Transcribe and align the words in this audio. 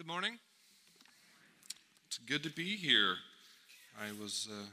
Good 0.00 0.06
morning. 0.06 0.38
It's 2.06 2.16
good 2.16 2.42
to 2.44 2.48
be 2.48 2.74
here. 2.74 3.16
I 4.00 4.18
was 4.18 4.48
uh, 4.50 4.64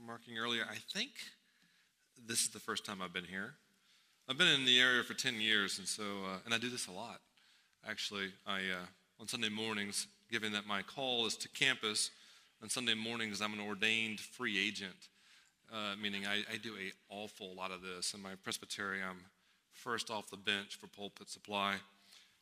remarking 0.00 0.38
earlier, 0.38 0.62
I 0.62 0.76
think 0.94 1.10
this 2.26 2.40
is 2.40 2.48
the 2.48 2.58
first 2.58 2.86
time 2.86 3.02
I've 3.02 3.12
been 3.12 3.26
here. 3.26 3.52
I've 4.26 4.38
been 4.38 4.48
in 4.48 4.64
the 4.64 4.80
area 4.80 5.02
for 5.02 5.12
10 5.12 5.42
years, 5.42 5.76
and 5.76 5.86
so, 5.86 6.04
uh, 6.24 6.38
and 6.46 6.54
I 6.54 6.56
do 6.58 6.70
this 6.70 6.86
a 6.86 6.90
lot. 6.90 7.20
Actually, 7.86 8.32
I, 8.46 8.60
uh, 8.60 9.20
on 9.20 9.28
Sunday 9.28 9.50
mornings, 9.50 10.06
given 10.30 10.52
that 10.52 10.66
my 10.66 10.80
call 10.80 11.26
is 11.26 11.36
to 11.36 11.50
campus, 11.50 12.10
on 12.62 12.70
Sunday 12.70 12.94
mornings, 12.94 13.42
I'm 13.42 13.52
an 13.52 13.60
ordained 13.60 14.20
free 14.20 14.58
agent, 14.58 15.10
uh, 15.70 15.96
meaning 16.02 16.26
I, 16.26 16.44
I 16.50 16.56
do 16.56 16.72
a 16.76 16.92
awful 17.10 17.54
lot 17.54 17.72
of 17.72 17.82
this. 17.82 18.14
In 18.14 18.22
my 18.22 18.36
presbytery, 18.42 19.00
I'm 19.06 19.18
first 19.74 20.10
off 20.10 20.30
the 20.30 20.38
bench 20.38 20.76
for 20.76 20.86
pulpit 20.86 21.28
supply. 21.28 21.74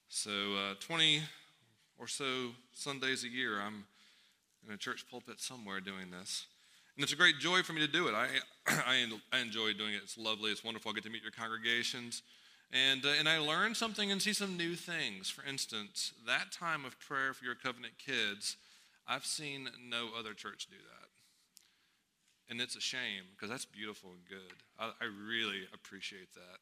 So, 0.08 0.30
uh, 0.30 0.74
20 0.78 1.22
or 2.00 2.08
so 2.08 2.52
Sundays 2.72 3.24
a 3.24 3.28
year, 3.28 3.60
I'm 3.60 3.84
in 4.66 4.72
a 4.74 4.78
church 4.78 5.04
pulpit 5.10 5.38
somewhere 5.38 5.80
doing 5.80 6.10
this. 6.10 6.46
And 6.96 7.04
it's 7.04 7.12
a 7.12 7.16
great 7.16 7.38
joy 7.38 7.62
for 7.62 7.74
me 7.74 7.80
to 7.80 7.92
do 7.92 8.08
it. 8.08 8.14
I, 8.14 8.26
I, 8.66 9.38
enjoy 9.38 9.74
doing 9.74 9.94
it. 9.94 10.00
It's 10.02 10.18
lovely. 10.18 10.50
It's 10.50 10.64
wonderful. 10.64 10.90
I 10.90 10.94
get 10.94 11.04
to 11.04 11.10
meet 11.10 11.22
your 11.22 11.30
congregations. 11.30 12.22
And, 12.72 13.04
uh, 13.04 13.10
and 13.18 13.28
I 13.28 13.38
learn 13.38 13.74
something 13.74 14.10
and 14.10 14.20
see 14.20 14.32
some 14.32 14.56
new 14.56 14.74
things. 14.74 15.28
For 15.28 15.44
instance, 15.44 16.12
that 16.26 16.52
time 16.52 16.84
of 16.84 16.98
prayer 16.98 17.34
for 17.34 17.44
your 17.44 17.54
covenant 17.54 17.94
kids, 17.98 18.56
I've 19.06 19.26
seen 19.26 19.68
no 19.88 20.08
other 20.18 20.32
church 20.32 20.68
do 20.70 20.76
that. 20.76 21.08
And 22.50 22.60
it's 22.60 22.76
a 22.76 22.80
shame 22.80 23.24
because 23.32 23.50
that's 23.50 23.64
beautiful 23.64 24.10
and 24.10 24.24
good. 24.28 24.56
I, 24.78 24.90
I 25.00 25.06
really 25.28 25.68
appreciate 25.74 26.32
that. 26.34 26.58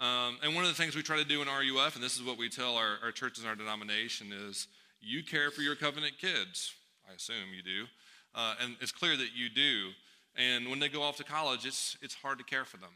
Um, 0.00 0.38
and 0.44 0.54
one 0.54 0.64
of 0.64 0.70
the 0.70 0.76
things 0.76 0.94
we 0.94 1.02
try 1.02 1.16
to 1.16 1.24
do 1.24 1.42
in 1.42 1.48
RUF, 1.48 1.96
and 1.96 2.04
this 2.04 2.16
is 2.16 2.22
what 2.22 2.38
we 2.38 2.48
tell 2.48 2.76
our, 2.76 2.98
our 3.02 3.10
churches 3.10 3.42
and 3.42 3.48
our 3.48 3.56
denomination, 3.56 4.32
is 4.32 4.68
you 5.00 5.24
care 5.24 5.50
for 5.50 5.62
your 5.62 5.74
covenant 5.74 6.18
kids. 6.18 6.72
I 7.10 7.14
assume 7.14 7.52
you 7.54 7.62
do. 7.62 7.86
Uh, 8.34 8.54
and 8.62 8.76
it's 8.80 8.92
clear 8.92 9.16
that 9.16 9.30
you 9.34 9.48
do. 9.48 9.90
And 10.36 10.68
when 10.68 10.78
they 10.78 10.88
go 10.88 11.02
off 11.02 11.16
to 11.16 11.24
college, 11.24 11.66
it's, 11.66 11.96
it's 12.00 12.14
hard 12.14 12.38
to 12.38 12.44
care 12.44 12.64
for 12.64 12.76
them. 12.76 12.90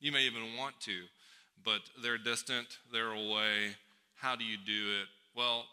You 0.00 0.10
may 0.10 0.22
even 0.22 0.56
want 0.58 0.80
to, 0.80 1.04
but 1.64 1.80
they're 2.02 2.18
distant, 2.18 2.78
they're 2.92 3.12
away. 3.12 3.76
How 4.16 4.34
do 4.34 4.44
you 4.44 4.56
do 4.56 5.00
it? 5.00 5.06
Well, 5.36 5.66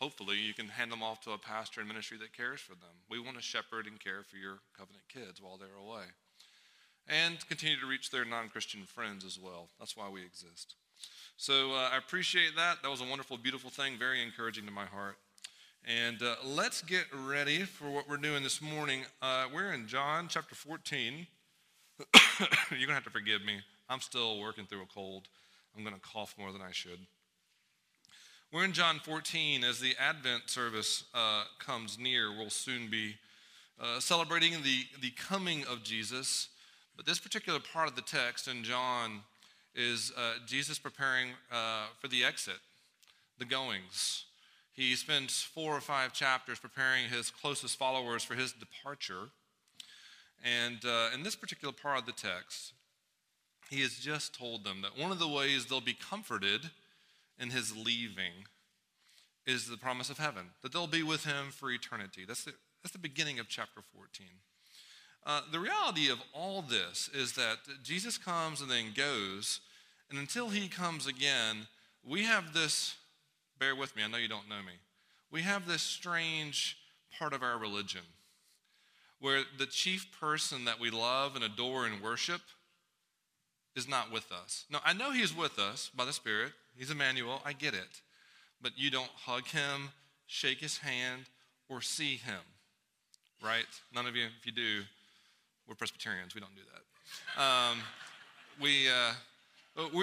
hopefully 0.00 0.36
you 0.36 0.54
can 0.54 0.68
hand 0.68 0.92
them 0.92 1.02
off 1.02 1.22
to 1.22 1.32
a 1.32 1.38
pastor 1.38 1.80
and 1.80 1.88
ministry 1.88 2.18
that 2.18 2.36
cares 2.36 2.60
for 2.60 2.74
them. 2.74 3.02
We 3.10 3.18
want 3.18 3.36
to 3.36 3.42
shepherd 3.42 3.86
and 3.86 3.98
care 3.98 4.22
for 4.22 4.36
your 4.36 4.58
covenant 4.78 5.04
kids 5.12 5.42
while 5.42 5.56
they're 5.56 5.68
away 5.76 6.04
and 7.08 7.46
continue 7.48 7.78
to 7.78 7.86
reach 7.86 8.10
their 8.10 8.24
non 8.24 8.48
Christian 8.48 8.82
friends 8.82 9.24
as 9.24 9.38
well. 9.38 9.68
That's 9.78 9.96
why 9.96 10.08
we 10.08 10.22
exist. 10.24 10.74
So 11.36 11.72
uh, 11.72 11.90
I 11.92 11.98
appreciate 11.98 12.56
that. 12.56 12.82
That 12.82 12.90
was 12.90 13.00
a 13.00 13.04
wonderful, 13.04 13.36
beautiful 13.36 13.70
thing, 13.70 13.98
very 13.98 14.22
encouraging 14.22 14.64
to 14.66 14.72
my 14.72 14.86
heart. 14.86 15.16
And 15.84 16.20
uh, 16.22 16.34
let's 16.44 16.82
get 16.82 17.04
ready 17.12 17.62
for 17.62 17.88
what 17.88 18.08
we're 18.08 18.16
doing 18.16 18.42
this 18.42 18.60
morning. 18.60 19.02
Uh, 19.22 19.44
we're 19.54 19.72
in 19.72 19.86
John 19.86 20.26
chapter 20.28 20.54
14. 20.54 21.26
You're 22.40 22.48
going 22.70 22.88
to 22.88 22.94
have 22.94 23.04
to 23.04 23.10
forgive 23.10 23.44
me. 23.44 23.60
I'm 23.88 24.00
still 24.00 24.40
working 24.40 24.64
through 24.66 24.82
a 24.82 24.86
cold. 24.86 25.28
I'm 25.76 25.84
going 25.84 25.94
to 25.94 26.00
cough 26.00 26.34
more 26.38 26.52
than 26.52 26.62
I 26.62 26.72
should. 26.72 26.98
We're 28.52 28.64
in 28.64 28.72
John 28.72 29.00
14 29.04 29.62
as 29.62 29.78
the 29.78 29.94
Advent 30.00 30.50
service 30.50 31.04
uh, 31.14 31.44
comes 31.58 31.98
near. 31.98 32.36
We'll 32.36 32.50
soon 32.50 32.88
be 32.88 33.16
uh, 33.80 34.00
celebrating 34.00 34.62
the, 34.62 34.84
the 35.00 35.10
coming 35.10 35.64
of 35.70 35.82
Jesus. 35.82 36.48
But 36.96 37.04
this 37.04 37.18
particular 37.18 37.60
part 37.60 37.88
of 37.88 37.94
the 37.94 38.02
text 38.02 38.48
in 38.48 38.64
John 38.64 39.20
is 39.74 40.12
uh, 40.16 40.34
Jesus 40.46 40.78
preparing 40.78 41.28
uh, 41.52 41.86
for 42.00 42.08
the 42.08 42.24
exit, 42.24 42.58
the 43.38 43.44
goings. 43.44 44.24
He 44.72 44.94
spends 44.94 45.42
four 45.42 45.76
or 45.76 45.80
five 45.80 46.12
chapters 46.12 46.58
preparing 46.58 47.08
his 47.08 47.30
closest 47.30 47.78
followers 47.78 48.24
for 48.24 48.34
his 48.34 48.52
departure. 48.52 49.30
And 50.42 50.84
uh, 50.84 51.10
in 51.14 51.22
this 51.22 51.36
particular 51.36 51.72
part 51.72 51.98
of 51.98 52.06
the 52.06 52.12
text, 52.12 52.72
he 53.70 53.82
has 53.82 53.96
just 53.96 54.38
told 54.38 54.64
them 54.64 54.82
that 54.82 54.98
one 54.98 55.12
of 55.12 55.18
the 55.18 55.28
ways 55.28 55.66
they'll 55.66 55.80
be 55.80 55.94
comforted 55.94 56.70
in 57.38 57.50
his 57.50 57.76
leaving 57.76 58.46
is 59.46 59.68
the 59.68 59.76
promise 59.76 60.10
of 60.10 60.18
heaven, 60.18 60.50
that 60.62 60.72
they'll 60.72 60.86
be 60.86 61.02
with 61.02 61.24
him 61.24 61.50
for 61.50 61.70
eternity. 61.70 62.24
That's 62.26 62.44
the, 62.44 62.54
that's 62.82 62.92
the 62.92 62.98
beginning 62.98 63.38
of 63.38 63.48
chapter 63.48 63.80
14. 63.94 64.26
Uh, 65.26 65.40
the 65.50 65.58
reality 65.58 66.08
of 66.08 66.22
all 66.32 66.62
this 66.62 67.10
is 67.12 67.32
that 67.32 67.56
Jesus 67.82 68.16
comes 68.16 68.60
and 68.60 68.70
then 68.70 68.92
goes, 68.96 69.58
and 70.08 70.20
until 70.20 70.48
he 70.48 70.68
comes 70.68 71.08
again, 71.08 71.66
we 72.08 72.22
have 72.22 72.54
this, 72.54 72.94
bear 73.58 73.74
with 73.74 73.96
me, 73.96 74.04
I 74.04 74.06
know 74.06 74.18
you 74.18 74.28
don't 74.28 74.48
know 74.48 74.62
me. 74.64 74.74
We 75.32 75.42
have 75.42 75.66
this 75.66 75.82
strange 75.82 76.78
part 77.18 77.32
of 77.32 77.42
our 77.42 77.58
religion 77.58 78.02
where 79.20 79.42
the 79.58 79.66
chief 79.66 80.06
person 80.20 80.64
that 80.66 80.78
we 80.78 80.90
love 80.90 81.34
and 81.34 81.42
adore 81.42 81.86
and 81.86 82.00
worship 82.00 82.42
is 83.74 83.88
not 83.88 84.12
with 84.12 84.30
us. 84.30 84.64
No, 84.70 84.78
I 84.84 84.92
know 84.92 85.10
he's 85.10 85.36
with 85.36 85.58
us 85.58 85.90
by 85.94 86.04
the 86.04 86.12
Spirit. 86.12 86.52
He's 86.76 86.92
Emmanuel. 86.92 87.42
I 87.44 87.52
get 87.52 87.74
it. 87.74 88.02
But 88.62 88.72
you 88.76 88.92
don't 88.92 89.10
hug 89.16 89.46
him, 89.48 89.90
shake 90.26 90.58
his 90.60 90.78
hand, 90.78 91.22
or 91.68 91.80
see 91.80 92.16
him, 92.16 92.40
right? 93.42 93.66
None 93.92 94.06
of 94.06 94.14
you, 94.14 94.26
if 94.38 94.46
you 94.46 94.52
do, 94.52 94.82
we're 95.68 95.74
Presbyterians, 95.74 96.34
we 96.34 96.40
don't 96.40 96.54
do 96.54 96.62
that. 96.72 97.42
Um, 97.42 97.78
we, 98.60 98.88
uh, 98.88 99.12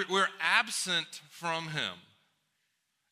we're, 0.09 0.27
absent 0.39 1.21
from 1.29 1.69
Him. 1.69 1.93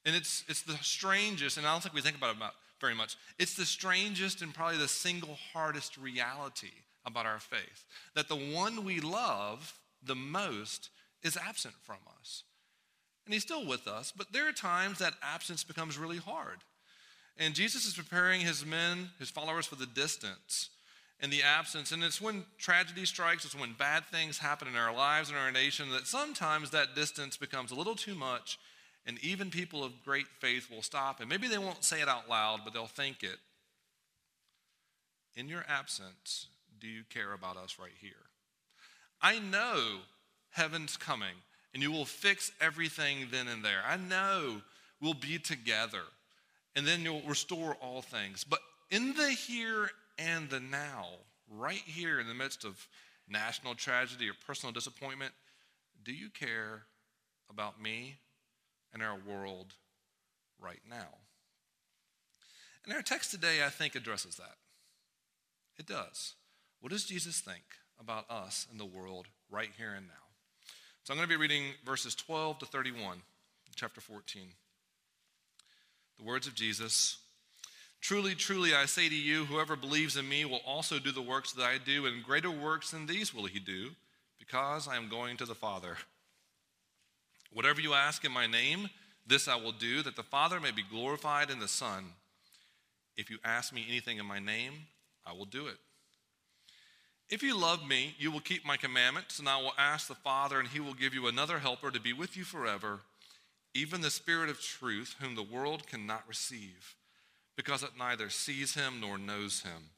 And 0.06 0.16
it's, 0.16 0.44
it's 0.47 0.61
the 0.61 0.78
strangest, 0.81 1.57
and 1.57 1.66
I 1.66 1.72
don't 1.72 1.81
think 1.81 1.94
we 1.94 2.01
think 2.01 2.17
about 2.17 2.31
it 2.31 2.38
about 2.38 2.53
very 2.79 2.95
much. 2.95 3.16
It's 3.38 3.53
the 3.53 3.66
strangest 3.66 4.41
and 4.41 4.53
probably 4.53 4.78
the 4.78 4.88
single 4.88 5.38
hardest 5.53 5.97
reality 5.97 6.72
about 7.06 7.25
our 7.25 7.40
faith 7.40 7.85
that 8.16 8.28
the 8.28 8.35
one 8.35 8.84
we 8.84 9.00
love 9.00 9.79
the 10.03 10.16
most 10.16 10.90
is 11.23 11.38
absent 11.38 11.75
from 11.81 11.97
us. 12.19 12.44
And 13.25 13.34
he's 13.34 13.44
still 13.44 13.66
with 13.66 13.88
us, 13.88 14.11
but 14.16 14.34
there 14.34 14.47
are 14.47 14.53
times 14.53 14.97
that 14.97 15.13
absence 15.22 15.63
becomes 15.63 15.97
really 15.97 16.17
hard. 16.17 16.57
And 17.38 17.53
Jesus 17.53 17.85
is 17.85 17.94
preparing 17.94 18.41
his 18.41 18.66
men, 18.66 19.11
his 19.19 19.29
followers, 19.29 19.67
for 19.67 19.75
the 19.75 19.85
distance 19.85 20.69
and 21.22 21.32
the 21.32 21.44
absence. 21.44 21.92
And 21.92 22.04
it's 22.04 22.20
when 22.20 22.46
tragedy 22.58 23.06
strikes, 23.06 23.46
it's 23.46 23.56
when 23.56 23.74
bad 23.74 24.06
things 24.06 24.40
happen 24.40 24.68
in 24.68 24.76
our 24.76 24.94
lives 24.94 25.30
and 25.30 25.38
our 25.38 25.52
nation 25.52 25.92
that 25.92 26.08
sometimes 26.08 26.72
that 26.72 26.96
distance 26.96 27.38
becomes 27.38 27.72
a 27.72 27.76
little 27.76 27.96
too 27.96 28.16
much. 28.16 28.58
And 29.06 29.18
even 29.24 29.50
people 29.50 29.84
of 29.84 30.04
great 30.04 30.28
faith 30.40 30.70
will 30.70 30.82
stop. 30.82 31.20
And 31.20 31.30
maybe 31.30 31.48
they 31.48 31.58
won't 31.58 31.84
say 31.84 32.02
it 32.02 32.09
out 32.09 32.30
loud, 32.30 32.62
but 32.64 32.74
they'll 32.74 32.88
think 32.88 33.24
it. 33.24 33.38
In 35.36 35.48
your 35.48 35.64
absence, 35.68 36.48
do 36.80 36.88
you 36.88 37.04
care 37.09 37.34
about 37.34 37.58
us 37.58 37.78
right 37.80 37.92
here? 38.00 38.12
I 39.22 39.40
know 39.40 40.00
heaven's 40.52 40.98
coming 40.98 41.36
and 41.74 41.82
you 41.82 41.92
will 41.92 42.06
fix 42.06 42.52
everything 42.59 43.28
then 43.32 43.48
and 43.48 43.64
there. 43.64 43.82
I 43.88 43.98
know 43.98 44.62
we'll 45.00 45.14
be 45.14 45.38
together 45.38 46.03
and 46.76 46.86
then 46.86 47.02
you'll 47.02 47.22
restore 47.22 47.76
all 47.76 48.02
things. 48.02 48.44
But 48.44 48.59
in 48.90 49.14
the 49.14 49.30
here 49.30 49.90
and 50.22 50.50
the 50.50 50.59
now, 50.59 51.06
right 51.50 51.82
here 51.86 52.20
in 52.20 52.28
the 52.28 52.34
midst 52.34 52.64
of 52.64 52.88
national 53.28 53.76
tragedy 53.76 54.30
or 54.30 54.34
personal 54.46 54.74
disappointment, 54.74 55.34
do 56.04 56.14
you 56.14 56.30
care 56.30 56.84
about 57.50 57.82
me 57.82 58.18
and 58.94 59.02
our 59.02 59.18
world 59.18 59.74
right 60.59 60.82
now? 60.90 61.18
And 62.86 62.94
our 62.94 63.02
text 63.02 63.32
today, 63.32 63.64
I 63.64 63.70
think, 63.70 63.96
addresses 63.96 64.36
that. 64.36 64.56
It 65.78 65.86
does. 65.86 66.34
What 66.80 66.92
does 66.92 67.06
Jesus 67.06 67.40
think 67.40 67.64
about 68.00 68.30
us 68.30 68.68
and 68.72 68.80
the 68.80 68.86
world 68.86 69.28
right 69.50 69.70
here 69.78 69.94
and 69.96 70.08
now? 70.08 70.14
So 71.03 71.14
I'm 71.14 71.18
going 71.18 71.30
to 71.30 71.36
be 71.36 71.42
reading 71.42 71.74
verses 71.86 72.16
12 72.16 72.59
to 72.59 72.66
31, 72.66 73.22
chapter 73.76 74.02
14. 74.02 74.44
The 76.18 76.24
words 76.24 76.47
of 76.47 76.56
Jesus 76.56 77.17
Truly, 78.02 78.34
truly, 78.34 78.74
I 78.74 78.88
say 78.88 79.08
to 79.08 79.16
you, 79.16 79.46
whoever 79.46 79.76
believes 79.76 80.18
in 80.18 80.28
me 80.28 80.44
will 80.44 80.62
also 80.66 80.98
do 80.98 81.12
the 81.12 81.22
works 81.22 81.53
that 81.53 81.64
I 81.64 81.78
do, 81.78 82.08
and 82.08 82.24
greater 82.24 82.50
works 82.50 82.90
than 82.90 83.06
these 83.06 83.32
will 83.32 83.46
he 83.46 83.59
do, 83.59 83.92
because 84.40 84.88
I 84.88 84.98
am 84.98 85.08
going 85.08 85.38
to 85.38 85.46
the 85.46 85.53
Father. 85.53 85.98
Whatever 87.53 87.80
you 87.80 87.94
ask 87.94 88.26
in 88.26 88.32
my 88.32 88.48
name, 88.48 88.90
this 89.28 89.48
I 89.48 89.56
will 89.56 89.72
do, 89.72 90.02
that 90.02 90.16
the 90.16 90.24
Father 90.24 90.59
may 90.59 90.72
be 90.72 90.82
glorified 90.82 91.52
in 91.52 91.59
the 91.59 91.68
Son. 91.68 92.06
If 93.16 93.30
you 93.30 93.38
ask 93.46 93.72
me 93.72 93.86
anything 93.88 94.18
in 94.18 94.26
my 94.26 94.40
name, 94.40 94.74
I 95.24 95.34
will 95.34 95.46
do 95.46 95.68
it. 95.68 95.78
If 97.30 97.44
you 97.44 97.56
love 97.56 97.88
me, 97.88 98.16
you 98.18 98.32
will 98.32 98.40
keep 98.40 98.66
my 98.66 98.78
commandments, 98.78 99.38
and 99.38 99.48
I 99.48 99.62
will 99.62 99.74
ask 99.78 100.08
the 100.08 100.16
Father, 100.16 100.59
and 100.59 100.68
he 100.68 100.80
will 100.80 100.96
give 100.96 101.14
you 101.14 101.28
another 101.28 101.59
helper 101.59 101.92
to 101.92 102.02
be 102.02 102.14
with 102.14 102.36
you 102.36 102.46
forever, 102.46 103.02
even 103.76 104.02
the 104.02 104.09
Spirit 104.09 104.50
of 104.50 104.59
truth, 104.59 105.18
whom 105.20 105.36
the 105.36 105.44
world 105.44 105.86
cannot 105.86 106.28
receive 106.28 106.96
because 107.56 107.84
it 107.84 107.92
neither 107.98 108.30
sees 108.30 108.74
him 108.74 109.00
nor 109.00 109.18
knows 109.18 109.62
him. 109.62 109.90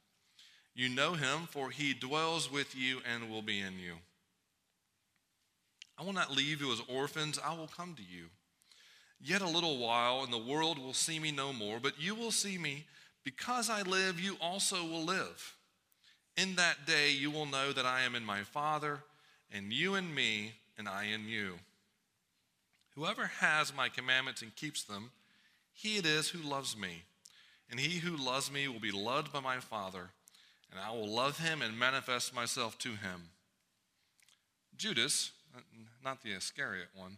You 0.76 0.90
know 0.90 1.14
him, 1.14 1.48
for 1.50 1.70
he 1.70 1.94
dwells 1.94 2.52
with 2.52 2.76
you 2.76 3.00
and 3.12 3.30
will 3.30 3.42
be 3.42 3.60
in 3.60 3.80
you. 3.80 3.96
I 5.98 6.04
will 6.04 6.14
not 6.14 6.32
leave 6.32 6.62
you 6.62 6.72
as 6.72 6.82
orphans, 6.88 7.40
I 7.44 7.56
will 7.56 7.68
come 7.68 7.94
to 7.96 8.02
you. 8.02 8.26
Yet 9.22 9.42
a 9.42 9.48
little 9.48 9.78
while, 9.78 10.24
and 10.24 10.34
the 10.34 10.38
world 10.38 10.78
will 10.78 10.94
see 10.94 11.20
me 11.20 11.32
no 11.32 11.54
more, 11.54 11.80
but 11.80 12.02
you 12.02 12.16
will 12.16 12.32
see 12.32 12.58
me. 12.58 12.86
Because 13.24 13.70
I 13.70 13.84
live, 13.84 14.20
you 14.20 14.36
also 14.42 14.84
will 14.84 15.06
live. 15.06 15.56
In 16.36 16.56
that 16.56 16.86
day, 16.86 17.12
you 17.12 17.32
will 17.32 17.46
know 17.46 17.72
that 17.72 17.86
I 17.86 18.02
am 18.02 18.16
in 18.16 18.26
my 18.26 18.42
Father, 18.42 19.00
and 19.52 19.72
you 19.72 19.96
in 19.96 20.14
me, 20.14 20.54
and 20.78 20.90
I 20.90 21.06
in 21.06 21.28
you. 21.28 21.54
Whoever 22.96 23.28
has 23.40 23.74
my 23.74 23.88
commandments 23.88 24.42
and 24.42 24.56
keeps 24.56 24.84
them, 24.84 25.12
he 25.72 25.98
it 25.98 26.06
is 26.06 26.30
who 26.30 26.40
loves 26.40 26.76
me. 26.76 27.04
And 27.70 27.80
he 27.80 28.00
who 28.00 28.16
loves 28.16 28.52
me 28.52 28.68
will 28.68 28.80
be 28.80 28.92
loved 28.92 29.32
by 29.32 29.40
my 29.40 29.58
Father, 29.60 30.10
and 30.72 30.80
I 30.80 30.92
will 30.92 31.08
love 31.08 31.40
him 31.40 31.62
and 31.62 31.78
manifest 31.78 32.36
myself 32.36 32.78
to 32.80 32.90
him. 32.90 33.30
Judas, 34.78 35.32
uh, 35.56 35.62
not 36.04 36.22
the 36.22 36.34
Iscariot 36.34 36.90
one, 36.96 37.18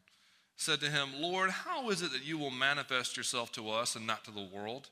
said 0.55 0.79
to 0.81 0.89
him, 0.89 1.09
Lord, 1.17 1.49
how 1.49 1.89
is 1.89 2.01
it 2.01 2.11
that 2.13 2.25
you 2.25 2.37
will 2.37 2.51
manifest 2.51 3.17
yourself 3.17 3.51
to 3.53 3.69
us 3.69 3.95
and 3.95 4.07
not 4.07 4.23
to 4.25 4.31
the 4.31 4.47
world? 4.53 4.89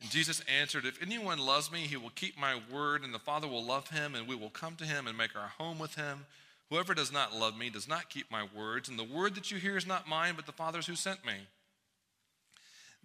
And 0.00 0.10
Jesus 0.10 0.42
answered, 0.60 0.84
If 0.84 1.00
anyone 1.00 1.38
loves 1.38 1.72
me, 1.72 1.80
he 1.80 1.96
will 1.96 2.10
keep 2.10 2.38
my 2.38 2.60
word, 2.70 3.02
and 3.02 3.14
the 3.14 3.18
Father 3.18 3.48
will 3.48 3.64
love 3.64 3.88
him, 3.88 4.14
and 4.14 4.28
we 4.28 4.36
will 4.36 4.50
come 4.50 4.76
to 4.76 4.84
him 4.84 5.06
and 5.06 5.16
make 5.16 5.34
our 5.34 5.48
home 5.58 5.78
with 5.78 5.94
him. 5.94 6.26
Whoever 6.68 6.94
does 6.94 7.12
not 7.12 7.34
love 7.34 7.56
me 7.56 7.70
does 7.70 7.88
not 7.88 8.10
keep 8.10 8.30
my 8.30 8.46
words, 8.54 8.88
and 8.88 8.98
the 8.98 9.04
word 9.04 9.34
that 9.36 9.50
you 9.50 9.58
hear 9.58 9.76
is 9.76 9.86
not 9.86 10.08
mine, 10.08 10.34
but 10.36 10.46
the 10.46 10.52
Father's 10.52 10.86
who 10.86 10.96
sent 10.96 11.24
me. 11.24 11.34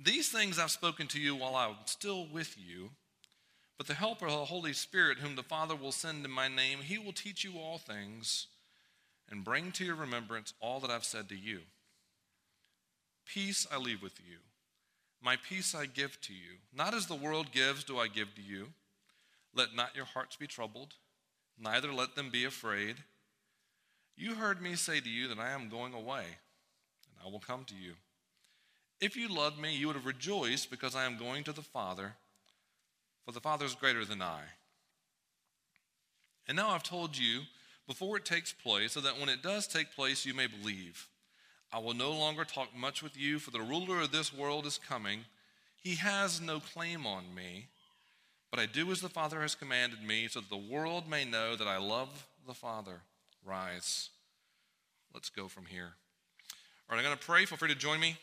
These 0.03 0.29
things 0.29 0.57
I've 0.57 0.71
spoken 0.71 1.07
to 1.07 1.19
you 1.19 1.35
while 1.35 1.55
I'm 1.55 1.75
still 1.85 2.25
with 2.25 2.57
you. 2.57 2.89
But 3.77 3.87
the 3.87 3.93
Helper, 3.93 4.27
the 4.27 4.45
Holy 4.45 4.73
Spirit, 4.73 5.19
whom 5.19 5.35
the 5.35 5.43
Father 5.43 5.75
will 5.75 5.91
send 5.91 6.23
in 6.23 6.31
my 6.31 6.47
name, 6.47 6.79
he 6.79 6.97
will 6.97 7.13
teach 7.13 7.43
you 7.43 7.53
all 7.57 7.77
things 7.77 8.47
and 9.29 9.43
bring 9.43 9.71
to 9.73 9.85
your 9.85 9.95
remembrance 9.95 10.53
all 10.59 10.79
that 10.79 10.91
I've 10.91 11.03
said 11.03 11.29
to 11.29 11.35
you. 11.35 11.61
Peace 13.25 13.65
I 13.71 13.77
leave 13.77 14.01
with 14.01 14.19
you. 14.19 14.37
My 15.23 15.37
peace 15.47 15.75
I 15.75 15.85
give 15.85 16.19
to 16.21 16.33
you. 16.33 16.57
Not 16.75 16.93
as 16.93 17.05
the 17.05 17.15
world 17.15 17.51
gives, 17.51 17.83
do 17.83 17.97
I 17.97 18.07
give 18.07 18.33
to 18.35 18.41
you. 18.41 18.67
Let 19.53 19.75
not 19.75 19.95
your 19.95 20.05
hearts 20.05 20.35
be 20.35 20.47
troubled, 20.47 20.95
neither 21.59 21.93
let 21.93 22.15
them 22.15 22.29
be 22.29 22.45
afraid. 22.45 22.97
You 24.15 24.35
heard 24.35 24.61
me 24.61 24.75
say 24.75 24.99
to 24.99 25.09
you 25.09 25.27
that 25.27 25.39
I 25.39 25.51
am 25.51 25.69
going 25.69 25.93
away, 25.93 26.25
and 26.25 27.25
I 27.25 27.29
will 27.29 27.39
come 27.39 27.65
to 27.65 27.75
you. 27.75 27.93
If 29.01 29.17
you 29.17 29.27
loved 29.27 29.59
me, 29.59 29.75
you 29.75 29.87
would 29.87 29.95
have 29.95 30.05
rejoiced 30.05 30.69
because 30.69 30.95
I 30.95 31.05
am 31.05 31.17
going 31.17 31.43
to 31.45 31.51
the 31.51 31.63
Father, 31.63 32.13
for 33.25 33.31
the 33.31 33.39
Father 33.39 33.65
is 33.65 33.73
greater 33.73 34.05
than 34.05 34.21
I. 34.21 34.41
And 36.47 36.55
now 36.55 36.69
I've 36.69 36.83
told 36.83 37.17
you 37.17 37.41
before 37.87 38.15
it 38.15 38.25
takes 38.25 38.53
place, 38.53 38.91
so 38.93 39.01
that 39.01 39.19
when 39.19 39.27
it 39.27 39.41
does 39.41 39.67
take 39.67 39.95
place, 39.95 40.25
you 40.25 40.35
may 40.35 40.45
believe. 40.45 41.07
I 41.73 41.79
will 41.79 41.95
no 41.95 42.11
longer 42.11 42.45
talk 42.45 42.75
much 42.75 43.01
with 43.01 43.17
you, 43.17 43.39
for 43.39 43.49
the 43.49 43.61
ruler 43.61 44.01
of 44.01 44.11
this 44.11 44.33
world 44.33 44.65
is 44.67 44.77
coming. 44.77 45.25
He 45.81 45.95
has 45.95 46.39
no 46.39 46.59
claim 46.59 47.07
on 47.07 47.33
me, 47.35 47.67
but 48.51 48.59
I 48.59 48.67
do 48.67 48.91
as 48.91 49.01
the 49.01 49.09
Father 49.09 49.41
has 49.41 49.55
commanded 49.55 50.03
me, 50.03 50.27
so 50.27 50.41
that 50.41 50.49
the 50.49 50.57
world 50.57 51.09
may 51.09 51.25
know 51.25 51.55
that 51.55 51.67
I 51.67 51.77
love 51.77 52.27
the 52.45 52.53
Father. 52.53 53.01
Rise. 53.43 54.09
Let's 55.13 55.29
go 55.29 55.47
from 55.47 55.65
here. 55.65 55.93
All 56.87 56.95
right, 56.95 56.99
I'm 56.99 57.03
going 57.03 57.17
to 57.17 57.25
pray. 57.25 57.45
Feel 57.45 57.57
free 57.57 57.69
to 57.69 57.75
join 57.75 57.99
me. 57.99 58.15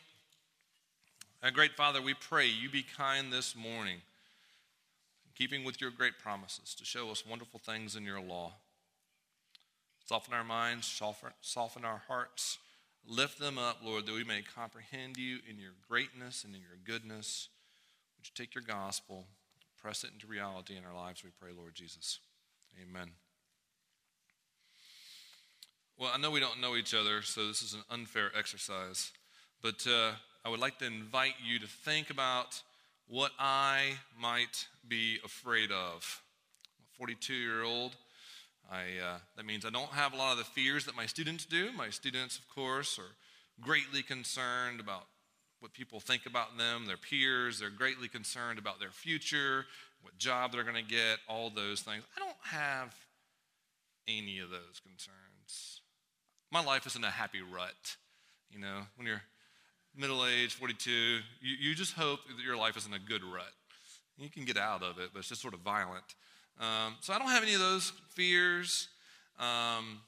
Our 1.41 1.51
great 1.51 1.75
Father, 1.75 2.01
we 2.01 2.13
pray 2.13 2.47
you 2.47 2.69
be 2.69 2.83
kind 2.83 3.31
this 3.31 3.55
morning, 3.55 4.01
keeping 5.35 5.63
with 5.63 5.79
your 5.79 5.91
great 5.91 6.19
promises 6.19 6.75
to 6.75 6.85
show 6.85 7.09
us 7.11 7.25
wonderful 7.25 7.59
things 7.59 7.95
in 7.95 8.03
your 8.03 8.21
law. 8.21 8.53
Soften 10.05 10.33
our 10.33 10.43
minds, 10.43 10.87
soften, 10.87 11.29
soften 11.41 11.85
our 11.85 12.01
hearts 12.07 12.57
Lift 13.07 13.39
them 13.39 13.57
up, 13.57 13.77
Lord, 13.83 14.05
that 14.05 14.13
we 14.13 14.23
may 14.23 14.41
comprehend 14.41 15.17
you 15.17 15.39
in 15.49 15.57
your 15.57 15.71
greatness 15.87 16.43
and 16.43 16.53
in 16.53 16.61
your 16.61 16.77
goodness. 16.83 17.49
Would 18.17 18.27
you 18.27 18.31
take 18.35 18.53
your 18.53 18.63
gospel, 18.63 19.25
press 19.81 20.03
it 20.03 20.11
into 20.13 20.27
reality 20.27 20.77
in 20.77 20.85
our 20.85 20.95
lives, 20.95 21.23
we 21.23 21.31
pray, 21.39 21.49
Lord 21.55 21.73
Jesus. 21.73 22.19
Amen. 22.79 23.09
Well, 25.97 26.11
I 26.13 26.19
know 26.19 26.31
we 26.31 26.39
don't 26.39 26.61
know 26.61 26.75
each 26.75 26.93
other, 26.93 27.21
so 27.23 27.47
this 27.47 27.61
is 27.61 27.73
an 27.73 27.83
unfair 27.89 28.31
exercise, 28.37 29.11
but 29.61 29.85
uh, 29.87 30.11
I 30.45 30.49
would 30.49 30.59
like 30.59 30.79
to 30.79 30.85
invite 30.85 31.35
you 31.45 31.59
to 31.59 31.67
think 31.67 32.09
about 32.09 32.61
what 33.07 33.31
I 33.39 33.97
might 34.19 34.67
be 34.87 35.17
afraid 35.23 35.71
of. 35.71 36.21
I'm 36.77 36.85
a 36.85 36.97
42 36.97 37.33
year 37.33 37.63
old 37.63 37.95
I, 38.71 39.03
uh, 39.03 39.17
that 39.35 39.45
means 39.45 39.65
I 39.65 39.71
don't 39.71 39.89
have 39.89 40.13
a 40.13 40.15
lot 40.15 40.33
of 40.33 40.37
the 40.37 40.43
fears 40.43 40.85
that 40.85 40.95
my 40.95 41.07
students 41.07 41.45
do. 41.45 41.71
My 41.71 41.89
students, 41.89 42.37
of 42.37 42.47
course, 42.49 42.99
are 42.99 43.15
greatly 43.61 44.03
concerned 44.03 44.79
about 44.79 45.05
what 45.59 45.73
people 45.73 45.99
think 45.99 46.25
about 46.27 46.57
them, 46.57 46.85
their 46.85 46.97
peers. 46.97 47.59
They're 47.59 47.71
greatly 47.71 48.07
concerned 48.07 48.59
about 48.59 48.79
their 48.79 48.91
future, 48.91 49.65
what 50.03 50.17
job 50.17 50.51
they're 50.51 50.63
going 50.63 50.75
to 50.75 50.83
get, 50.83 51.17
all 51.27 51.49
those 51.49 51.81
things. 51.81 52.03
I 52.15 52.19
don't 52.19 52.37
have 52.43 52.95
any 54.07 54.39
of 54.39 54.51
those 54.51 54.79
concerns. 54.83 55.81
My 56.51 56.63
life 56.63 56.85
is 56.85 56.95
in 56.95 57.03
a 57.03 57.09
happy 57.09 57.41
rut. 57.41 57.97
You 58.51 58.59
know, 58.59 58.81
when 58.95 59.07
you're 59.07 59.23
middle 59.99 60.25
age, 60.25 60.53
42, 60.55 60.91
you, 60.91 61.21
you 61.41 61.75
just 61.75 61.93
hope 61.93 62.21
that 62.27 62.43
your 62.43 62.57
life 62.57 62.77
is 62.77 62.85
in 62.85 62.93
a 62.93 62.99
good 62.99 63.23
rut. 63.23 63.51
You 64.17 64.29
can 64.29 64.45
get 64.45 64.57
out 64.57 64.81
of 64.81 64.97
it, 64.97 65.09
but 65.13 65.19
it's 65.19 65.29
just 65.29 65.41
sort 65.41 65.53
of 65.53 65.59
violent. 65.59 66.15
Um, 66.59 66.95
so 67.01 67.13
I 67.13 67.19
don't 67.19 67.29
have 67.29 67.43
any 67.43 67.53
of 67.53 67.59
those 67.59 67.91
fears. 68.09 68.87
Um, 69.39 70.01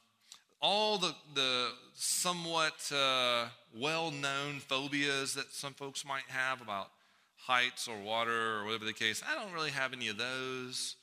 all 0.61 0.97
the, 0.97 1.13
the 1.33 1.69
somewhat 1.93 2.91
uh, 2.93 3.45
well 3.77 4.11
known 4.11 4.59
phobias 4.59 5.33
that 5.33 5.51
some 5.51 5.73
folks 5.73 6.05
might 6.05 6.27
have 6.27 6.61
about 6.61 6.89
heights 7.37 7.87
or 7.87 7.97
water 7.97 8.59
or 8.59 8.65
whatever 8.65 8.85
the 8.85 8.93
case, 8.93 9.23
I 9.27 9.35
don't 9.35 9.53
really 9.53 9.71
have 9.71 9.93
any 9.93 10.07
of 10.07 10.17
those. 10.17 10.95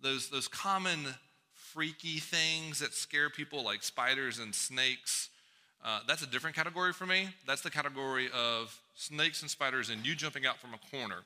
Those, 0.00 0.30
those 0.30 0.48
common 0.48 0.98
freaky 1.54 2.18
things 2.18 2.80
that 2.80 2.92
scare 2.92 3.30
people, 3.30 3.64
like 3.64 3.82
spiders 3.82 4.38
and 4.38 4.54
snakes, 4.54 5.30
uh, 5.84 6.00
that's 6.06 6.22
a 6.22 6.26
different 6.26 6.54
category 6.54 6.92
for 6.92 7.06
me. 7.06 7.28
That's 7.46 7.62
the 7.62 7.70
category 7.70 8.28
of 8.34 8.78
snakes 8.94 9.42
and 9.42 9.50
spiders 9.50 9.90
and 9.90 10.06
you 10.06 10.14
jumping 10.14 10.46
out 10.46 10.58
from 10.58 10.70
a 10.74 10.96
corner 10.96 11.24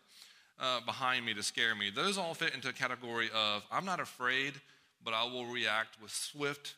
uh, 0.58 0.80
behind 0.80 1.26
me 1.26 1.34
to 1.34 1.42
scare 1.42 1.74
me. 1.74 1.90
Those 1.94 2.16
all 2.16 2.32
fit 2.34 2.54
into 2.54 2.68
a 2.68 2.72
category 2.72 3.28
of 3.34 3.64
I'm 3.70 3.84
not 3.84 4.00
afraid, 4.00 4.54
but 5.04 5.12
I 5.12 5.24
will 5.24 5.44
react 5.46 6.00
with 6.00 6.10
swift, 6.10 6.74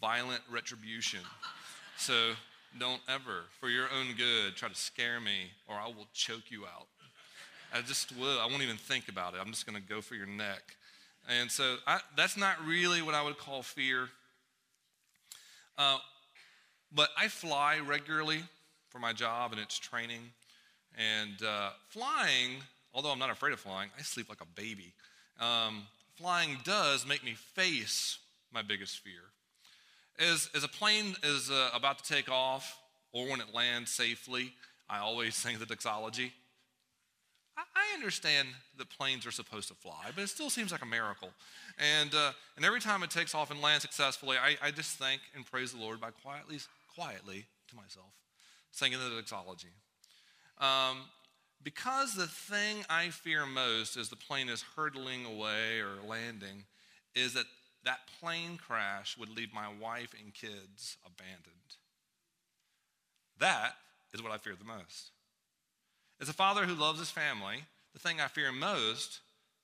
violent 0.00 0.42
retribution. 0.50 1.20
So 1.96 2.32
don't 2.78 3.00
ever, 3.08 3.44
for 3.60 3.68
your 3.68 3.86
own 3.96 4.16
good, 4.16 4.56
try 4.56 4.68
to 4.68 4.74
scare 4.74 5.20
me 5.20 5.50
or 5.68 5.76
I 5.76 5.86
will 5.86 6.08
choke 6.12 6.50
you 6.50 6.64
out. 6.64 6.88
I 7.72 7.80
just 7.82 8.16
will. 8.16 8.40
I 8.40 8.46
won't 8.46 8.62
even 8.62 8.76
think 8.76 9.08
about 9.08 9.34
it. 9.34 9.40
I'm 9.40 9.50
just 9.50 9.66
going 9.66 9.80
to 9.80 9.88
go 9.88 10.00
for 10.00 10.14
your 10.14 10.26
neck. 10.26 10.76
And 11.28 11.50
so 11.50 11.76
I, 11.86 12.00
that's 12.16 12.36
not 12.36 12.56
really 12.64 13.02
what 13.02 13.14
I 13.14 13.22
would 13.22 13.38
call 13.38 13.62
fear. 13.62 14.08
Uh, 15.78 15.98
but 16.94 17.10
I 17.16 17.28
fly 17.28 17.78
regularly 17.78 18.42
for 18.88 18.98
my 18.98 19.12
job 19.12 19.52
and 19.52 19.60
it's 19.60 19.78
training. 19.78 20.30
And 20.96 21.42
uh, 21.42 21.70
flying 21.88 22.62
although 22.94 23.10
I'm 23.10 23.18
not 23.18 23.30
afraid 23.30 23.52
of 23.52 23.60
flying, 23.60 23.90
I 23.98 24.02
sleep 24.02 24.28
like 24.28 24.40
a 24.40 24.46
baby. 24.60 24.92
Um, 25.40 25.82
flying 26.14 26.58
does 26.64 27.06
make 27.06 27.24
me 27.24 27.34
face 27.34 28.18
my 28.52 28.62
biggest 28.62 29.00
fear. 29.00 29.20
As, 30.18 30.48
as 30.54 30.62
a 30.62 30.68
plane 30.68 31.16
is 31.24 31.50
uh, 31.50 31.70
about 31.74 32.02
to 32.02 32.14
take 32.14 32.30
off, 32.30 32.78
or 33.12 33.28
when 33.28 33.40
it 33.40 33.52
lands 33.52 33.90
safely, 33.90 34.52
I 34.88 35.00
always 35.00 35.34
sing 35.34 35.58
the 35.58 35.66
doxology. 35.66 36.32
I, 37.56 37.62
understand 37.94 38.48
that 38.76 38.90
planes 38.90 39.24
are 39.24 39.30
supposed 39.30 39.68
to 39.68 39.74
fly, 39.74 40.10
but 40.12 40.24
it 40.24 40.28
still 40.28 40.50
seems 40.50 40.72
like 40.72 40.82
a 40.82 40.86
miracle. 40.86 41.30
And, 41.78 42.12
uh, 42.12 42.32
and 42.56 42.64
every 42.64 42.80
time 42.80 43.04
it 43.04 43.10
takes 43.10 43.36
off 43.36 43.52
and 43.52 43.62
lands 43.62 43.82
successfully, 43.82 44.36
I, 44.36 44.56
I 44.60 44.72
just 44.72 44.98
thank 44.98 45.20
and 45.36 45.46
praise 45.46 45.72
the 45.72 45.78
Lord 45.78 46.00
by 46.00 46.10
quietly, 46.10 46.58
quietly 46.94 47.46
to 47.68 47.76
myself, 47.76 48.12
singing 48.70 48.98
the 48.98 49.16
doxology. 49.16 49.72
Um, 50.58 50.98
because 51.62 52.14
the 52.14 52.26
thing 52.26 52.84
I 52.90 53.08
fear 53.08 53.46
most 53.46 53.96
as 53.96 54.10
the 54.10 54.16
plane 54.16 54.48
is 54.48 54.64
hurtling 54.76 55.24
away 55.24 55.80
or 55.80 56.06
landing 56.06 56.64
is 57.14 57.34
that 57.34 57.46
that 57.84 58.00
plane 58.20 58.56
crash 58.56 59.16
would 59.18 59.34
leave 59.34 59.52
my 59.52 59.68
wife 59.80 60.14
and 60.22 60.32
kids 60.32 60.96
abandoned. 61.04 61.76
That 63.38 63.74
is 64.12 64.22
what 64.22 64.32
I 64.32 64.38
fear 64.38 64.54
the 64.58 64.64
most. 64.64 65.10
As 66.20 66.28
a 66.28 66.34
father 66.34 66.64
who 66.64 66.74
loves 66.74 66.98
his 66.98 67.10
family, 67.10 67.64
the 67.92 67.98
thing 67.98 68.20
I 68.20 68.28
fear 68.28 68.52
most 68.52 69.20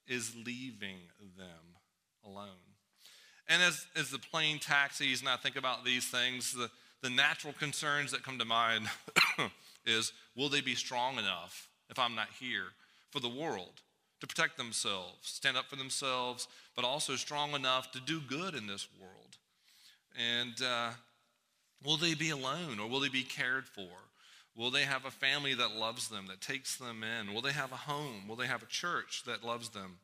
is 0.07 0.35
leaving 0.35 0.99
them 1.37 1.77
alone. 2.25 2.49
And 3.49 3.63
as, 3.63 3.87
as 3.97 4.11
the 4.11 4.19
plane 4.19 4.59
taxis 4.59 5.21
and 5.21 5.29
I 5.29 5.37
think 5.37 5.57
about 5.57 5.85
these 5.85 6.07
things, 6.07 6.53
the, 6.53 6.71
the 7.03 7.11
natural 7.11 7.53
concerns 7.53 8.13
that 8.13 8.23
come 8.23 8.39
to 8.39 8.45
mind 8.45 8.89
is 9.87 10.13
will 10.37 10.49
they 10.49 10.61
be 10.61 10.75
strong 10.75 11.19
enough 11.19 11.69
if 11.89 11.99
I'm 11.99 12.15
not 12.15 12.29
here 12.39 12.67
for 13.11 13.21
the 13.21 13.29
world 13.29 13.81
to 14.21 14.27
protect 14.27 14.57
themselves, 14.57 15.17
stand 15.23 15.57
up 15.57 15.67
for 15.67 15.77
themselves, 15.77 16.47
but 16.77 16.85
also 16.85 17.17
strong 17.17 17.53
enough 17.53 17.91
to 17.93 18.01
do 18.01 18.21
good 18.21 18.55
in 18.55 18.67
this 18.67 18.87
world. 19.01 19.39
And 20.17 20.55
uh, 20.63 20.91
will 21.85 21.97
they 21.97 22.15
be 22.15 22.31
alone 22.31 22.79
or 22.79 22.89
will 22.89 23.01
they 23.01 23.09
be 23.09 23.23
cared 23.23 23.67
for? 23.67 23.89
Will 24.57 24.71
they 24.71 24.83
have 24.83 25.07
a 25.07 25.11
family 25.11 25.55
that 25.55 25.77
loves 25.77 26.09
them, 26.09 26.27
that 26.27 26.41
takes 26.41 26.77
them 26.77 27.03
in? 27.03 27.33
Will 27.33 27.41
they 27.41 27.53
have 27.53 27.73
a 27.73 27.77
home? 27.77 28.29
Will 28.29 28.37
they 28.37 28.47
have 28.47 28.63
a 28.63 28.67
church 28.67 29.23
that 29.27 29.45
loves 29.45 29.71
them? 29.71 29.99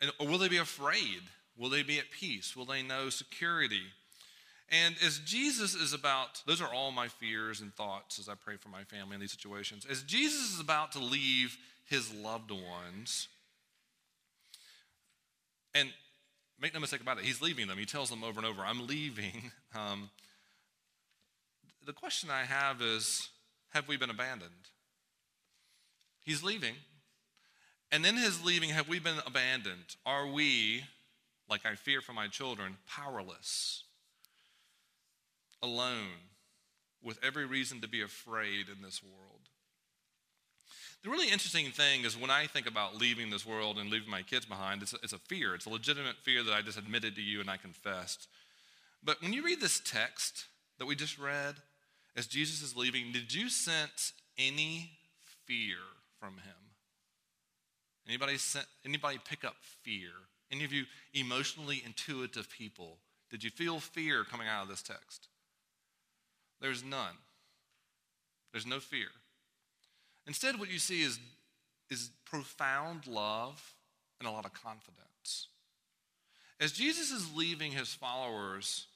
And, 0.00 0.10
or 0.18 0.26
will 0.26 0.38
they 0.38 0.48
be 0.48 0.56
afraid? 0.56 1.20
Will 1.56 1.68
they 1.68 1.82
be 1.82 1.98
at 1.98 2.10
peace? 2.10 2.56
Will 2.56 2.64
they 2.64 2.82
know 2.82 3.10
security? 3.10 3.82
And 4.70 4.94
as 5.04 5.18
Jesus 5.18 5.74
is 5.74 5.92
about, 5.92 6.42
those 6.46 6.62
are 6.62 6.72
all 6.72 6.92
my 6.92 7.08
fears 7.08 7.60
and 7.60 7.74
thoughts 7.74 8.18
as 8.18 8.28
I 8.28 8.34
pray 8.34 8.56
for 8.56 8.68
my 8.68 8.84
family 8.84 9.14
in 9.14 9.20
these 9.20 9.32
situations. 9.32 9.86
As 9.88 10.02
Jesus 10.02 10.54
is 10.54 10.60
about 10.60 10.92
to 10.92 10.98
leave 10.98 11.58
his 11.84 12.12
loved 12.14 12.50
ones, 12.50 13.28
and 15.74 15.90
make 16.60 16.74
no 16.74 16.80
mistake 16.80 17.00
about 17.00 17.18
it, 17.18 17.24
he's 17.24 17.42
leaving 17.42 17.66
them. 17.66 17.78
He 17.78 17.84
tells 17.84 18.10
them 18.10 18.22
over 18.24 18.38
and 18.38 18.46
over, 18.46 18.62
I'm 18.62 18.86
leaving. 18.86 19.50
Um, 19.74 20.10
the 21.86 21.94
question 21.94 22.28
I 22.28 22.42
have 22.42 22.82
is 22.82 23.30
have 23.70 23.88
we 23.88 23.96
been 23.96 24.10
abandoned? 24.10 24.50
He's 26.22 26.42
leaving. 26.42 26.74
And 27.90 28.04
in 28.04 28.16
his 28.16 28.44
leaving, 28.44 28.68
have 28.68 28.86
we 28.86 28.98
been 28.98 29.16
abandoned? 29.26 29.96
Are 30.04 30.26
we, 30.26 30.84
like 31.48 31.64
I 31.64 31.74
fear 31.74 32.02
for 32.02 32.12
my 32.12 32.28
children, 32.28 32.76
powerless, 32.86 33.84
alone, 35.62 36.28
with 37.02 37.18
every 37.22 37.46
reason 37.46 37.80
to 37.80 37.88
be 37.88 38.02
afraid 38.02 38.68
in 38.68 38.82
this 38.82 39.02
world? 39.02 39.48
The 41.02 41.10
really 41.10 41.30
interesting 41.30 41.66
thing 41.72 42.04
is 42.04 42.16
when 42.16 42.30
I 42.30 42.46
think 42.46 42.68
about 42.68 42.96
leaving 42.96 43.30
this 43.30 43.44
world 43.44 43.78
and 43.78 43.90
leaving 43.90 44.10
my 44.10 44.22
kids 44.22 44.46
behind, 44.46 44.82
it's 44.82 44.92
a, 44.92 44.96
it's 45.02 45.12
a 45.12 45.18
fear. 45.18 45.54
It's 45.54 45.66
a 45.66 45.70
legitimate 45.70 46.16
fear 46.22 46.44
that 46.44 46.54
I 46.54 46.62
just 46.62 46.78
admitted 46.78 47.16
to 47.16 47.22
you 47.22 47.40
and 47.40 47.50
I 47.50 47.56
confessed. 47.56 48.28
But 49.02 49.20
when 49.20 49.32
you 49.32 49.44
read 49.44 49.60
this 49.60 49.80
text 49.84 50.46
that 50.78 50.86
we 50.86 50.94
just 50.94 51.18
read, 51.18 51.56
as 52.16 52.28
Jesus 52.28 52.62
is 52.62 52.76
leaving, 52.76 53.10
did 53.10 53.34
you 53.34 53.48
sense 53.48 54.12
any 54.38 54.92
fear 55.46 55.78
from 56.20 56.34
him? 56.34 56.62
Anybody, 58.06 58.36
anybody 58.84 59.18
pick 59.28 59.44
up 59.44 59.56
fear? 59.82 60.10
Any 60.52 60.64
of 60.64 60.72
you 60.72 60.84
emotionally 61.14 61.82
intuitive 61.84 62.48
people, 62.50 62.98
did 63.30 63.42
you 63.42 63.50
feel 63.50 63.80
fear 63.80 64.22
coming 64.22 64.46
out 64.46 64.62
of 64.62 64.68
this 64.68 64.82
text? 64.82 65.28
There's 66.62 66.84
none. 66.84 67.16
There's 68.52 68.66
no 68.66 68.78
fear. 68.78 69.08
Instead, 70.26 70.58
what 70.58 70.70
you 70.70 70.78
see 70.78 71.02
is, 71.02 71.18
is 71.90 72.10
profound 72.24 73.06
love 73.06 73.74
and 74.20 74.28
a 74.28 74.32
lot 74.32 74.46
of 74.46 74.54
confidence. 74.54 75.48
As 76.60 76.70
Jesus 76.70 77.10
is 77.10 77.34
leaving 77.34 77.72
his 77.72 77.92
followers, 77.92 78.86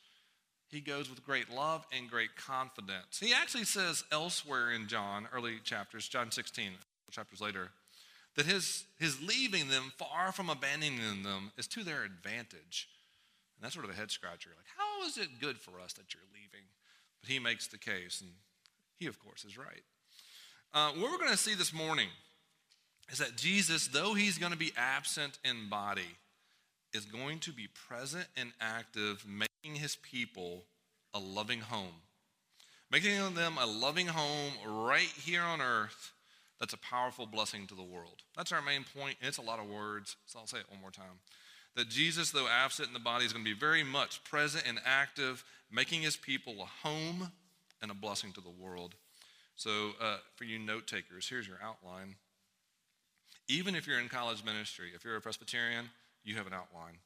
he 0.68 0.80
goes 0.80 1.10
with 1.10 1.26
great 1.26 1.50
love 1.50 1.84
and 1.90 2.08
great 2.08 2.36
confidence. 2.36 3.18
He 3.18 3.34
actually 3.34 3.64
says 3.64 4.04
elsewhere 4.12 4.70
in 4.70 4.86
John, 4.86 5.26
early 5.34 5.56
chapters, 5.64 6.06
John 6.06 6.30
16, 6.30 6.70
chapters 7.10 7.40
later, 7.40 7.70
that 8.36 8.46
his, 8.46 8.84
his 9.00 9.20
leaving 9.20 9.68
them, 9.68 9.92
far 9.96 10.30
from 10.30 10.48
abandoning 10.48 11.24
them, 11.24 11.50
is 11.58 11.66
to 11.68 11.82
their 11.82 12.04
advantage. 12.04 12.88
And 13.56 13.64
that's 13.64 13.74
sort 13.74 13.86
of 13.86 13.90
a 13.90 13.94
head 13.94 14.12
scratcher. 14.12 14.50
Like, 14.56 14.66
how 14.76 15.04
is 15.08 15.18
it 15.18 15.40
good 15.40 15.58
for 15.58 15.80
us 15.80 15.94
that 15.94 16.14
you're 16.14 16.22
leaving? 16.32 16.66
He 17.26 17.38
makes 17.38 17.66
the 17.66 17.78
case, 17.78 18.20
and 18.20 18.30
he, 18.98 19.06
of 19.06 19.18
course, 19.18 19.44
is 19.44 19.58
right. 19.58 19.82
Uh, 20.72 20.90
what 20.90 21.10
we're 21.10 21.18
going 21.18 21.30
to 21.30 21.36
see 21.36 21.54
this 21.54 21.72
morning 21.72 22.08
is 23.10 23.18
that 23.18 23.36
Jesus, 23.36 23.88
though 23.88 24.14
he's 24.14 24.38
going 24.38 24.52
to 24.52 24.58
be 24.58 24.72
absent 24.76 25.38
in 25.44 25.68
body, 25.68 26.16
is 26.92 27.04
going 27.04 27.38
to 27.40 27.52
be 27.52 27.68
present 27.88 28.26
and 28.36 28.52
active, 28.60 29.24
making 29.26 29.80
his 29.80 29.96
people 29.96 30.64
a 31.14 31.18
loving 31.18 31.60
home. 31.60 32.02
Making 32.90 33.34
them 33.34 33.58
a 33.60 33.66
loving 33.66 34.06
home 34.06 34.52
right 34.64 35.12
here 35.24 35.42
on 35.42 35.60
earth 35.60 36.12
that's 36.60 36.72
a 36.72 36.78
powerful 36.78 37.26
blessing 37.26 37.66
to 37.66 37.74
the 37.74 37.82
world. 37.82 38.22
That's 38.36 38.52
our 38.52 38.62
main 38.62 38.84
point. 38.96 39.16
It's 39.20 39.38
a 39.38 39.42
lot 39.42 39.58
of 39.58 39.68
words, 39.68 40.16
so 40.26 40.38
I'll 40.38 40.46
say 40.46 40.58
it 40.58 40.70
one 40.70 40.80
more 40.80 40.90
time. 40.90 41.20
That 41.74 41.88
Jesus, 41.88 42.30
though 42.30 42.48
absent 42.48 42.88
in 42.88 42.94
the 42.94 43.00
body, 43.00 43.26
is 43.26 43.32
going 43.32 43.44
to 43.44 43.50
be 43.50 43.58
very 43.58 43.84
much 43.84 44.24
present 44.24 44.64
and 44.66 44.80
active, 44.84 45.44
making 45.70 46.02
his 46.02 46.16
people 46.16 46.54
a 46.60 46.86
home 46.86 47.32
and 47.82 47.90
a 47.90 47.94
blessing 47.94 48.32
to 48.32 48.40
the 48.40 48.50
world. 48.50 48.94
So, 49.56 49.92
uh, 50.00 50.18
for 50.34 50.44
you 50.44 50.58
note 50.58 50.86
takers, 50.86 51.28
here's 51.28 51.46
your 51.46 51.58
outline. 51.62 52.16
Even 53.48 53.74
if 53.74 53.86
you're 53.86 54.00
in 54.00 54.08
college 54.08 54.44
ministry, 54.44 54.88
if 54.94 55.04
you're 55.04 55.16
a 55.16 55.20
Presbyterian, 55.20 55.88
you 56.24 56.34
have 56.34 56.46
an 56.46 56.52
outline. 56.52 56.98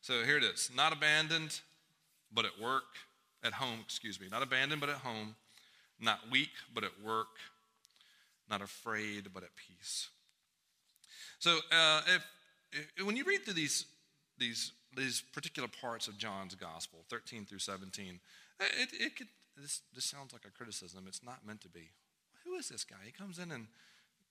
So 0.00 0.24
here 0.24 0.36
it 0.36 0.42
is 0.42 0.70
not 0.74 0.92
abandoned, 0.92 1.60
but 2.34 2.44
at 2.44 2.58
work, 2.60 2.84
at 3.44 3.52
home, 3.52 3.78
excuse 3.84 4.20
me. 4.20 4.26
Not 4.30 4.42
abandoned, 4.42 4.80
but 4.80 4.90
at 4.90 4.96
home. 4.96 5.36
Not 6.00 6.18
weak, 6.30 6.50
but 6.74 6.82
at 6.82 6.90
work. 7.04 7.28
Not 8.50 8.62
afraid, 8.62 9.28
but 9.32 9.44
at 9.44 9.50
peace. 9.54 10.08
So 11.38 11.58
uh, 11.70 12.00
if, 12.16 12.26
if, 12.72 13.06
when 13.06 13.16
you 13.16 13.24
read 13.24 13.44
through 13.44 13.54
these, 13.54 13.84
these, 14.38 14.72
these 14.96 15.22
particular 15.32 15.68
parts 15.80 16.08
of 16.08 16.18
John's 16.18 16.54
gospel, 16.54 17.00
13 17.08 17.44
through 17.44 17.58
17, 17.58 18.20
eh, 18.60 18.64
it, 18.80 18.88
it 18.92 19.16
could, 19.16 19.28
this, 19.56 19.80
this 19.94 20.04
sounds 20.04 20.32
like 20.32 20.44
a 20.46 20.50
criticism. 20.50 21.04
It's 21.06 21.22
not 21.24 21.46
meant 21.46 21.60
to 21.62 21.68
be. 21.68 21.90
Who 22.44 22.54
is 22.54 22.68
this 22.68 22.84
guy? 22.84 22.96
He 23.04 23.12
comes 23.12 23.38
in 23.38 23.50
and 23.52 23.66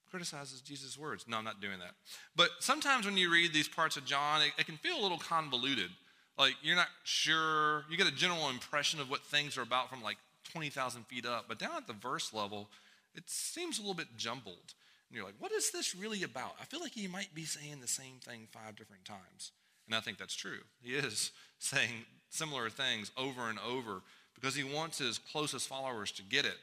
criticizes 0.10 0.62
Jesus' 0.62 0.98
words. 0.98 1.26
No, 1.28 1.38
I'm 1.38 1.46
not 1.46 1.62
doing 1.62 1.80
that. 1.80 1.94
But 2.36 2.50
sometimes 2.60 3.06
when 3.06 3.18
you 3.18 3.32
read 3.32 3.54
these 3.54 3.68
parts 3.68 3.98
of 3.98 4.06
John, 4.06 4.42
it, 4.42 4.52
it 4.58 4.66
can 4.66 4.78
feel 4.78 5.00
a 5.00 5.02
little 5.02 5.18
convoluted. 5.18 5.90
Like 6.38 6.56
you're 6.62 6.76
not 6.76 6.90
sure, 7.04 7.86
you 7.90 7.98
get 7.98 8.08
a 8.08 8.16
general 8.16 8.50
impression 8.50 9.00
of 9.00 9.10
what 9.10 9.24
things 9.24 9.58
are 9.58 9.62
about 9.62 9.90
from 9.90 10.04
like 10.04 10.18
20,000 10.52 11.06
feet 11.08 11.26
up. 11.26 11.46
But 11.48 11.60
down 11.60 11.78
at 11.78 11.88
the 11.88 11.94
verse 11.94 12.34
level, 12.34 12.70
it 13.16 13.24
seems 13.28 13.78
a 13.78 13.82
little 13.82 13.96
bit 13.96 14.08
jumbled. 14.18 14.74
And 15.10 15.18
you're 15.18 15.26
like, 15.26 15.36
what 15.40 15.52
is 15.52 15.72
this 15.72 15.96
really 15.96 16.24
about? 16.24 16.56
I 16.60 16.66
feel 16.66 16.80
like 16.80 16.94
he 16.94 17.08
might 17.08 17.34
be 17.34 17.44
saying 17.44 17.80
the 17.82 17.88
same 17.88 18.16
thing 18.22 18.48
five 18.52 18.76
different 18.76 19.06
times. 19.06 19.52
And 19.88 19.96
I 19.96 20.00
think 20.00 20.18
that's 20.18 20.36
true. 20.36 20.60
He 20.82 20.96
is 20.96 21.32
saying 21.60 22.06
similar 22.30 22.70
things 22.70 23.12
over 23.18 23.50
and 23.50 23.60
over 23.60 24.02
because 24.36 24.56
he 24.56 24.64
wants 24.64 24.98
his 24.98 25.18
closest 25.18 25.68
followers 25.68 26.12
to 26.14 26.24
get 26.24 26.46
it. 26.46 26.58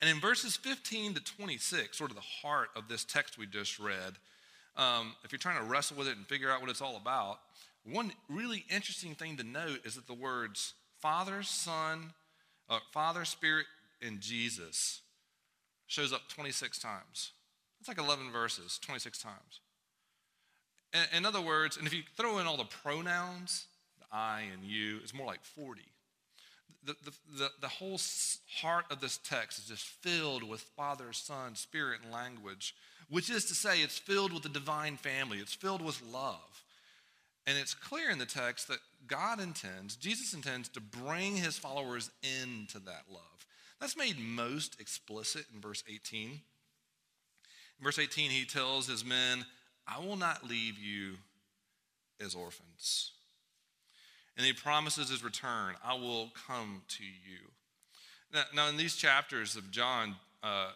And 0.00 0.10
in 0.10 0.20
verses 0.20 0.56
15 0.56 1.14
to 1.14 1.20
26, 1.20 1.96
sort 1.96 2.10
of 2.10 2.16
the 2.16 2.22
heart 2.22 2.68
of 2.76 2.88
this 2.88 3.04
text 3.04 3.38
we 3.38 3.46
just 3.46 3.78
read, 3.78 4.14
um, 4.76 5.14
if 5.24 5.32
you're 5.32 5.38
trying 5.38 5.58
to 5.58 5.64
wrestle 5.64 5.96
with 5.96 6.08
it 6.08 6.16
and 6.16 6.26
figure 6.26 6.50
out 6.50 6.60
what 6.60 6.70
it's 6.70 6.82
all 6.82 6.96
about, 6.96 7.40
one 7.84 8.12
really 8.28 8.64
interesting 8.70 9.14
thing 9.14 9.36
to 9.36 9.44
note 9.44 9.80
is 9.84 9.94
that 9.94 10.06
the 10.06 10.14
words 10.14 10.74
Father, 11.00 11.42
Son, 11.42 12.12
uh, 12.68 12.78
Father, 12.92 13.24
Spirit, 13.24 13.66
and 14.02 14.20
Jesus 14.20 15.00
shows 15.86 16.12
up 16.12 16.28
26 16.28 16.78
times. 16.78 17.32
It's 17.80 17.88
like 17.88 17.98
11 17.98 18.30
verses, 18.30 18.78
26 18.82 19.18
times. 19.18 19.60
In, 21.12 21.24
other 21.24 21.40
words, 21.40 21.76
and 21.76 21.86
if 21.86 21.94
you 21.94 22.02
throw 22.16 22.38
in 22.38 22.46
all 22.46 22.56
the 22.56 22.64
pronouns, 22.64 23.66
the 24.00 24.06
I 24.10 24.44
and 24.52 24.64
you, 24.64 24.98
it's 25.02 25.14
more 25.14 25.26
like 25.26 25.44
40 25.44 25.82
the, 26.84 26.94
the, 27.36 27.50
the, 27.60 27.68
whole 27.68 27.98
heart 28.60 28.86
of 28.90 29.00
this 29.00 29.18
text 29.18 29.58
is 29.58 29.66
just 29.66 29.84
filled 29.84 30.42
with 30.42 30.60
Father, 30.60 31.12
Son, 31.12 31.54
Spirit, 31.54 32.00
and 32.02 32.12
language, 32.12 32.74
which 33.08 33.30
is 33.30 33.44
to 33.46 33.54
say, 33.54 33.82
it's 33.82 33.98
filled 33.98 34.32
with 34.32 34.42
the 34.42 34.48
divine 34.48 34.96
family, 34.96 35.38
it's 35.38 35.54
filled 35.54 35.82
with 35.82 36.00
love. 36.10 36.64
And 37.46 37.58
it's 37.58 37.74
clear 37.74 38.10
in 38.10 38.18
the 38.18 38.26
text 38.26 38.68
that 38.68 38.78
God 39.06 39.40
intends, 39.40 39.96
Jesus 39.96 40.34
intends 40.34 40.68
to 40.70 40.80
bring 40.80 41.36
his 41.36 41.58
followers 41.58 42.10
into 42.22 42.78
that 42.80 43.04
love. 43.10 43.46
That's 43.80 43.96
made 43.96 44.18
most 44.18 44.80
explicit 44.80 45.46
in 45.54 45.60
verse 45.60 45.82
18. 45.88 46.30
In 46.30 47.84
verse 47.84 47.98
18, 47.98 48.30
he 48.30 48.44
tells 48.44 48.86
his 48.86 49.04
men, 49.04 49.44
I 49.90 50.04
will 50.04 50.16
not 50.16 50.48
leave 50.48 50.78
you 50.78 51.14
as 52.24 52.34
orphans. 52.34 53.12
And 54.36 54.46
he 54.46 54.52
promises 54.52 55.10
his 55.10 55.24
return 55.24 55.74
I 55.84 55.94
will 55.94 56.30
come 56.46 56.82
to 56.88 57.04
you. 57.04 57.48
Now, 58.32 58.44
now 58.54 58.68
in 58.68 58.76
these 58.76 58.96
chapters 58.96 59.56
of 59.56 59.70
John, 59.70 60.16
uh, 60.42 60.70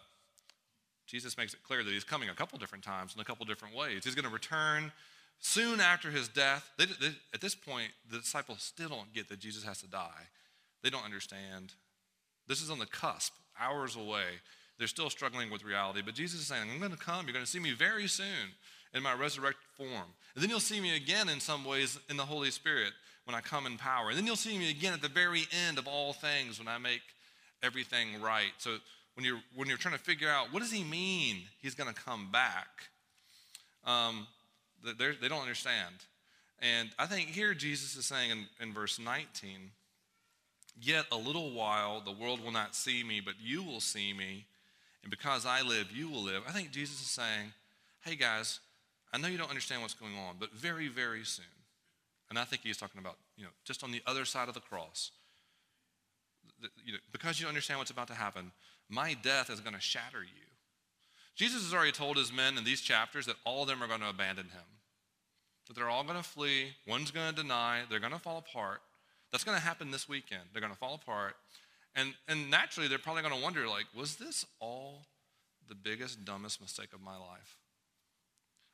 Jesus 1.07 1.37
makes 1.37 1.53
it 1.53 1.63
clear 1.63 1.83
that 1.83 1.89
he's 1.91 2.03
coming 2.03 2.29
a 2.29 2.33
couple 2.33 2.57
different 2.57 2.83
times 2.83 3.15
in 3.15 3.21
a 3.21 3.23
couple 3.23 3.45
different 3.45 3.75
ways. 3.75 4.03
He's 4.03 4.15
going 4.15 4.25
to 4.25 4.31
return 4.31 4.91
soon 5.39 5.79
after 5.79 6.09
his 6.11 6.27
death. 6.27 6.69
They, 6.77 6.85
they, 6.85 7.13
at 7.33 7.41
this 7.41 7.55
point, 7.55 7.91
the 8.11 8.17
disciples 8.17 8.61
still 8.61 8.89
don't 8.89 9.13
get 9.13 9.29
that 9.29 9.39
Jesus 9.39 9.63
has 9.63 9.81
to 9.81 9.87
die. 9.87 10.29
They 10.83 10.89
don't 10.89 11.05
understand. 11.05 11.73
This 12.47 12.61
is 12.61 12.69
on 12.69 12.79
the 12.79 12.85
cusp, 12.85 13.33
hours 13.59 13.95
away. 13.95 14.25
They're 14.77 14.87
still 14.87 15.09
struggling 15.09 15.49
with 15.49 15.63
reality. 15.63 16.01
But 16.03 16.15
Jesus 16.15 16.41
is 16.41 16.47
saying, 16.47 16.69
I'm 16.69 16.79
going 16.79 16.91
to 16.91 16.97
come. 16.97 17.25
You're 17.25 17.33
going 17.33 17.45
to 17.45 17.49
see 17.49 17.59
me 17.59 17.71
very 17.71 18.07
soon 18.07 18.53
in 18.95 19.03
my 19.03 19.13
resurrected 19.13 19.67
form. 19.77 20.09
And 20.33 20.43
then 20.43 20.49
you'll 20.49 20.59
see 20.59 20.79
me 20.79 20.95
again 20.95 21.29
in 21.29 21.39
some 21.39 21.65
ways 21.65 21.99
in 22.09 22.17
the 22.17 22.25
Holy 22.25 22.49
Spirit 22.49 22.93
when 23.25 23.35
I 23.35 23.41
come 23.41 23.65
in 23.65 23.77
power. 23.77 24.09
And 24.09 24.17
then 24.17 24.25
you'll 24.25 24.35
see 24.35 24.57
me 24.57 24.69
again 24.69 24.93
at 24.93 25.01
the 25.01 25.09
very 25.09 25.43
end 25.67 25.77
of 25.77 25.87
all 25.87 26.13
things 26.13 26.57
when 26.57 26.67
I 26.67 26.77
make 26.77 27.01
everything 27.61 28.21
right. 28.21 28.51
So 28.57 28.77
when 29.15 29.25
you're, 29.25 29.39
when 29.55 29.67
you're 29.67 29.77
trying 29.77 29.97
to 29.97 30.03
figure 30.03 30.29
out 30.29 30.53
what 30.53 30.61
does 30.61 30.71
he 30.71 30.83
mean 30.83 31.43
he's 31.61 31.75
going 31.75 31.93
to 31.93 32.01
come 32.01 32.31
back, 32.31 32.67
um, 33.85 34.27
they 34.83 35.27
don't 35.27 35.41
understand. 35.41 35.95
And 36.61 36.89
I 36.97 37.05
think 37.05 37.29
here 37.29 37.53
Jesus 37.53 37.95
is 37.95 38.05
saying 38.05 38.31
in, 38.31 38.45
in 38.61 38.73
verse 38.73 38.97
19 38.97 39.71
Yet 40.81 41.05
a 41.09 41.15
little 41.15 41.51
while 41.51 42.01
the 42.01 42.11
world 42.11 42.43
will 42.43 42.51
not 42.51 42.75
see 42.75 43.01
me, 43.01 43.21
but 43.21 43.35
you 43.41 43.63
will 43.63 43.79
see 43.79 44.11
me. 44.11 44.45
And 45.03 45.09
because 45.09 45.45
I 45.45 45.61
live, 45.61 45.89
you 45.89 46.09
will 46.09 46.21
live. 46.21 46.43
I 46.47 46.51
think 46.51 46.71
Jesus 46.71 46.99
is 46.99 47.07
saying, 47.07 47.53
hey 48.01 48.15
guys, 48.15 48.59
I 49.15 49.17
know 49.17 49.29
you 49.29 49.37
don't 49.37 49.49
understand 49.49 49.81
what's 49.81 49.93
going 49.93 50.17
on, 50.27 50.35
but 50.37 50.51
very, 50.51 50.89
very 50.89 51.23
soon. 51.23 51.45
And 52.29 52.37
I 52.37 52.43
think 52.43 52.63
he's 52.63 52.75
talking 52.75 52.99
about, 52.99 53.15
you 53.37 53.45
know, 53.45 53.51
just 53.63 53.81
on 53.81 53.91
the 53.91 54.01
other 54.05 54.25
side 54.25 54.49
of 54.49 54.53
the 54.53 54.59
cross. 54.59 55.11
The, 56.61 56.67
you 56.83 56.91
know, 56.91 56.99
because 57.13 57.39
you 57.39 57.47
understand 57.47 57.79
what's 57.79 57.91
about 57.91 58.07
to 58.09 58.13
happen, 58.13 58.51
my 58.89 59.13
death 59.13 59.49
is 59.49 59.61
going 59.61 59.73
to 59.73 59.79
shatter 59.79 60.21
you. 60.21 60.43
Jesus 61.33 61.63
has 61.63 61.73
already 61.73 61.93
told 61.93 62.17
his 62.17 62.33
men 62.33 62.57
in 62.57 62.65
these 62.65 62.81
chapters 62.81 63.25
that 63.27 63.37
all 63.45 63.61
of 63.61 63.69
them 63.69 63.81
are 63.81 63.87
going 63.87 64.01
to 64.01 64.09
abandon 64.09 64.47
him. 64.47 64.65
That 65.67 65.77
they're 65.77 65.89
all 65.89 66.03
going 66.03 66.17
to 66.17 66.23
flee, 66.23 66.73
one's 66.85 67.11
going 67.11 67.33
to 67.33 67.41
deny, 67.41 67.83
they're 67.89 68.01
going 68.01 68.11
to 68.11 68.19
fall 68.19 68.37
apart. 68.37 68.81
That's 69.31 69.45
going 69.45 69.57
to 69.57 69.63
happen 69.63 69.91
this 69.91 70.09
weekend. 70.09 70.41
They're 70.51 70.61
going 70.61 70.73
to 70.73 70.77
fall 70.79 70.95
apart. 70.95 71.35
And, 71.95 72.15
and 72.27 72.51
naturally, 72.51 72.89
they're 72.89 72.99
probably 72.99 73.21
going 73.21 73.33
to 73.33 73.41
wonder, 73.41 73.65
like, 73.65 73.85
was 73.95 74.17
this 74.17 74.45
all 74.59 75.05
the 75.69 75.75
biggest, 75.75 76.25
dumbest 76.25 76.59
mistake 76.59 76.89
of 76.93 77.01
my 77.01 77.15
life? 77.15 77.55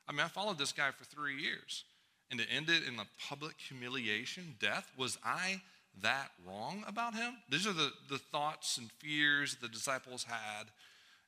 I 0.08 0.12
mean, 0.12 0.20
I 0.20 0.28
followed 0.28 0.58
this 0.58 0.72
guy 0.72 0.90
for 0.90 1.04
three 1.04 1.40
years, 1.40 1.84
and 2.30 2.40
it 2.40 2.48
ended 2.54 2.82
in 2.86 2.98
a 2.98 3.06
public 3.28 3.54
humiliation, 3.58 4.56
death. 4.60 4.90
Was 4.96 5.18
I 5.24 5.60
that 6.02 6.30
wrong 6.46 6.84
about 6.86 7.14
him? 7.14 7.34
These 7.48 7.66
are 7.66 7.72
the, 7.72 7.90
the 8.08 8.18
thoughts 8.18 8.78
and 8.78 8.90
fears 8.92 9.56
the 9.60 9.68
disciples 9.68 10.24
had, 10.24 10.64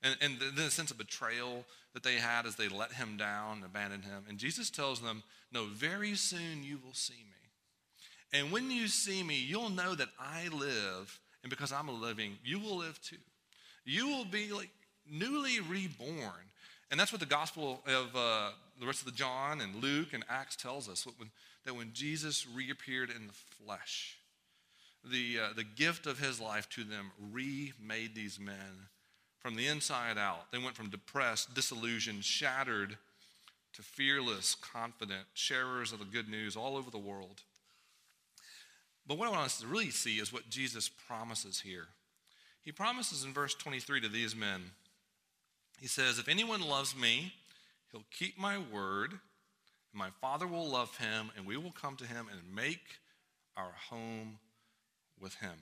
and, 0.02 0.16
and 0.20 0.38
the, 0.38 0.62
the 0.62 0.70
sense 0.70 0.90
of 0.90 0.98
betrayal 0.98 1.64
that 1.92 2.02
they 2.02 2.16
had 2.16 2.46
as 2.46 2.56
they 2.56 2.68
let 2.68 2.92
him 2.92 3.16
down 3.16 3.56
and 3.56 3.64
abandoned 3.64 4.04
him. 4.04 4.24
And 4.28 4.38
Jesus 4.38 4.70
tells 4.70 5.00
them, 5.00 5.22
No, 5.52 5.66
very 5.66 6.14
soon 6.14 6.62
you 6.62 6.78
will 6.84 6.94
see 6.94 7.14
me. 7.14 8.38
And 8.38 8.50
when 8.50 8.70
you 8.70 8.88
see 8.88 9.22
me, 9.22 9.36
you'll 9.36 9.70
know 9.70 9.94
that 9.94 10.08
I 10.18 10.48
live, 10.48 11.20
and 11.42 11.50
because 11.50 11.72
I'm 11.72 12.02
living, 12.02 12.36
you 12.44 12.58
will 12.58 12.78
live 12.78 13.00
too. 13.00 13.16
You 13.84 14.08
will 14.08 14.24
be 14.24 14.50
like 14.50 14.70
newly 15.08 15.60
reborn. 15.60 16.50
And 16.94 17.00
that's 17.00 17.10
what 17.10 17.18
the 17.18 17.26
gospel 17.26 17.82
of 17.88 18.14
uh, 18.14 18.50
the 18.78 18.86
rest 18.86 19.00
of 19.00 19.06
the 19.06 19.18
John 19.18 19.60
and 19.60 19.82
Luke 19.82 20.12
and 20.12 20.24
Acts 20.28 20.54
tells 20.54 20.88
us 20.88 21.04
when, 21.18 21.28
that 21.64 21.74
when 21.74 21.92
Jesus 21.92 22.46
reappeared 22.46 23.10
in 23.10 23.26
the 23.26 23.32
flesh, 23.32 24.16
the, 25.04 25.40
uh, 25.42 25.48
the 25.56 25.64
gift 25.64 26.06
of 26.06 26.20
his 26.20 26.40
life 26.40 26.68
to 26.68 26.84
them 26.84 27.10
remade 27.32 28.14
these 28.14 28.38
men 28.38 28.86
from 29.40 29.56
the 29.56 29.66
inside 29.66 30.18
out. 30.18 30.52
They 30.52 30.58
went 30.58 30.76
from 30.76 30.88
depressed, 30.88 31.52
disillusioned, 31.52 32.22
shattered 32.22 32.96
to 33.72 33.82
fearless, 33.82 34.54
confident 34.54 35.24
sharers 35.34 35.92
of 35.92 35.98
the 35.98 36.04
good 36.04 36.28
news 36.28 36.54
all 36.54 36.76
over 36.76 36.92
the 36.92 36.98
world. 36.98 37.42
But 39.04 39.18
what 39.18 39.26
I 39.26 39.32
want 39.32 39.46
us 39.46 39.58
to 39.62 39.66
really 39.66 39.90
see 39.90 40.20
is 40.20 40.32
what 40.32 40.48
Jesus 40.48 40.88
promises 40.88 41.58
here. 41.58 41.88
He 42.62 42.70
promises 42.70 43.24
in 43.24 43.32
verse 43.32 43.56
23 43.56 44.02
to 44.02 44.08
these 44.08 44.36
men 44.36 44.70
He 45.84 45.88
says, 45.88 46.18
If 46.18 46.28
anyone 46.28 46.62
loves 46.62 46.96
me, 46.96 47.34
he'll 47.92 48.06
keep 48.10 48.38
my 48.38 48.56
word, 48.56 49.18
my 49.92 50.08
Father 50.18 50.46
will 50.46 50.66
love 50.66 50.96
him, 50.96 51.30
and 51.36 51.44
we 51.44 51.58
will 51.58 51.72
come 51.72 51.94
to 51.96 52.06
him 52.06 52.26
and 52.32 52.56
make 52.56 52.80
our 53.54 53.74
home 53.90 54.38
with 55.20 55.34
him. 55.34 55.52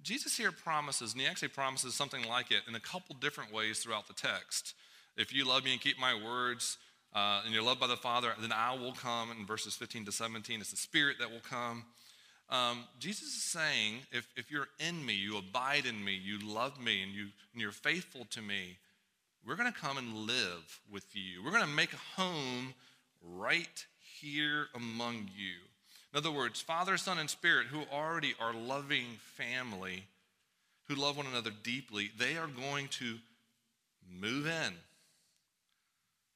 Jesus 0.00 0.38
here 0.38 0.52
promises, 0.52 1.12
and 1.12 1.20
he 1.20 1.26
actually 1.26 1.48
promises 1.48 1.92
something 1.92 2.26
like 2.26 2.50
it 2.50 2.62
in 2.66 2.76
a 2.76 2.80
couple 2.80 3.14
different 3.20 3.52
ways 3.52 3.80
throughout 3.80 4.06
the 4.06 4.14
text. 4.14 4.72
If 5.18 5.34
you 5.34 5.46
love 5.46 5.64
me 5.64 5.72
and 5.72 5.82
keep 5.82 6.00
my 6.00 6.14
words, 6.14 6.78
uh, 7.14 7.42
and 7.44 7.52
you're 7.52 7.62
loved 7.62 7.80
by 7.80 7.88
the 7.88 7.96
Father, 7.98 8.32
then 8.40 8.52
I 8.52 8.72
will 8.72 8.92
come 8.92 9.30
in 9.38 9.44
verses 9.44 9.74
15 9.74 10.06
to 10.06 10.12
17. 10.12 10.62
It's 10.62 10.70
the 10.70 10.78
Spirit 10.78 11.16
that 11.20 11.30
will 11.30 11.40
come. 11.40 11.84
Um, 12.48 12.84
Jesus 12.98 13.28
is 13.36 13.42
saying, 13.42 13.98
if, 14.12 14.26
if 14.34 14.50
you're 14.50 14.68
in 14.80 15.04
me, 15.04 15.12
you 15.12 15.36
abide 15.36 15.84
in 15.84 16.02
me, 16.02 16.14
you 16.14 16.38
love 16.38 16.80
me, 16.80 17.02
and, 17.02 17.12
you, 17.12 17.26
and 17.52 17.60
you're 17.60 17.70
faithful 17.70 18.26
to 18.30 18.40
me, 18.40 18.78
we're 19.46 19.56
going 19.56 19.72
to 19.72 19.78
come 19.78 19.96
and 19.96 20.26
live 20.26 20.80
with 20.90 21.04
you. 21.14 21.44
We're 21.44 21.52
going 21.52 21.62
to 21.62 21.68
make 21.68 21.92
a 21.92 22.20
home 22.20 22.74
right 23.22 23.86
here 24.20 24.66
among 24.74 25.28
you. 25.36 25.54
In 26.12 26.18
other 26.18 26.32
words, 26.32 26.60
Father, 26.60 26.96
Son, 26.96 27.18
and 27.18 27.30
Spirit, 27.30 27.66
who 27.68 27.82
already 27.92 28.34
are 28.40 28.52
loving 28.52 29.04
family, 29.36 30.04
who 30.88 30.94
love 30.94 31.16
one 31.16 31.26
another 31.26 31.50
deeply, 31.62 32.10
they 32.18 32.36
are 32.36 32.48
going 32.48 32.88
to 32.88 33.18
move 34.20 34.46
in. 34.46 34.72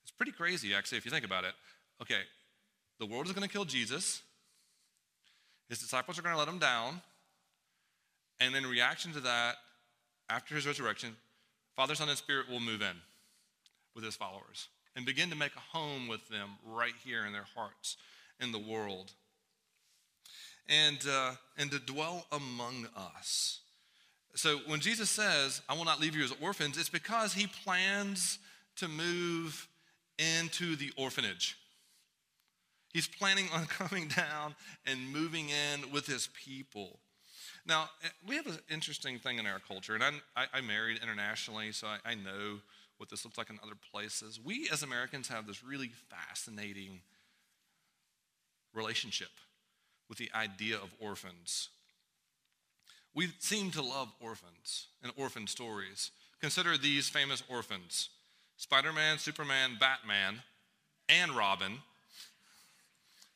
It's 0.03 0.13
pretty 0.17 0.33
crazy, 0.33 0.75
actually, 0.75 0.99
if 0.99 1.05
you 1.05 1.11
think 1.11 1.25
about 1.25 1.45
it. 1.45 1.53
Okay, 2.03 2.21
the 2.99 3.07
world 3.07 3.27
is 3.27 3.33
going 3.33 3.47
to 3.47 3.53
kill 3.53 3.65
Jesus. 3.65 4.23
His 5.69 5.79
disciples 5.79 6.19
are 6.19 6.23
going 6.23 6.35
to 6.35 6.39
let 6.39 6.49
him 6.49 6.59
down. 6.59 7.01
And 8.41 8.55
in 8.55 8.67
reaction 8.67 9.13
to 9.13 9.21
that, 9.21 9.57
after 10.29 10.55
his 10.55 10.67
resurrection, 10.67 11.17
Father, 11.81 11.95
Son, 11.95 12.11
and 12.11 12.19
Spirit 12.19 12.47
will 12.51 12.61
move 12.61 12.83
in 12.83 13.01
with 13.95 14.05
his 14.05 14.15
followers 14.15 14.69
and 14.95 15.07
begin 15.07 15.31
to 15.31 15.35
make 15.35 15.57
a 15.57 15.79
home 15.79 16.09
with 16.09 16.29
them 16.29 16.51
right 16.63 16.93
here 17.03 17.25
in 17.25 17.33
their 17.33 17.47
hearts 17.57 17.97
in 18.39 18.53
the 18.53 18.59
world. 18.59 19.13
And, 20.69 20.99
uh, 21.11 21.37
and 21.57 21.71
to 21.71 21.79
dwell 21.79 22.27
among 22.33 22.87
us. 22.95 23.61
So 24.35 24.59
when 24.67 24.81
Jesus 24.81 25.09
says, 25.09 25.63
I 25.71 25.75
will 25.75 25.87
not 25.87 26.03
leave 26.03 26.15
you 26.15 26.23
as 26.23 26.35
orphans, 26.43 26.77
it's 26.77 26.91
because 26.91 27.33
he 27.33 27.47
plans 27.47 28.39
to 28.77 28.87
move 28.87 29.67
into 30.19 30.77
the 30.77 30.93
orphanage. 30.99 31.57
He's 32.93 33.09
planning 33.09 33.47
on 33.55 33.65
coming 33.69 34.09
down 34.09 34.55
and 34.85 35.11
moving 35.11 35.49
in 35.49 35.91
with 35.91 36.05
his 36.05 36.29
people. 36.45 36.99
Now, 37.71 37.89
eh, 38.03 38.09
we 38.27 38.35
have 38.35 38.49
an 38.49 38.59
interesting 38.69 39.21
thing 39.21 39.39
in 39.39 39.47
our 39.47 39.61
culture, 39.61 39.95
and 39.95 40.03
I, 40.03 40.47
I 40.53 40.61
married 40.61 40.99
internationally, 41.01 41.71
so 41.71 41.87
I, 41.87 41.99
I 42.05 42.15
know 42.17 42.59
what 42.99 43.09
this 43.09 43.25
looks 43.25 43.39
like 43.39 43.49
in 43.49 43.61
other 43.63 43.77
places. 43.93 44.41
We 44.45 44.69
as 44.73 44.83
Americans 44.83 45.29
have 45.29 45.47
this 45.47 45.63
really 45.63 45.93
fascinating 46.11 46.99
relationship 48.75 49.29
with 50.09 50.19
the 50.19 50.33
idea 50.35 50.79
of 50.79 50.91
orphans. 50.99 51.69
We 53.15 53.29
seem 53.39 53.71
to 53.71 53.83
love 53.83 54.09
orphans 54.21 54.89
and 55.01 55.13
orphan 55.17 55.47
stories. 55.47 56.11
Consider 56.41 56.77
these 56.77 57.09
famous 57.09 57.43
orphans 57.49 58.09
Spider 58.57 58.93
Man, 58.93 59.19
Superman, 59.19 59.77
Batman, 59.79 60.43
and 61.09 61.31
Robin 61.31 61.79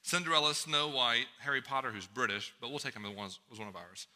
Cinderella, 0.05 0.55
Snow 0.55 0.89
White, 0.89 1.25
Harry 1.41 1.63
Potter, 1.63 1.91
who's 1.91 2.07
British, 2.07 2.53
but 2.61 2.69
we'll 2.69 2.79
take 2.79 2.95
him 2.95 3.07
as 3.07 3.17
one, 3.17 3.31
as 3.51 3.59
one 3.59 3.69
of 3.69 3.75
ours. 3.75 4.07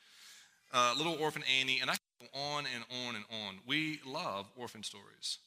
Uh, 0.72 0.94
Little 0.96 1.16
Orphan 1.18 1.42
Annie, 1.60 1.80
and 1.80 1.90
I 1.90 1.94
go 2.20 2.26
on 2.38 2.64
and 2.74 2.84
on 3.06 3.16
and 3.16 3.24
on. 3.30 3.58
We 3.66 4.00
love 4.06 4.46
orphan 4.56 4.82
stories. 4.82 5.38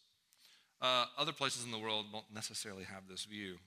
Uh, 0.82 1.06
other 1.18 1.32
places 1.32 1.64
in 1.64 1.72
the 1.72 1.78
world 1.78 2.08
don't 2.12 2.26
necessarily 2.34 2.84
have 2.86 3.04
this 3.08 3.26
view. 3.26 3.58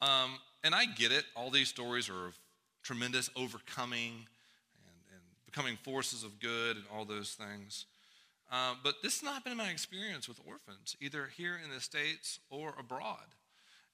Um, 0.00 0.38
and 0.64 0.74
I 0.74 0.86
get 0.86 1.12
it. 1.12 1.24
All 1.36 1.50
these 1.50 1.68
stories 1.68 2.08
are 2.08 2.28
of 2.28 2.38
tremendous 2.82 3.28
overcoming 3.36 4.12
and, 4.86 4.96
and 5.12 5.20
becoming 5.44 5.76
forces 5.82 6.24
of 6.24 6.40
good 6.40 6.76
and 6.76 6.86
all 6.94 7.04
those 7.04 7.32
things. 7.32 7.84
Uh, 8.50 8.74
but 8.82 8.94
this 9.02 9.20
has 9.20 9.22
not 9.22 9.44
been 9.44 9.56
my 9.56 9.68
experience 9.68 10.28
with 10.28 10.40
orphans, 10.46 10.96
either 11.00 11.28
here 11.36 11.58
in 11.62 11.70
the 11.70 11.80
States 11.80 12.40
or 12.48 12.74
abroad. 12.78 13.18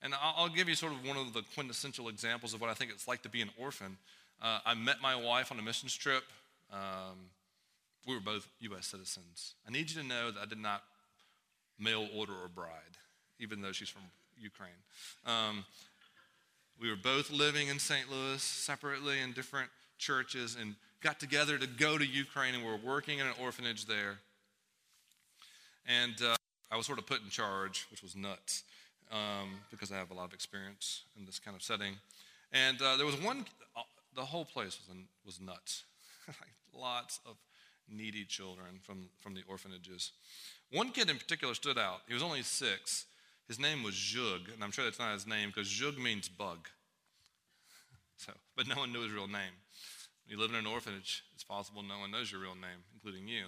And 0.01 0.13
I'll 0.21 0.49
give 0.49 0.69
you 0.69 0.75
sort 0.75 0.93
of 0.93 1.05
one 1.05 1.17
of 1.17 1.33
the 1.33 1.43
quintessential 1.53 2.07
examples 2.07 2.53
of 2.53 2.61
what 2.61 2.69
I 2.69 2.73
think 2.73 2.91
it's 2.91 3.07
like 3.07 3.23
to 3.23 3.29
be 3.29 3.41
an 3.41 3.49
orphan. 3.57 3.97
Uh, 4.41 4.59
I 4.65 4.73
met 4.73 5.01
my 5.01 5.15
wife 5.15 5.51
on 5.51 5.59
a 5.59 5.61
missions 5.61 5.95
trip. 5.95 6.23
Um, 6.71 7.29
we 8.07 8.13
were 8.13 8.21
both 8.21 8.47
U.S. 8.59 8.87
citizens. 8.87 9.55
I 9.67 9.71
need 9.71 9.89
you 9.89 10.01
to 10.01 10.07
know 10.07 10.31
that 10.31 10.39
I 10.41 10.45
did 10.45 10.59
not 10.59 10.83
mail 11.79 12.07
order 12.15 12.33
a 12.45 12.49
bride, 12.49 12.97
even 13.39 13.61
though 13.61 13.71
she's 13.71 13.89
from 13.89 14.03
Ukraine. 14.39 14.69
Um, 15.25 15.65
we 16.79 16.89
were 16.89 16.95
both 16.95 17.31
living 17.31 17.69
in 17.69 17.79
St. 17.79 18.09
Louis 18.09 18.41
separately 18.41 19.19
in 19.19 19.33
different 19.33 19.69
churches 19.97 20.55
and 20.59 20.75
got 21.01 21.19
together 21.19 21.57
to 21.57 21.67
go 21.67 21.97
to 21.97 22.05
Ukraine, 22.05 22.53
and 22.53 22.63
we 22.63 22.69
were 22.69 22.77
working 22.77 23.19
in 23.19 23.27
an 23.27 23.33
orphanage 23.41 23.85
there. 23.85 24.19
And 25.87 26.13
uh, 26.21 26.35
I 26.71 26.77
was 26.77 26.85
sort 26.85 26.99
of 26.99 27.07
put 27.07 27.23
in 27.23 27.29
charge, 27.29 27.87
which 27.89 28.03
was 28.03 28.15
nuts 28.15 28.63
um, 29.11 29.59
because 29.71 29.91
I 29.91 29.95
have 29.95 30.11
a 30.11 30.13
lot 30.13 30.25
of 30.25 30.33
experience 30.33 31.03
in 31.17 31.25
this 31.25 31.39
kind 31.39 31.55
of 31.55 31.63
setting. 31.63 31.93
And 32.51 32.81
uh, 32.81 32.97
there 32.97 33.05
was 33.05 33.15
one, 33.21 33.45
uh, 33.75 33.81
the 34.17 34.25
whole 34.25 34.43
place 34.43 34.77
was, 34.79 34.97
was 35.25 35.39
nuts. 35.39 35.83
Lots 36.73 37.21
of 37.25 37.37
needy 37.87 38.25
children 38.25 38.79
from, 38.81 39.09
from 39.19 39.35
the 39.35 39.43
orphanages. 39.47 40.11
One 40.71 40.89
kid 40.89 41.09
in 41.09 41.17
particular 41.17 41.53
stood 41.53 41.77
out. 41.77 42.01
He 42.07 42.13
was 42.13 42.23
only 42.23 42.41
six. 42.41 43.05
His 43.47 43.59
name 43.59 43.83
was 43.83 43.93
Zhug, 43.93 44.53
and 44.53 44.61
I'm 44.61 44.71
sure 44.71 44.83
that's 44.83 44.99
not 44.99 45.13
his 45.13 45.25
name 45.25 45.49
because 45.49 45.69
Zhug 45.69 45.97
means 45.97 46.27
bug. 46.27 46.67
So, 48.19 48.31
but 48.55 48.67
no 48.67 48.73
one 48.77 48.91
knew 48.91 49.03
his 49.03 49.11
real 49.11 49.27
name. 49.27 49.53
When 50.25 50.35
you 50.35 50.39
live 50.39 50.49
in 50.49 50.55
an 50.55 50.65
orphanage, 50.65 51.23
it's 51.35 51.43
possible 51.43 51.83
no 51.83 51.99
one 51.99 52.09
knows 52.09 52.31
your 52.31 52.41
real 52.41 52.55
name, 52.55 52.81
including 52.95 53.27
you. 53.27 53.45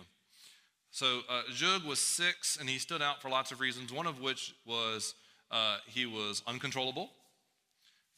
So 0.92 1.22
uh, 1.28 1.42
was 1.88 1.98
six, 1.98 2.56
and 2.56 2.70
he 2.70 2.78
stood 2.78 3.02
out 3.02 3.20
for 3.20 3.30
lots 3.30 3.52
of 3.52 3.62
reasons. 3.62 3.92
One 3.92 4.06
of 4.06 4.22
which 4.22 4.54
was 4.68 5.16
uh, 5.50 5.78
he 5.88 6.06
was 6.06 6.44
uncontrollable, 6.46 7.10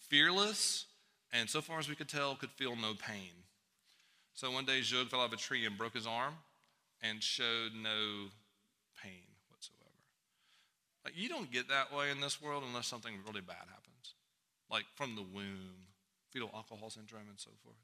fearless, 0.09 0.87
and 1.33 1.49
so 1.49 1.61
far 1.61 1.79
as 1.79 1.87
we 1.87 1.95
could 1.95 2.09
tell, 2.09 2.35
could 2.35 2.51
feel 2.51 2.75
no 2.75 2.93
pain. 2.93 3.31
So 4.33 4.51
one 4.51 4.65
day, 4.65 4.81
Jug 4.81 5.09
fell 5.09 5.21
out 5.21 5.27
of 5.27 5.33
a 5.33 5.37
tree 5.37 5.65
and 5.65 5.77
broke 5.77 5.93
his 5.93 6.07
arm 6.07 6.33
and 7.01 7.21
showed 7.21 7.71
no 7.75 8.29
pain 9.01 9.27
whatsoever. 9.49 9.91
Like, 11.03 11.13
you 11.15 11.29
don't 11.29 11.51
get 11.51 11.69
that 11.69 11.93
way 11.95 12.11
in 12.11 12.21
this 12.21 12.41
world 12.41 12.63
unless 12.67 12.87
something 12.87 13.13
really 13.27 13.41
bad 13.41 13.67
happens, 13.69 14.15
like 14.69 14.85
from 14.95 15.15
the 15.15 15.21
womb, 15.21 15.87
fetal 16.31 16.49
alcohol 16.53 16.89
syndrome, 16.89 17.27
and 17.29 17.39
so 17.39 17.51
forth. 17.63 17.75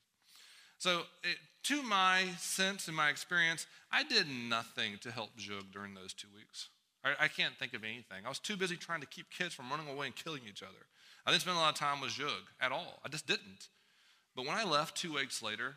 So, 0.80 1.02
it, 1.24 1.38
to 1.64 1.82
my 1.82 2.26
sense 2.38 2.88
and 2.88 2.96
my 2.96 3.10
experience, 3.10 3.66
I 3.92 4.04
did 4.04 4.28
nothing 4.30 5.00
to 5.02 5.12
help 5.12 5.36
Jug 5.36 5.72
during 5.74 5.96
those 5.96 6.14
two 6.14 6.28
weeks. 6.36 6.70
I, 7.04 7.26
I, 7.26 7.28
can't 7.28 7.56
think 7.58 7.74
of 7.74 7.84
anything. 7.84 8.26
I 8.26 8.30
was 8.30 8.40
too 8.40 8.58
busy 8.58 8.76
trying 8.76 9.02
to 9.02 9.08
keep 9.08 9.30
kids 9.32 9.54
from 9.54 9.70
running 9.70 9.88
away 9.88 10.08
and 10.08 10.16
killing 10.16 10.42
each 10.48 10.62
other. 10.62 10.86
I 11.28 11.32
didn't 11.32 11.42
spend 11.42 11.58
a 11.58 11.60
lot 11.60 11.74
of 11.74 11.76
time 11.76 12.00
with 12.00 12.12
Zhug 12.12 12.48
at 12.62 12.72
all. 12.72 13.02
I 13.04 13.10
just 13.10 13.28
didn't. 13.28 13.68
But 14.34 14.46
when 14.46 14.56
I 14.56 14.64
left 14.64 14.96
two 14.96 15.14
weeks 15.14 15.44
later 15.44 15.76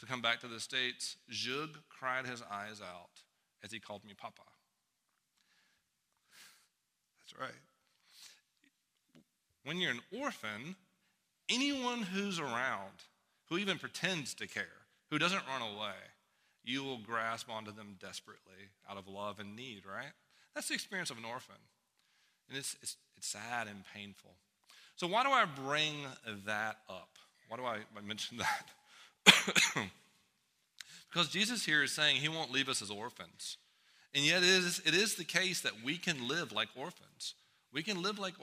to 0.00 0.06
come 0.06 0.20
back 0.20 0.40
to 0.40 0.48
the 0.48 0.58
States, 0.58 1.16
Zhug 1.32 1.76
cried 1.88 2.26
his 2.26 2.42
eyes 2.50 2.80
out 2.82 3.22
as 3.62 3.70
he 3.70 3.78
called 3.78 4.04
me 4.04 4.14
Papa. 4.14 4.42
That's 7.20 7.40
right. 7.40 7.60
When 9.64 9.76
you're 9.76 9.92
an 9.92 10.00
orphan, 10.18 10.74
anyone 11.48 12.02
who's 12.02 12.40
around 12.40 13.04
who 13.48 13.58
even 13.58 13.78
pretends 13.78 14.34
to 14.34 14.48
care, 14.48 14.64
who 15.10 15.20
doesn't 15.20 15.46
run 15.46 15.62
away, 15.62 15.94
you 16.64 16.82
will 16.82 16.98
grasp 16.98 17.48
onto 17.48 17.70
them 17.70 17.96
desperately 18.00 18.70
out 18.90 18.96
of 18.96 19.06
love 19.06 19.38
and 19.38 19.54
need, 19.54 19.82
right? 19.86 20.12
That's 20.52 20.66
the 20.66 20.74
experience 20.74 21.10
of 21.10 21.18
an 21.18 21.24
orphan. 21.24 21.54
And 22.48 22.58
it's, 22.58 22.76
it's, 22.82 22.96
it's 23.16 23.28
sad 23.28 23.68
and 23.68 23.84
painful. 23.94 24.34
So, 25.00 25.06
why 25.06 25.22
do 25.22 25.30
I 25.30 25.46
bring 25.46 25.94
that 26.44 26.76
up? 26.86 27.08
Why 27.48 27.56
do 27.56 27.64
I, 27.64 27.78
mention 28.06 28.36
that? 28.36 28.66
because 31.10 31.30
Jesus 31.30 31.64
here 31.64 31.82
is 31.82 31.90
saying 31.90 32.16
he 32.16 32.28
won't 32.28 32.52
leave 32.52 32.68
us 32.68 32.82
as 32.82 32.90
orphans. 32.90 33.56
And 34.14 34.26
yet, 34.26 34.42
it 34.42 34.50
is, 34.50 34.82
it 34.84 34.92
is 34.92 35.14
the 35.14 35.24
case 35.24 35.62
that 35.62 35.72
we 35.82 35.96
can 35.96 36.28
live 36.28 36.52
like 36.52 36.68
orphans. 36.76 37.32
We 37.72 37.82
can 37.82 38.02
live 38.02 38.18
like 38.18 38.34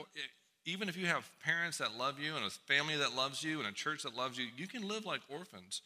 even 0.65 0.89
if 0.89 0.98
you 0.98 1.06
have 1.06 1.30
parents 1.43 1.78
that 1.78 1.96
love 1.96 2.20
you 2.20 2.36
and 2.36 2.43
a 2.43 2.50
family 2.50 2.96
that 2.96 3.15
loves 3.15 3.43
you 3.43 3.60
and 3.60 3.67
a 3.67 3.72
church 3.72 4.02
that 4.02 4.15
loves 4.15 4.39
you, 4.39 4.48
you 4.58 4.65
can 4.65 4.88
live 4.88 5.06
like 5.06 5.22
orphans. 5.30 5.84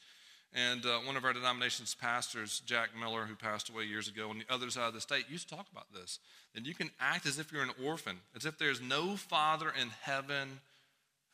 And 0.53 0.85
uh, 0.85 0.99
one 0.99 1.15
of 1.15 1.23
our 1.23 1.31
denomination's 1.31 1.95
pastors, 1.95 2.61
Jack 2.65 2.89
Miller, 2.99 3.25
who 3.25 3.35
passed 3.35 3.69
away 3.69 3.85
years 3.85 4.09
ago 4.09 4.29
on 4.29 4.39
the 4.39 4.53
other 4.53 4.69
side 4.69 4.87
of 4.87 4.93
the 4.93 4.99
state, 4.99 5.25
used 5.29 5.47
to 5.49 5.55
talk 5.55 5.67
about 5.71 5.93
this. 5.93 6.19
That 6.53 6.65
you 6.65 6.75
can 6.75 6.91
act 6.99 7.25
as 7.25 7.39
if 7.39 7.53
you're 7.53 7.63
an 7.63 7.71
orphan, 7.81 8.17
as 8.35 8.45
if 8.45 8.57
there's 8.57 8.81
no 8.81 9.15
father 9.15 9.71
in 9.79 9.89
heaven 10.01 10.59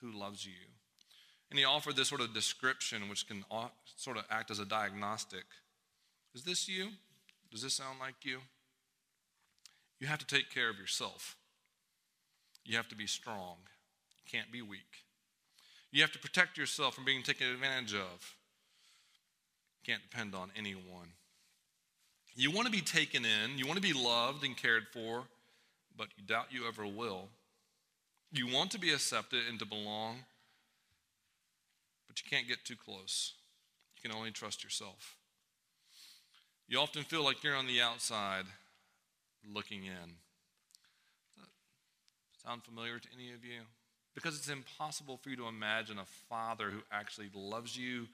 who 0.02 0.12
loves 0.12 0.46
you. 0.46 0.52
And 1.50 1.58
he 1.58 1.66
offered 1.66 1.96
this 1.96 2.10
sort 2.10 2.22
of 2.22 2.34
description, 2.34 3.10
which 3.10 3.28
can 3.28 3.44
sort 3.96 4.18
of 4.18 4.26
act 4.30 4.52
as 4.52 4.60
a 4.60 4.66
diagnostic. 4.66 5.46
Is 6.36 6.44
this 6.44 6.68
you? 6.68 6.90
Does 7.52 7.64
this 7.64 7.74
sound 7.74 8.00
like 8.00 8.24
you? 8.24 8.40
You 10.00 10.08
have 10.08 10.20
to 10.20 10.28
take 10.28 10.54
care 10.54 10.70
of 10.70 10.78
yourself. 10.78 11.36
You 12.64 12.76
have 12.76 12.90
to 12.90 12.96
be 12.96 13.08
strong. 13.08 13.56
You 14.18 14.40
can't 14.40 14.52
be 14.52 14.62
weak. 14.62 15.06
You 15.92 16.02
have 16.02 16.12
to 16.12 16.20
protect 16.20 16.58
yourself 16.58 16.94
from 16.94 17.06
being 17.06 17.24
taken 17.24 17.48
advantage 17.48 17.96
of. 17.96 18.36
Can't 19.88 20.02
depend 20.10 20.36
on 20.36 20.52
anyone. 20.58 21.14
You 22.36 22.52
want 22.52 22.66
to 22.66 22.72
be 22.72 22.82
taken 22.82 23.24
in, 23.24 23.58
you 23.58 23.66
want 23.66 23.82
to 23.82 23.82
be 23.82 23.94
loved 23.94 24.44
and 24.44 24.56
cared 24.56 24.86
for, 24.92 25.24
but 25.98 26.10
you 26.18 26.24
doubt 26.26 26.48
you 26.52 26.68
ever 26.68 26.86
will. 26.86 27.30
You 28.34 28.48
want 28.48 28.72
to 28.72 28.80
be 28.80 28.92
accepted 28.92 29.44
and 29.50 29.58
to 29.60 29.66
belong, 29.66 30.18
but 32.08 32.22
you 32.22 32.30
can't 32.30 32.50
get 32.50 32.66
too 32.66 32.76
close. 32.76 33.34
You 33.96 34.10
can 34.10 34.18
only 34.18 34.32
trust 34.32 34.62
yourself. 34.62 35.16
You 36.68 36.80
often 36.80 37.04
feel 37.04 37.24
like 37.24 37.42
you're 37.42 37.56
on 37.56 37.66
the 37.66 37.82
outside 37.82 38.44
looking 39.50 39.86
in. 39.86 40.16
Sound 42.44 42.64
familiar 42.64 43.00
to 43.00 43.08
any 43.16 43.34
of 43.34 43.46
you? 43.46 43.62
Because 44.14 44.38
it's 44.38 44.50
impossible 44.50 45.18
for 45.18 45.30
you 45.30 45.38
to 45.38 45.48
imagine 45.48 45.98
a 45.98 46.06
father 46.30 46.72
who 46.72 46.80
actually 46.92 47.30
loves 47.34 47.78
you 47.78 48.08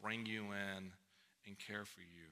bring 0.00 0.26
you 0.26 0.44
in 0.44 0.92
and 1.46 1.58
care 1.58 1.84
for 1.84 2.00
you. 2.00 2.28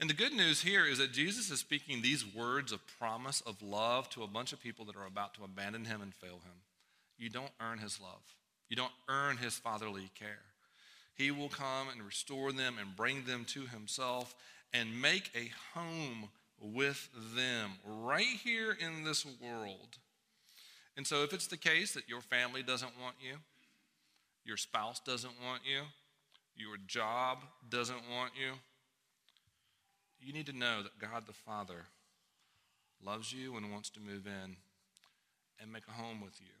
And 0.00 0.08
the 0.08 0.14
good 0.14 0.32
news 0.32 0.62
here 0.62 0.84
is 0.84 0.98
that 0.98 1.12
Jesus 1.12 1.50
is 1.50 1.58
speaking 1.58 2.02
these 2.02 2.24
words 2.24 2.70
of 2.70 2.80
promise, 2.98 3.40
of 3.40 3.60
love 3.62 4.08
to 4.10 4.22
a 4.22 4.28
bunch 4.28 4.52
of 4.52 4.62
people 4.62 4.84
that 4.86 4.96
are 4.96 5.06
about 5.06 5.34
to 5.34 5.44
abandon 5.44 5.86
him 5.86 6.00
and 6.00 6.14
fail 6.14 6.40
him. 6.44 6.62
You 7.18 7.30
don't 7.30 7.50
earn 7.60 7.78
his 7.78 8.00
love, 8.00 8.22
you 8.68 8.76
don't 8.76 8.92
earn 9.08 9.38
his 9.38 9.56
fatherly 9.56 10.10
care. 10.18 10.42
He 11.14 11.32
will 11.32 11.48
come 11.48 11.88
and 11.92 12.00
restore 12.00 12.52
them 12.52 12.76
and 12.78 12.94
bring 12.94 13.24
them 13.24 13.44
to 13.46 13.62
himself 13.62 14.36
and 14.72 15.02
make 15.02 15.32
a 15.34 15.50
home 15.76 16.28
with 16.60 17.08
them 17.34 17.72
right 17.84 18.24
here 18.24 18.76
in 18.78 19.02
this 19.02 19.26
world. 19.26 19.98
And 20.96 21.04
so, 21.04 21.24
if 21.24 21.32
it's 21.32 21.48
the 21.48 21.56
case 21.56 21.92
that 21.94 22.08
your 22.08 22.20
family 22.20 22.62
doesn't 22.62 23.00
want 23.00 23.16
you, 23.20 23.36
your 24.44 24.56
spouse 24.56 25.00
doesn't 25.00 25.34
want 25.44 25.62
you, 25.64 25.82
your 26.56 26.76
job 26.86 27.38
doesn't 27.68 28.02
want 28.12 28.32
you, 28.38 28.52
you 30.20 30.32
need 30.32 30.46
to 30.46 30.56
know 30.56 30.82
that 30.82 30.98
God 30.98 31.26
the 31.26 31.32
Father 31.32 31.84
loves 33.04 33.32
you 33.32 33.56
and 33.56 33.70
wants 33.70 33.90
to 33.90 34.00
move 34.00 34.26
in 34.26 34.56
and 35.60 35.72
make 35.72 35.84
a 35.88 35.92
home 35.92 36.20
with 36.20 36.40
you. 36.40 36.54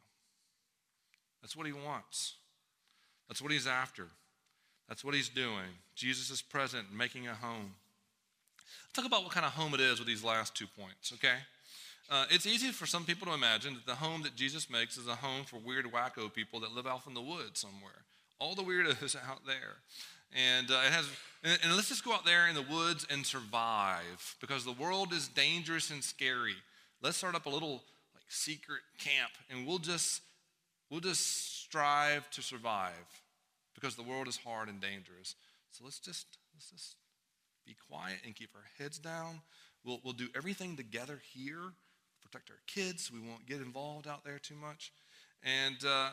That's 1.40 1.56
what 1.56 1.66
He 1.66 1.72
wants, 1.72 2.34
that's 3.28 3.42
what 3.42 3.52
He's 3.52 3.66
after, 3.66 4.06
that's 4.88 5.04
what 5.04 5.14
He's 5.14 5.28
doing. 5.28 5.76
Jesus 5.94 6.30
is 6.30 6.42
present, 6.42 6.92
making 6.94 7.26
a 7.26 7.34
home. 7.34 7.74
Talk 8.92 9.04
about 9.04 9.22
what 9.22 9.32
kind 9.32 9.46
of 9.46 9.52
home 9.52 9.74
it 9.74 9.80
is 9.80 9.98
with 9.98 10.08
these 10.08 10.24
last 10.24 10.54
two 10.54 10.66
points, 10.66 11.12
okay? 11.12 11.38
Uh, 12.10 12.24
it's 12.30 12.46
easy 12.46 12.70
for 12.70 12.86
some 12.86 13.04
people 13.04 13.26
to 13.26 13.34
imagine 13.34 13.74
that 13.74 13.84
the 13.84 13.94
home 13.94 14.22
that 14.22 14.34
Jesus 14.34 14.70
makes 14.70 14.96
is 14.96 15.06
a 15.06 15.14
home 15.14 15.44
for 15.44 15.58
weird 15.58 15.84
wacko 15.92 16.32
people 16.32 16.60
that 16.60 16.74
live 16.74 16.86
off 16.86 17.06
in 17.06 17.12
the 17.12 17.20
woods 17.20 17.60
somewhere. 17.60 18.04
All 18.38 18.54
the 18.54 18.62
weirdos 18.62 19.14
out 19.28 19.44
there. 19.46 19.76
And 20.34 20.70
uh, 20.70 20.80
it 20.86 20.92
has, 20.92 21.06
and, 21.44 21.58
and 21.62 21.74
let's 21.74 21.88
just 21.88 22.04
go 22.04 22.12
out 22.12 22.24
there 22.24 22.48
in 22.48 22.54
the 22.54 22.62
woods 22.62 23.06
and 23.10 23.26
survive 23.26 24.36
because 24.40 24.64
the 24.64 24.72
world 24.72 25.12
is 25.12 25.28
dangerous 25.28 25.90
and 25.90 26.02
scary. 26.02 26.56
Let's 27.02 27.18
start 27.18 27.34
up 27.34 27.46
a 27.46 27.50
little 27.50 27.82
like 28.14 28.24
secret 28.28 28.80
camp 28.98 29.32
and 29.50 29.66
we'll 29.66 29.78
just, 29.78 30.22
we'll 30.90 31.00
just 31.00 31.62
strive 31.62 32.28
to 32.30 32.42
survive 32.42 32.92
because 33.74 33.96
the 33.96 34.02
world 34.02 34.28
is 34.28 34.38
hard 34.38 34.68
and 34.68 34.80
dangerous. 34.80 35.34
So 35.72 35.84
let's 35.84 35.98
just, 35.98 36.26
let's 36.54 36.70
just 36.70 36.96
be 37.66 37.76
quiet 37.88 38.18
and 38.24 38.34
keep 38.34 38.50
our 38.54 38.64
heads 38.78 38.98
down. 38.98 39.40
We'll, 39.84 40.00
we'll 40.02 40.14
do 40.14 40.28
everything 40.34 40.76
together 40.76 41.20
here, 41.34 41.72
protect 42.30 42.50
our 42.50 42.56
kids. 42.66 43.10
We 43.12 43.20
won't 43.20 43.46
get 43.46 43.60
involved 43.60 44.06
out 44.06 44.24
there 44.24 44.38
too 44.38 44.54
much. 44.54 44.92
And 45.42 45.76
uh, 45.86 46.10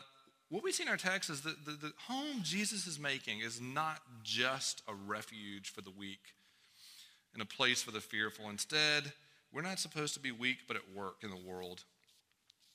what 0.48 0.62
we 0.62 0.72
see 0.72 0.84
in 0.84 0.88
our 0.88 0.96
text 0.96 1.30
is 1.30 1.42
that 1.42 1.64
the, 1.64 1.72
the 1.72 1.92
home 2.06 2.40
Jesus 2.42 2.86
is 2.86 2.98
making 2.98 3.40
is 3.40 3.60
not 3.60 4.00
just 4.22 4.82
a 4.88 4.94
refuge 4.94 5.70
for 5.70 5.80
the 5.80 5.90
weak 5.90 6.34
and 7.32 7.42
a 7.42 7.46
place 7.46 7.82
for 7.82 7.90
the 7.90 8.00
fearful. 8.00 8.48
Instead, 8.48 9.12
we're 9.52 9.62
not 9.62 9.78
supposed 9.78 10.14
to 10.14 10.20
be 10.20 10.32
weak, 10.32 10.58
but 10.66 10.76
at 10.76 10.82
work 10.94 11.16
in 11.22 11.30
the 11.30 11.36
world. 11.36 11.84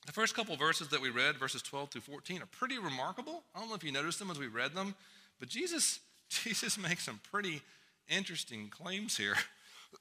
The 0.06 0.12
first 0.12 0.34
couple 0.34 0.56
verses 0.56 0.88
that 0.88 1.00
we 1.00 1.10
read, 1.10 1.36
verses 1.36 1.62
12 1.62 1.90
through 1.90 2.00
14, 2.02 2.42
are 2.42 2.46
pretty 2.46 2.78
remarkable. 2.78 3.44
I 3.54 3.60
don't 3.60 3.68
know 3.68 3.74
if 3.74 3.84
you 3.84 3.92
noticed 3.92 4.18
them 4.18 4.30
as 4.30 4.38
we 4.38 4.48
read 4.48 4.74
them, 4.74 4.94
but 5.38 5.48
Jesus, 5.48 6.00
Jesus 6.28 6.78
makes 6.78 7.04
some 7.04 7.20
pretty 7.30 7.62
interesting 8.08 8.68
claims 8.68 9.16
here. 9.16 9.34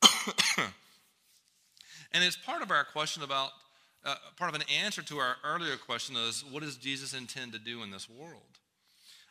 and 2.13 2.24
it's 2.24 2.36
part 2.36 2.62
of 2.62 2.71
our 2.71 2.84
question 2.84 3.24
about, 3.24 3.52
uh, 4.04 4.15
part 4.38 4.54
of 4.54 4.56
an 4.60 4.67
answer 4.84 5.02
to 5.04 5.17
our 5.17 5.36
earlier 5.43 5.78
question 5.78 6.15
is 6.15 6.43
what 6.50 6.63
does 6.63 6.76
Jesus 6.76 7.13
intend 7.13 7.54
to 7.54 7.60
do 7.60 7.84
in 7.84 7.91
this 7.91 8.10
world? 8.10 8.60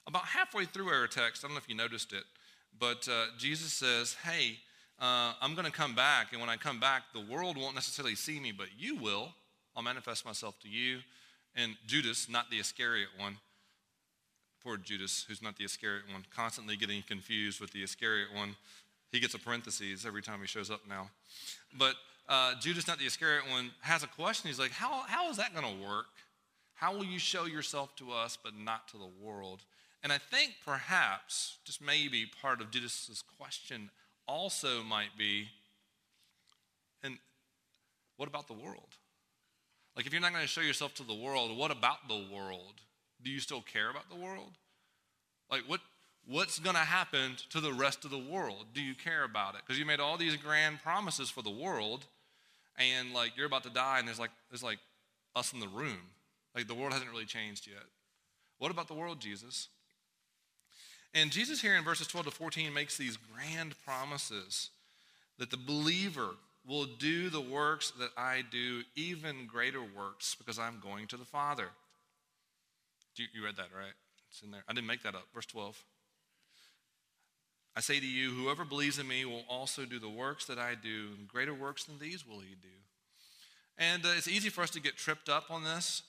About 0.07 0.25
halfway 0.25 0.65
through 0.65 0.89
our 0.89 1.07
text, 1.07 1.45
I 1.45 1.49
don't 1.49 1.55
know 1.55 1.59
if 1.59 1.69
you 1.69 1.77
noticed 1.77 2.13
it, 2.13 2.25
but 2.79 3.07
uh, 3.09 3.27
Jesus 3.39 3.73
says, 3.73 4.17
Hey, 4.25 4.59
uh, 4.99 5.33
I'm 5.41 5.55
going 5.55 5.67
to 5.67 5.73
come 5.73 5.95
back, 5.95 6.33
and 6.33 6.41
when 6.41 6.51
I 6.51 6.57
come 6.57 6.79
back, 6.79 7.05
the 7.15 7.21
world 7.21 7.57
won't 7.57 7.75
necessarily 7.75 8.15
see 8.15 8.39
me, 8.39 8.53
but 8.53 8.69
you 8.79 8.97
will. 8.97 9.31
I'll 9.77 9.83
manifest 9.83 10.27
myself 10.27 10.59
to 10.61 10.69
you. 10.69 10.99
And 11.57 11.77
Judas, 11.87 12.29
not 12.29 12.51
the 12.51 12.59
Iscariot 12.59 13.09
one, 13.17 13.39
Poor 14.63 14.77
Judas, 14.77 15.25
who's 15.27 15.43
not 15.43 15.57
the 15.57 15.65
Iscariot 15.65 16.05
one, 16.13 16.25
constantly 16.35 16.77
getting 16.77 17.03
confused 17.03 17.61
with 17.61 17.73
the 17.73 17.83
Iscariot 17.83 18.29
one. 18.35 18.57
He 19.11 19.19
gets 19.19 19.35
a 19.35 19.39
parenthesis 19.39 20.05
every 20.05 20.23
time 20.23 20.41
he 20.41 20.47
shows 20.47 20.71
up 20.71 20.83
now. 20.87 21.09
But 21.77 21.95
uh, 22.31 22.55
Judas, 22.59 22.89
not 22.89 22.99
the 22.99 23.05
Iscariot 23.05 23.45
one, 23.51 23.73
has 23.81 24.03
a 24.03 24.07
question. 24.07 24.49
He's 24.49 24.59
like, 24.59 24.71
How, 24.71 25.03
how 25.07 25.29
is 25.29 25.37
that 25.37 25.55
going 25.55 25.67
to 25.67 25.87
work? 25.87 26.07
How 26.75 26.95
will 26.95 27.05
you 27.05 27.19
show 27.19 27.45
yourself 27.45 27.95
to 27.97 28.13
us, 28.13 28.39
but 28.43 28.57
not 28.57 28.89
to 28.89 28.97
the 28.97 29.11
world? 29.23 29.65
And 30.03 30.11
I 30.11 30.17
think 30.17 30.55
perhaps, 30.65 31.59
just 31.65 31.83
maybe, 31.83 32.25
part 32.41 32.63
of 32.63 32.71
Judas's 32.71 33.23
question 33.39 33.91
also 34.27 34.83
might 34.83 35.19
be, 35.19 35.49
and 37.03 37.19
what 38.17 38.27
about 38.27 38.47
the 38.47 38.55
world? 38.55 38.97
Like, 39.95 40.07
if 40.07 40.13
you're 40.15 40.23
not 40.23 40.33
going 40.33 40.45
to 40.45 40.49
show 40.49 40.63
yourself 40.63 40.95
to 40.95 41.03
the 41.03 41.15
world, 41.15 41.55
what 41.55 41.71
about 41.71 42.09
the 42.09 42.25
world? 42.33 42.81
do 43.23 43.31
you 43.31 43.41
still 43.41 43.61
care 43.61 43.91
about 43.91 44.09
the 44.09 44.17
world? 44.17 44.53
Like, 45.51 45.63
what, 45.67 45.81
what's 46.27 46.59
going 46.59 46.77
to 46.77 46.83
happen 46.83 47.37
to 47.51 47.61
the 47.61 47.73
rest 47.73 48.05
of 48.05 48.11
the 48.11 48.19
world? 48.19 48.67
Do 48.75 48.83
you 48.83 48.95
care 48.95 49.25
about 49.25 49.55
it? 49.55 49.63
Because 49.67 49.79
you 49.79 49.85
made 49.85 50.01
all 50.01 50.17
these 50.17 50.37
grand 50.37 50.83
promises 50.83 51.31
for 51.31 51.43
the 51.43 51.51
world, 51.51 52.07
and 52.81 53.13
like 53.13 53.37
you're 53.37 53.47
about 53.47 53.63
to 53.65 53.71
die, 53.71 53.99
and 53.99 54.09
there's 54.09 54.19
like 54.19 54.31
there's 54.51 54.63
like 54.63 54.79
us 55.37 55.53
in 55.53 55.61
the 55.61 55.69
room. 55.69 55.99
Like 56.55 56.67
the 56.67 56.75
world 56.75 56.93
hasn't 56.93 57.11
really 57.11 57.27
changed 57.27 57.67
yet. 57.67 57.85
What 58.59 58.71
about 58.71 58.89
the 58.89 58.95
world, 58.95 59.21
Jesus? 59.21 59.69
And 61.15 61.31
Jesus 61.31 61.61
here 61.61 61.77
in 61.77 61.85
verses 61.85 62.07
12 62.07 62.27
to 62.27 62.33
14 62.33 62.73
makes 62.73 62.97
these 62.97 63.17
grand 63.17 63.75
promises 63.85 64.71
that 65.39 65.51
the 65.51 65.57
believer 65.57 66.31
will 66.67 66.87
do 66.87 67.31
the 67.31 67.41
works 67.41 67.91
that 67.99 68.11
I 68.17 68.45
do, 68.49 68.83
even 68.95 69.47
greater 69.47 69.81
works, 69.81 70.37
because 70.37 70.59
I'm 70.59 70.81
going 70.81 71.07
to 71.09 71.17
the 71.17 71.25
Father. 71.25 71.69
You, 73.17 73.45
read 73.45 73.57
that, 73.57 73.69
right? 73.75 73.93
It's 74.31 74.43
in 74.43 74.51
there. 74.51 74.63
I 74.69 74.73
didn't 74.73 74.87
make 74.87 75.03
that 75.03 75.15
up. 75.15 75.27
Verse 75.35 75.47
12. 75.47 75.83
I 77.77 77.81
say 77.81 78.01
to 78.01 78.07
you, 78.07 78.31
whoever 78.31 78.65
believes 78.65 78.99
in 78.99 79.07
me 79.07 79.25
will 79.25 79.45
also 79.49 79.85
do 79.85 79.99
the 79.99 80.09
works 80.09 80.47
that 80.47 80.59
I 80.59 80.75
do, 80.75 81.09
and 81.17 81.29
greater 81.29 81.55
works 81.55 81.85
than 81.85 81.99
these 81.99 82.27
will 82.27 82.41
he 82.41 82.57
do. 82.61 82.69
And 83.79 84.05
uh, 84.05 84.11
it's 84.17 84.29
easy 84.29 84.49
for 84.49 84.63
us 84.63 84.71
to 84.71 84.81
get 84.81 84.97
tripped 84.97 85.29
up 85.29 85.51
on 85.51 85.65
this. 85.65 86.03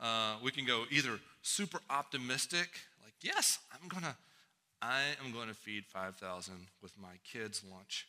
Uh, 0.00 0.36
we 0.42 0.50
can 0.50 0.64
go 0.64 0.84
either 0.90 1.20
super 1.42 1.78
optimistic, 1.90 2.68
like, 3.02 3.14
yes, 3.22 3.58
I'm 3.72 3.88
going 3.88 4.02
to 4.02 4.16
I 4.84 5.00
am 5.24 5.32
going 5.32 5.48
to 5.48 5.54
feed 5.54 5.86
5,000 5.86 6.54
with 6.82 6.92
my 7.00 7.16
kids' 7.24 7.62
lunch. 7.72 8.06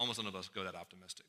Almost 0.00 0.18
none 0.18 0.26
of 0.26 0.34
us 0.34 0.48
go 0.48 0.64
that 0.64 0.74
optimistic. 0.74 1.26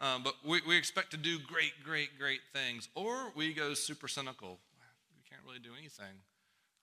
Um, 0.00 0.22
but 0.22 0.34
we, 0.46 0.62
we 0.66 0.78
expect 0.78 1.10
to 1.10 1.18
do 1.18 1.38
great, 1.38 1.72
great, 1.84 2.18
great 2.18 2.40
things. 2.54 2.88
Or 2.94 3.32
we 3.36 3.52
go 3.52 3.74
super 3.74 4.08
cynical. 4.08 4.58
We 5.14 5.22
can't 5.28 5.42
really 5.44 5.58
do 5.58 5.72
anything. 5.78 6.22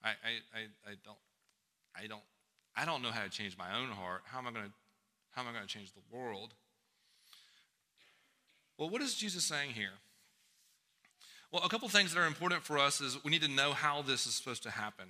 I, 0.04 0.10
I, 0.10 0.30
I, 0.54 0.60
I 0.86 0.94
don't, 1.04 1.18
I 1.96 2.06
don't, 2.06 2.22
I 2.80 2.86
don't 2.86 3.02
know 3.02 3.10
how 3.10 3.22
to 3.22 3.28
change 3.28 3.58
my 3.58 3.78
own 3.78 3.90
heart. 3.90 4.22
How 4.24 4.38
am 4.38 4.46
I 4.46 4.52
going 4.52 4.64
to, 4.64 4.72
how 5.32 5.42
am 5.42 5.48
I 5.48 5.52
going 5.52 5.66
to 5.66 5.68
change 5.68 5.92
the 5.92 6.16
world? 6.16 6.54
Well, 8.78 8.88
what 8.88 9.02
is 9.02 9.14
Jesus 9.14 9.44
saying 9.44 9.72
here? 9.72 9.92
Well, 11.52 11.62
a 11.62 11.68
couple 11.68 11.88
things 11.90 12.14
that 12.14 12.20
are 12.20 12.26
important 12.26 12.62
for 12.62 12.78
us 12.78 13.02
is 13.02 13.22
we 13.22 13.30
need 13.30 13.42
to 13.42 13.50
know 13.50 13.72
how 13.72 14.00
this 14.00 14.26
is 14.26 14.32
supposed 14.32 14.62
to 14.62 14.70
happen 14.70 15.04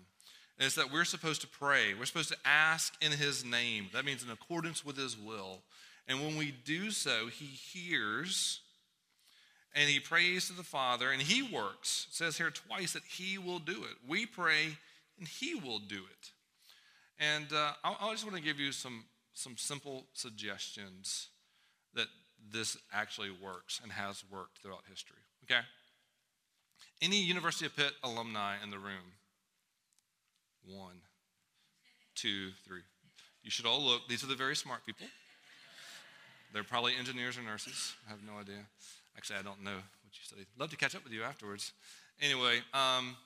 is 0.58 0.74
that 0.74 0.92
we're 0.92 1.04
supposed 1.04 1.42
to 1.42 1.46
pray. 1.46 1.94
We're 1.94 2.06
supposed 2.06 2.30
to 2.30 2.36
ask 2.44 2.92
in 3.00 3.12
His 3.12 3.44
name. 3.44 3.86
That 3.92 4.04
means 4.04 4.24
in 4.24 4.30
accordance 4.30 4.84
with 4.84 4.96
His 4.96 5.16
will. 5.16 5.60
And 6.08 6.20
when 6.20 6.36
we 6.36 6.52
do 6.64 6.90
so, 6.90 7.28
He 7.28 7.44
hears 7.44 8.60
and 9.76 9.88
He 9.88 10.00
prays 10.00 10.48
to 10.48 10.54
the 10.54 10.64
Father 10.64 11.10
and 11.12 11.22
He 11.22 11.40
works. 11.40 12.08
It 12.10 12.16
says 12.16 12.36
here 12.36 12.50
twice 12.50 12.94
that 12.94 13.04
He 13.04 13.38
will 13.38 13.60
do 13.60 13.84
it. 13.84 13.96
We 14.08 14.26
pray 14.26 14.76
and 15.18 15.28
He 15.28 15.54
will 15.54 15.78
do 15.78 15.98
it. 15.98 16.30
And 17.20 17.52
uh, 17.52 17.72
I, 17.84 17.96
I 18.00 18.12
just 18.12 18.24
want 18.24 18.36
to 18.36 18.42
give 18.42 18.58
you 18.58 18.72
some, 18.72 19.04
some 19.34 19.56
simple 19.56 20.06
suggestions 20.14 21.28
that 21.94 22.06
this 22.50 22.78
actually 22.92 23.30
works 23.30 23.78
and 23.82 23.92
has 23.92 24.24
worked 24.32 24.58
throughout 24.58 24.84
history. 24.88 25.18
Okay? 25.44 25.60
Any 27.02 27.22
University 27.22 27.66
of 27.66 27.76
Pitt 27.76 27.92
alumni 28.02 28.56
in 28.62 28.70
the 28.70 28.78
room 28.78 29.14
one, 30.66 30.96
two, 32.14 32.50
three. 32.66 32.82
You 33.42 33.50
should 33.50 33.66
all 33.66 33.80
look. 33.80 34.02
These 34.08 34.22
are 34.22 34.26
the 34.26 34.34
very 34.34 34.56
smart 34.56 34.84
people. 34.84 35.06
They're 36.52 36.64
probably 36.64 36.92
engineers 36.98 37.38
or 37.38 37.42
nurses. 37.42 37.94
I 38.06 38.10
have 38.10 38.20
no 38.26 38.40
idea. 38.40 38.66
Actually, 39.16 39.38
I 39.38 39.42
don't 39.42 39.62
know 39.62 39.76
what 39.76 40.12
you 40.12 40.22
studied. 40.22 40.46
Love 40.58 40.70
to 40.70 40.76
catch 40.76 40.94
up 40.94 41.04
with 41.04 41.12
you 41.12 41.22
afterwards. 41.22 41.72
Anyway, 42.20 42.60
um, 42.74 43.16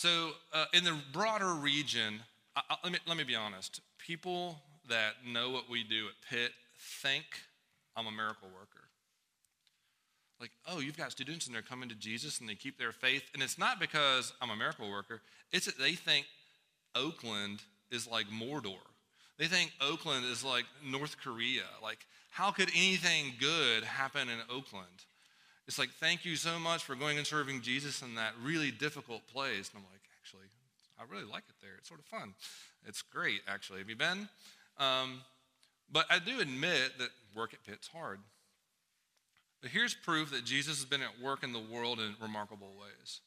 so 0.00 0.30
uh, 0.52 0.64
in 0.72 0.84
the 0.84 0.96
broader 1.12 1.52
region, 1.54 2.20
I, 2.56 2.62
I, 2.70 2.76
let, 2.84 2.92
me, 2.92 2.98
let 3.06 3.16
me 3.16 3.24
be 3.24 3.36
honest. 3.36 3.80
People 3.98 4.60
that 4.88 5.14
know 5.26 5.50
what 5.50 5.68
we 5.68 5.84
do 5.84 6.06
at 6.06 6.14
Pitt 6.28 6.52
think 7.02 7.24
I'm 7.96 8.06
a 8.06 8.12
miracle 8.12 8.48
worker 8.54 8.80
like, 10.40 10.50
oh, 10.66 10.80
you've 10.80 10.96
got 10.96 11.12
students 11.12 11.46
and 11.46 11.54
they're 11.54 11.62
coming 11.62 11.88
to 11.90 11.94
Jesus 11.94 12.40
and 12.40 12.48
they 12.48 12.54
keep 12.54 12.78
their 12.78 12.92
faith. 12.92 13.24
And 13.34 13.42
it's 13.42 13.58
not 13.58 13.78
because 13.78 14.32
I'm 14.40 14.50
a 14.50 14.56
miracle 14.56 14.90
worker, 14.90 15.20
it's 15.52 15.66
that 15.66 15.78
they 15.78 15.92
think 15.92 16.26
Oakland 16.94 17.60
is 17.90 18.08
like 18.08 18.26
Mordor. 18.28 18.80
They 19.38 19.46
think 19.46 19.72
Oakland 19.80 20.24
is 20.24 20.42
like 20.42 20.64
North 20.84 21.16
Korea. 21.22 21.64
Like, 21.82 22.06
how 22.30 22.50
could 22.50 22.70
anything 22.74 23.34
good 23.38 23.84
happen 23.84 24.28
in 24.28 24.38
Oakland? 24.50 25.04
It's 25.70 25.78
like, 25.78 25.92
thank 26.00 26.24
you 26.24 26.34
so 26.34 26.58
much 26.58 26.82
for 26.82 26.96
going 26.96 27.16
and 27.16 27.24
serving 27.24 27.60
Jesus 27.60 28.02
in 28.02 28.16
that 28.16 28.32
really 28.42 28.72
difficult 28.72 29.24
place. 29.28 29.70
And 29.70 29.76
I'm 29.76 29.84
like, 29.84 30.02
actually, 30.20 30.48
I 30.98 31.04
really 31.08 31.30
like 31.30 31.44
it 31.48 31.54
there. 31.62 31.70
It's 31.78 31.86
sort 31.86 32.00
of 32.00 32.06
fun. 32.06 32.34
It's 32.88 33.02
great, 33.02 33.42
actually. 33.46 33.78
Have 33.78 33.88
you 33.88 33.94
been? 33.94 34.28
Um, 34.78 35.20
but 35.88 36.06
I 36.10 36.18
do 36.18 36.40
admit 36.40 36.98
that 36.98 37.10
work 37.36 37.54
at 37.54 37.62
Pitt's 37.62 37.86
hard. 37.86 38.18
But 39.62 39.70
here's 39.70 39.94
proof 39.94 40.32
that 40.32 40.44
Jesus 40.44 40.78
has 40.78 40.86
been 40.86 41.02
at 41.02 41.22
work 41.22 41.44
in 41.44 41.52
the 41.52 41.62
world 41.72 42.00
in 42.00 42.16
remarkable 42.20 42.72
ways. 42.76 43.20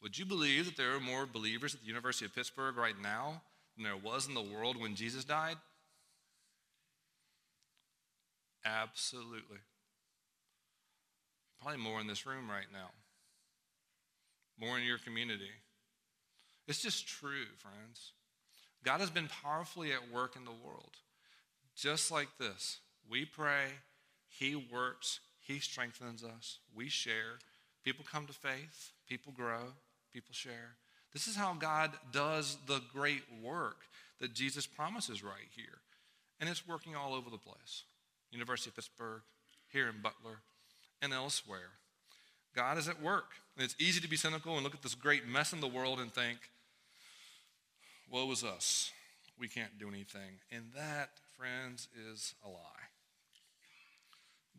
Would 0.00 0.16
you 0.16 0.24
believe 0.24 0.66
that 0.66 0.76
there 0.76 0.94
are 0.94 1.00
more 1.00 1.26
believers 1.26 1.74
at 1.74 1.80
the 1.80 1.88
University 1.88 2.26
of 2.26 2.32
Pittsburgh 2.32 2.76
right 2.76 2.94
now 3.02 3.42
than 3.74 3.82
there 3.82 3.96
was 3.96 4.28
in 4.28 4.34
the 4.34 4.40
world 4.40 4.80
when 4.80 4.94
Jesus 4.94 5.24
died? 5.24 5.56
Absolutely. 8.64 9.58
Probably 11.60 11.80
more 11.80 12.00
in 12.00 12.06
this 12.06 12.26
room 12.26 12.50
right 12.50 12.66
now, 12.72 12.90
more 14.58 14.78
in 14.78 14.84
your 14.84 14.98
community. 14.98 15.50
It's 16.66 16.82
just 16.82 17.08
true, 17.08 17.46
friends. 17.58 18.12
God 18.84 19.00
has 19.00 19.10
been 19.10 19.28
powerfully 19.42 19.92
at 19.92 20.12
work 20.12 20.36
in 20.36 20.44
the 20.44 20.50
world. 20.50 20.96
Just 21.74 22.10
like 22.10 22.28
this, 22.38 22.78
we 23.10 23.24
pray, 23.24 23.66
He 24.28 24.54
works, 24.54 25.20
he 25.48 25.60
strengthens 25.60 26.22
us. 26.22 26.58
We 26.74 26.90
share. 26.90 27.38
People 27.82 28.04
come 28.10 28.26
to 28.26 28.34
faith. 28.34 28.92
People 29.08 29.32
grow. 29.32 29.72
People 30.12 30.34
share. 30.34 30.76
This 31.14 31.26
is 31.26 31.36
how 31.36 31.54
God 31.54 31.92
does 32.12 32.58
the 32.66 32.82
great 32.92 33.22
work 33.42 33.78
that 34.20 34.34
Jesus 34.34 34.66
promises 34.66 35.24
right 35.24 35.48
here. 35.56 35.80
And 36.38 36.50
it's 36.50 36.68
working 36.68 36.94
all 36.94 37.14
over 37.14 37.30
the 37.30 37.38
place 37.38 37.84
University 38.30 38.68
of 38.68 38.76
Pittsburgh, 38.76 39.22
here 39.72 39.88
in 39.88 40.02
Butler, 40.02 40.40
and 41.02 41.12
elsewhere. 41.12 41.70
God 42.54 42.78
is 42.78 42.88
at 42.88 43.02
work. 43.02 43.32
And 43.56 43.64
it's 43.64 43.76
easy 43.78 44.00
to 44.00 44.08
be 44.08 44.16
cynical 44.16 44.54
and 44.54 44.62
look 44.62 44.74
at 44.74 44.82
this 44.82 44.94
great 44.94 45.26
mess 45.26 45.52
in 45.52 45.60
the 45.60 45.66
world 45.66 45.98
and 45.98 46.12
think, 46.12 46.38
woe 48.10 48.30
is 48.30 48.44
us. 48.44 48.92
We 49.38 49.48
can't 49.48 49.78
do 49.78 49.88
anything. 49.88 50.40
And 50.52 50.64
that, 50.76 51.10
friends, 51.36 51.88
is 52.10 52.34
a 52.44 52.48
lie. 52.48 52.54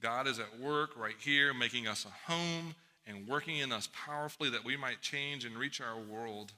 God 0.01 0.27
is 0.27 0.39
at 0.39 0.59
work 0.59 0.91
right 0.97 1.15
here, 1.19 1.53
making 1.53 1.87
us 1.87 2.05
a 2.05 2.31
home 2.31 2.75
and 3.05 3.27
working 3.27 3.57
in 3.57 3.71
us 3.71 3.89
powerfully 3.93 4.49
that 4.49 4.63
we 4.63 4.77
might 4.77 5.01
change 5.01 5.45
and 5.45 5.57
reach 5.57 5.81
our 5.81 5.97
world. 5.97 6.51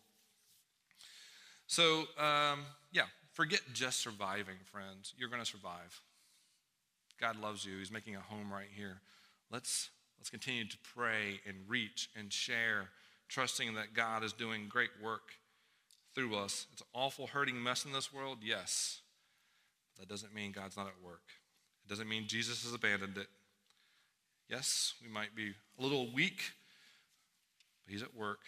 So, 1.67 2.01
um, 2.19 2.65
yeah, 2.91 3.05
forget 3.33 3.61
just 3.73 3.99
surviving, 3.99 4.57
friends. 4.71 5.13
You're 5.17 5.29
going 5.29 5.41
to 5.41 5.47
survive. 5.47 6.01
God 7.19 7.39
loves 7.39 7.65
you. 7.65 7.77
He's 7.77 7.91
making 7.91 8.15
a 8.15 8.19
home 8.19 8.51
right 8.51 8.67
here. 8.75 8.97
Let's, 9.51 9.89
let's 10.17 10.29
continue 10.29 10.65
to 10.65 10.77
pray 10.95 11.41
and 11.47 11.57
reach 11.67 12.09
and 12.15 12.31
share, 12.31 12.89
trusting 13.27 13.73
that 13.75 13.93
God 13.93 14.23
is 14.23 14.33
doing 14.33 14.67
great 14.69 14.91
work 15.03 15.33
through 16.15 16.35
us. 16.35 16.67
It's 16.71 16.81
an 16.81 16.87
awful, 16.93 17.27
hurting 17.27 17.61
mess 17.61 17.85
in 17.85 17.91
this 17.91 18.13
world, 18.13 18.39
yes. 18.43 19.01
That 19.99 20.07
doesn't 20.07 20.33
mean 20.33 20.51
God's 20.51 20.77
not 20.77 20.87
at 20.87 21.05
work. 21.05 21.23
It 21.85 21.89
doesn't 21.89 22.07
mean 22.07 22.27
Jesus 22.27 22.63
has 22.63 22.73
abandoned 22.73 23.17
it. 23.17 23.27
Yes, 24.49 24.93
we 25.01 25.09
might 25.09 25.35
be 25.35 25.53
a 25.79 25.81
little 25.81 26.11
weak, 26.13 26.41
but 27.85 27.91
He's 27.91 28.03
at 28.03 28.15
work. 28.15 28.39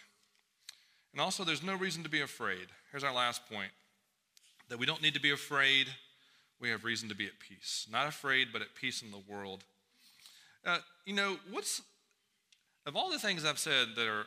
And 1.11 1.21
also, 1.21 1.43
there's 1.43 1.63
no 1.63 1.75
reason 1.75 2.03
to 2.03 2.09
be 2.09 2.21
afraid. 2.21 2.67
Here's 2.91 3.03
our 3.03 3.13
last 3.13 3.47
point 3.49 3.71
that 4.69 4.79
we 4.79 4.85
don't 4.85 5.01
need 5.01 5.13
to 5.13 5.21
be 5.21 5.31
afraid. 5.31 5.87
We 6.59 6.69
have 6.69 6.83
reason 6.83 7.09
to 7.09 7.15
be 7.15 7.25
at 7.25 7.39
peace. 7.39 7.87
Not 7.91 8.07
afraid, 8.07 8.47
but 8.51 8.61
at 8.61 8.73
peace 8.73 9.01
in 9.01 9.11
the 9.11 9.21
world. 9.31 9.63
Uh, 10.65 10.77
you 11.05 11.13
know, 11.13 11.37
what's, 11.51 11.81
of 12.85 12.95
all 12.95 13.11
the 13.11 13.19
things 13.19 13.43
I've 13.45 13.59
said 13.59 13.89
that 13.95 14.07
are 14.07 14.25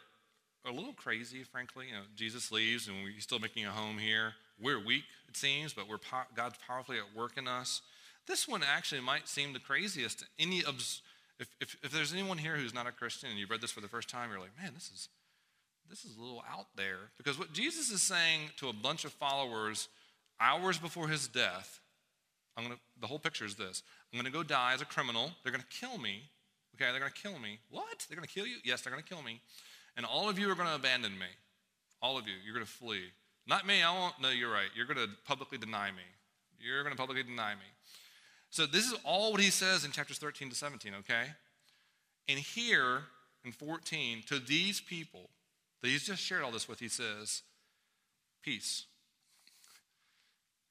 a 0.67 0.73
little 0.73 0.93
crazy, 0.93 1.43
frankly, 1.45 1.87
you 1.89 1.95
know, 1.95 2.03
Jesus 2.15 2.51
leaves 2.51 2.89
and 2.89 3.03
we're 3.03 3.21
still 3.21 3.39
making 3.39 3.65
a 3.65 3.71
home 3.71 3.99
here. 3.99 4.35
We're 4.61 4.85
weak, 4.85 5.05
it 5.29 5.37
seems, 5.37 5.73
but 5.73 5.89
we're 5.89 5.99
God's 6.35 6.57
powerfully 6.67 6.99
at 6.99 7.17
work 7.17 7.37
in 7.37 7.47
us. 7.47 7.83
This 8.27 8.49
one 8.49 8.63
actually 8.63 9.01
might 9.01 9.29
seem 9.29 9.53
the 9.53 9.61
craziest. 9.61 10.25
Any 10.39 10.59
if, 10.59 11.49
if, 11.61 11.77
if 11.83 11.91
there's 11.93 12.13
anyone 12.13 12.39
here 12.39 12.57
who's 12.57 12.75
not 12.75 12.87
a 12.87 12.93
Christian 12.93 13.31
and 13.31 13.39
you've 13.39 13.51
read 13.51 13.61
this 13.61 13.71
for 13.71 13.81
the 13.81 13.89
first 13.89 14.09
time, 14.09 14.31
you're 14.31 14.41
like, 14.41 14.57
man, 14.61 14.73
this 14.75 14.91
is 14.93 15.09
this 15.89 16.05
is 16.05 16.17
a 16.17 16.21
little 16.21 16.43
out 16.51 16.67
there. 16.77 17.11
Because 17.17 17.39
what 17.39 17.53
Jesus 17.53 17.91
is 17.91 18.03
saying 18.03 18.51
to 18.57 18.69
a 18.69 18.73
bunch 18.73 19.05
of 19.05 19.13
followers 19.13 19.89
hours 20.41 20.79
before 20.79 21.09
his 21.09 21.29
death, 21.29 21.81
I'm 22.57 22.65
gonna 22.65 22.79
the 23.01 23.07
whole 23.07 23.19
picture 23.19 23.45
is 23.45 23.55
this. 23.55 23.83
I'm 24.13 24.19
gonna 24.19 24.31
go 24.31 24.43
die 24.43 24.73
as 24.75 24.81
a 24.81 24.85
criminal. 24.85 25.31
They're 25.43 25.53
gonna 25.53 25.65
kill 25.71 25.99
me. 25.99 26.23
Okay, 26.75 26.91
they're 26.91 27.01
gonna 27.01 27.11
kill 27.11 27.39
me. 27.39 27.59
What? 27.71 28.07
They're 28.09 28.17
gonna 28.17 28.27
kill 28.27 28.47
you? 28.47 28.57
Yes, 28.65 28.83
they're 28.83 28.93
gonna 28.93 29.03
kill 29.03 29.23
me. 29.23 29.41
And 29.97 30.05
all 30.05 30.29
of 30.29 30.39
you 30.39 30.51
are 30.51 30.55
gonna 30.55 30.75
abandon 30.75 31.19
me. 31.19 31.27
All 32.03 32.19
of 32.19 32.27
you, 32.27 32.35
you're 32.45 32.55
gonna 32.55 32.67
flee. 32.67 33.11
Not 33.47 33.67
me, 33.67 33.83
I 33.83 33.93
won't. 33.93 34.15
No, 34.21 34.31
you're 34.31 34.51
right. 34.51 34.69
You're 34.75 34.87
going 34.87 34.99
to 34.99 35.09
publicly 35.25 35.59
deny 35.59 35.91
me. 35.91 36.03
You're 36.59 36.83
going 36.83 36.95
to 36.95 36.99
publicly 36.99 37.23
deny 37.23 37.55
me. 37.55 37.67
So 38.51 38.67
this 38.67 38.87
is 38.87 38.95
all 39.05 39.33
what 39.33 39.41
he 39.41 39.51
says 39.51 39.85
in 39.85 39.93
chapters 39.93 40.19
13 40.19 40.51
to 40.51 40.57
17, 40.57 40.95
okay? 41.01 41.25
And 42.29 42.39
here 42.39 43.03
in 43.45 43.53
14, 43.53 44.25
to 44.29 44.39
these 44.39 44.81
people 44.81 45.31
that 45.81 45.89
he's 45.89 46.05
just 46.05 46.23
shared 46.23 46.43
all 46.43 46.51
this 46.51 46.69
with, 46.69 46.81
he 46.81 46.89
says, 46.89 47.43
Peace. 48.43 48.87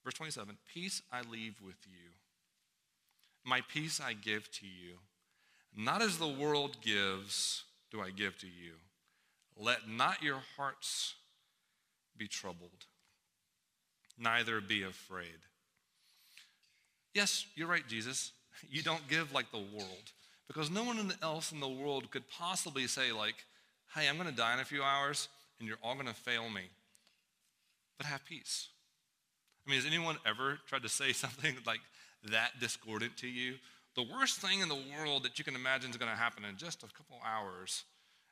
Verse 0.04 0.14
27 0.14 0.58
Peace 0.74 1.02
I 1.12 1.22
leave 1.22 1.56
with 1.66 1.78
you, 1.86 2.12
my 3.46 3.62
peace 3.62 4.02
I 4.02 4.14
give 4.14 4.52
to 4.54 4.66
you. 4.66 4.96
Not 5.78 6.02
as 6.02 6.18
the 6.18 6.28
world 6.28 6.78
gives, 6.82 7.64
do 7.92 8.02
I 8.02 8.10
give 8.10 8.38
to 8.40 8.48
you. 8.48 8.74
Let 9.58 9.90
not 9.90 10.24
your 10.24 10.42
hearts 10.58 11.16
be 12.18 12.28
troubled, 12.28 12.86
neither 14.18 14.62
be 14.62 14.84
afraid. 14.84 15.40
Yes, 17.14 17.46
you're 17.56 17.68
right, 17.68 17.88
Jesus. 17.88 18.32
You 18.70 18.82
don't 18.82 19.06
give 19.10 19.34
like 19.34 19.52
the 19.52 19.58
world. 19.58 20.14
Because 20.48 20.72
no 20.72 20.86
one 20.86 21.14
else 21.22 21.52
in 21.52 21.60
the 21.60 21.68
world 21.68 22.10
could 22.10 22.24
possibly 22.30 22.88
say, 22.88 23.12
like, 23.12 23.36
hey, 23.94 24.08
I'm 24.08 24.16
going 24.16 24.30
to 24.30 24.36
die 24.36 24.54
in 24.54 24.62
a 24.62 24.66
few 24.66 24.82
hours 24.82 25.28
and 25.60 25.68
you're 25.68 25.78
all 25.84 25.96
going 25.96 26.08
to 26.08 26.14
fail 26.14 26.50
me. 26.50 26.62
But 27.98 28.08
have 28.08 28.24
peace. 28.26 28.70
I 29.66 29.72
mean, 29.72 29.82
has 29.82 29.86
anyone 29.86 30.18
ever 30.26 30.60
tried 30.68 30.84
to 30.84 30.90
say 30.90 31.12
something 31.14 31.56
like 31.66 31.82
that 32.32 32.60
discordant 32.60 33.18
to 33.18 33.28
you? 33.28 33.56
The 33.96 34.04
worst 34.04 34.40
thing 34.40 34.60
in 34.60 34.68
the 34.68 34.78
world 34.98 35.24
that 35.24 35.40
you 35.40 35.46
can 35.46 35.56
imagine 35.56 35.90
is 35.90 35.98
going 35.98 36.12
to 36.12 36.18
happen 36.18 36.44
in 36.44 36.58
just 36.58 36.84
a 36.84 36.88
couple 36.88 37.18
hours, 37.26 37.86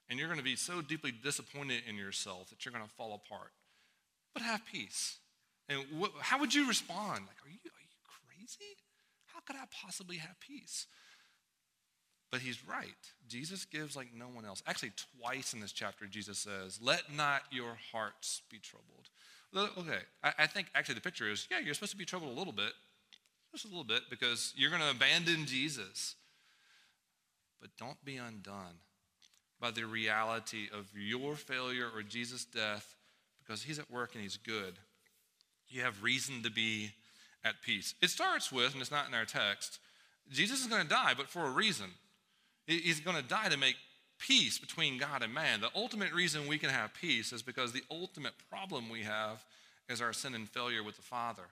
and 0.09 0.19
you're 0.19 0.27
going 0.27 0.39
to 0.39 0.43
be 0.43 0.55
so 0.55 0.81
deeply 0.81 1.11
disappointed 1.11 1.83
in 1.87 1.95
yourself 1.95 2.49
that 2.49 2.65
you're 2.65 2.73
going 2.73 2.85
to 2.85 2.91
fall 2.91 3.13
apart. 3.13 3.51
But 4.33 4.43
have 4.43 4.61
peace. 4.65 5.19
And 5.69 5.83
how 6.19 6.39
would 6.39 6.53
you 6.53 6.67
respond? 6.67 7.21
Like, 7.27 7.37
are 7.45 7.49
you, 7.49 7.59
are 7.63 7.87
you 7.87 8.01
crazy? 8.27 8.75
How 9.27 9.39
could 9.39 9.55
I 9.55 9.65
possibly 9.71 10.17
have 10.17 10.39
peace? 10.39 10.87
But 12.33 12.41
he's 12.41 12.67
right. 12.67 12.87
Jesus 13.27 13.63
gives 13.63 13.95
like 13.95 14.07
no 14.17 14.25
one 14.25 14.43
else. 14.43 14.63
Actually, 14.65 14.91
twice 15.21 15.53
in 15.53 15.59
this 15.59 15.71
chapter, 15.71 16.07
Jesus 16.07 16.39
says, 16.39 16.79
Let 16.81 17.13
not 17.15 17.43
your 17.51 17.77
hearts 17.91 18.41
be 18.49 18.57
troubled. 18.57 19.09
Okay, 19.77 19.99
I, 20.23 20.33
I 20.39 20.47
think 20.47 20.67
actually 20.73 20.95
the 20.95 21.01
picture 21.01 21.29
is 21.29 21.47
yeah, 21.51 21.59
you're 21.59 21.75
supposed 21.75 21.91
to 21.91 21.97
be 21.97 22.05
troubled 22.05 22.35
a 22.35 22.37
little 22.37 22.51
bit, 22.51 22.73
just 23.53 23.65
a 23.65 23.67
little 23.69 23.83
bit, 23.83 24.09
because 24.09 24.53
you're 24.57 24.69
going 24.69 24.81
to 24.81 24.89
abandon 24.89 25.45
Jesus. 25.45 26.15
But 27.61 27.69
don't 27.77 28.03
be 28.03 28.17
undone 28.17 28.79
by 29.61 29.71
the 29.71 29.85
reality 29.85 30.67
of 30.73 30.87
your 30.93 31.35
failure 31.35 31.87
or 31.95 32.03
Jesus' 32.03 32.43
death 32.43 32.95
because 33.39 33.63
he's 33.63 33.79
at 33.79 33.89
work 33.89 34.13
and 34.13 34.21
he's 34.21 34.37
good. 34.37 34.79
You 35.69 35.81
have 35.81 36.03
reason 36.03 36.43
to 36.43 36.51
be 36.51 36.91
at 37.45 37.61
peace. 37.61 37.93
It 38.01 38.09
starts 38.09 38.51
with, 38.51 38.73
and 38.73 38.81
it's 38.81 38.91
not 38.91 39.07
in 39.07 39.13
our 39.13 39.25
text, 39.25 39.79
Jesus 40.31 40.61
is 40.61 40.67
going 40.67 40.83
to 40.83 40.89
die, 40.89 41.13
but 41.15 41.29
for 41.29 41.45
a 41.45 41.49
reason. 41.49 41.87
He's 42.65 42.99
going 42.99 43.17
to 43.17 43.23
die 43.23 43.49
to 43.49 43.57
make 43.57 43.75
peace 44.19 44.57
between 44.57 44.97
God 44.97 45.21
and 45.21 45.33
man. 45.33 45.61
The 45.61 45.69
ultimate 45.75 46.13
reason 46.13 46.47
we 46.47 46.57
can 46.57 46.69
have 46.69 46.93
peace 46.93 47.33
is 47.33 47.41
because 47.41 47.71
the 47.71 47.83
ultimate 47.91 48.33
problem 48.49 48.89
we 48.89 49.03
have 49.03 49.45
is 49.89 50.01
our 50.01 50.13
sin 50.13 50.33
and 50.33 50.49
failure 50.49 50.83
with 50.83 50.95
the 50.95 51.01
Father. 51.01 51.43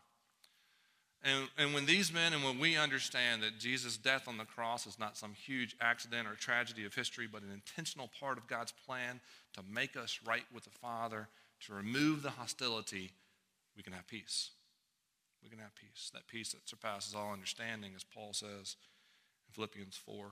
And, 1.23 1.49
and 1.57 1.73
when 1.73 1.85
these 1.85 2.11
men 2.11 2.33
and 2.33 2.43
when 2.43 2.57
we 2.57 2.77
understand 2.77 3.43
that 3.43 3.59
Jesus' 3.59 3.95
death 3.95 4.27
on 4.27 4.37
the 4.37 4.45
cross 4.45 4.87
is 4.87 4.97
not 4.97 5.17
some 5.17 5.33
huge 5.33 5.75
accident 5.79 6.27
or 6.27 6.33
tragedy 6.33 6.83
of 6.83 6.95
history, 6.95 7.27
but 7.31 7.43
an 7.43 7.51
intentional 7.53 8.09
part 8.19 8.39
of 8.39 8.47
God's 8.47 8.73
plan 8.87 9.19
to 9.53 9.61
make 9.71 9.95
us 9.95 10.19
right 10.25 10.45
with 10.53 10.63
the 10.63 10.71
Father, 10.71 11.27
to 11.67 11.73
remove 11.73 12.23
the 12.23 12.31
hostility, 12.31 13.11
we 13.77 13.83
can 13.83 13.93
have 13.93 14.07
peace. 14.07 14.51
We 15.43 15.49
can 15.49 15.59
have 15.59 15.75
peace. 15.75 16.09
That 16.13 16.27
peace 16.27 16.53
that 16.53 16.67
surpasses 16.67 17.13
all 17.13 17.31
understanding, 17.31 17.91
as 17.95 18.03
Paul 18.03 18.33
says 18.33 18.75
in 19.47 19.53
Philippians 19.53 19.95
4. 19.97 20.31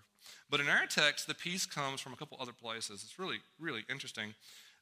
But 0.50 0.60
in 0.60 0.70
our 0.70 0.88
text, 0.88 1.28
the 1.28 1.36
peace 1.36 1.66
comes 1.68 2.02
from 2.02 2.14
a 2.14 2.16
couple 2.16 2.38
other 2.42 2.54
places. 2.54 3.04
It's 3.04 3.20
really, 3.20 3.38
really 3.60 3.86
interesting. 3.90 4.34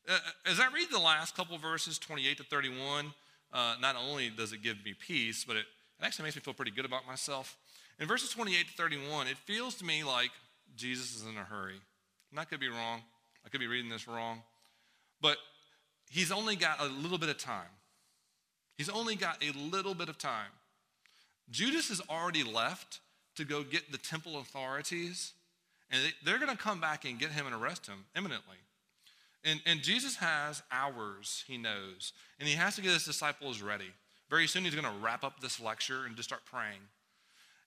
Uh, 0.08 0.20
as 0.46 0.60
I 0.60 0.68
read 0.74 0.88
the 0.90 1.00
last 1.00 1.36
couple 1.36 1.58
verses, 1.58 2.00
28 2.00 2.38
to 2.38 2.44
31, 2.44 3.14
uh, 3.54 3.76
not 3.82 3.96
only 3.96 4.30
does 4.30 4.54
it 4.54 4.62
give 4.62 4.84
me 4.84 4.94
peace, 4.94 5.44
but 5.46 5.58
it, 5.58 5.66
it 6.00 6.06
actually 6.06 6.24
makes 6.24 6.36
me 6.36 6.42
feel 6.42 6.54
pretty 6.54 6.72
good 6.72 6.86
about 6.86 7.08
myself. 7.08 7.58
In 8.00 8.08
verses 8.08 8.30
28 8.30 8.68
to 8.68 8.74
31, 8.74 9.28
it 9.28 9.38
feels 9.38 9.76
to 9.76 9.86
me 9.86 10.04
like 10.04 10.32
Jesus 10.76 11.16
is 11.16 11.26
in 11.26 11.36
a 11.38 11.44
hurry. 11.44 11.80
And 12.32 12.40
I 12.40 12.44
could 12.44 12.60
be 12.60 12.70
wrong. 12.70 13.02
I 13.46 13.50
could 13.50 13.60
be 13.60 13.68
reading 13.68 13.90
this 13.90 14.08
wrong. 14.08 14.42
But 15.22 15.38
he's 16.10 16.32
only 16.32 16.56
got 16.56 16.82
a 16.82 16.86
little 16.86 17.18
bit 17.18 17.30
of 17.30 17.38
time. 17.38 17.70
He's 18.78 18.90
only 18.90 19.16
got 19.16 19.44
a 19.44 19.58
little 19.58 19.96
bit 19.96 20.10
of 20.10 20.18
time. 20.18 20.52
Judas 21.50 21.90
has 21.90 22.02
already 22.10 22.44
left 22.44 23.00
to 23.36 23.46
go 23.46 23.64
get 23.64 23.92
the 23.92 23.98
temple 23.98 24.40
authorities, 24.40 25.34
and 25.90 26.02
they're 26.24 26.40
going 26.40 26.52
to 26.52 26.58
come 26.58 26.80
back 26.80 27.06
and 27.06 27.18
get 27.18 27.32
him 27.32 27.46
and 27.48 27.56
arrest 27.56 27.88
him 27.88 28.06
imminently. 28.16 28.58
And, 29.44 29.62
and 29.66 29.82
Jesus 29.82 30.18
has 30.18 30.62
hours, 30.72 31.44
he 31.48 31.58
knows, 31.58 32.12
and 32.40 32.48
he 32.48 32.56
has 32.56 32.76
to 32.76 32.82
get 32.82 32.92
his 32.92 33.06
disciples 33.06 33.62
ready. 33.62 33.92
Very 34.30 34.48
soon, 34.48 34.64
he's 34.64 34.76
going 34.76 34.86
to 34.86 35.02
wrap 35.02 35.24
up 35.24 35.40
this 35.40 35.60
lecture 35.60 36.06
and 36.06 36.16
just 36.16 36.30
start 36.30 36.44
praying. 36.46 36.80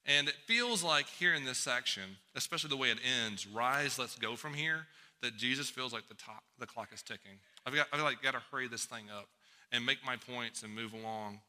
And 0.06 0.28
it 0.28 0.34
feels 0.46 0.82
like 0.82 1.06
here 1.06 1.34
in 1.34 1.44
this 1.44 1.58
section, 1.58 2.02
especially 2.34 2.70
the 2.70 2.76
way 2.76 2.90
it 2.90 2.98
ends, 3.24 3.46
rise, 3.46 3.98
let's 3.98 4.16
go 4.16 4.36
from 4.36 4.54
here, 4.54 4.86
that 5.22 5.36
Jesus 5.36 5.68
feels 5.68 5.92
like 5.92 6.08
the, 6.08 6.14
top, 6.14 6.42
the 6.58 6.66
clock 6.66 6.88
is 6.92 7.02
ticking. 7.02 7.38
I've 7.66 7.74
got, 7.74 7.86
I've 7.92 8.00
like, 8.00 8.22
got 8.22 8.32
to 8.32 8.42
hurry 8.50 8.68
this 8.68 8.84
thing 8.84 9.04
up 9.14 9.28
and 9.72 9.84
make 9.84 9.98
my 10.04 10.16
points 10.16 10.62
and 10.62 10.74
move 10.74 10.92
along. 10.92 11.40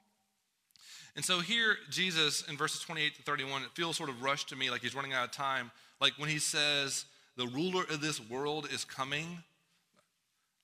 And 1.15 1.25
so 1.25 1.39
here, 1.39 1.75
Jesus 1.89 2.43
in 2.47 2.57
verses 2.57 2.81
28 2.81 3.15
to 3.15 3.23
31, 3.23 3.63
it 3.63 3.69
feels 3.73 3.97
sort 3.97 4.09
of 4.09 4.21
rushed 4.21 4.49
to 4.49 4.55
me 4.55 4.69
like 4.69 4.81
he's 4.81 4.95
running 4.95 5.13
out 5.13 5.25
of 5.25 5.31
time. 5.31 5.71
Like 5.99 6.13
when 6.17 6.29
he 6.29 6.39
says, 6.39 7.05
the 7.37 7.47
ruler 7.47 7.83
of 7.83 8.01
this 8.01 8.19
world 8.29 8.67
is 8.71 8.85
coming. 8.85 9.43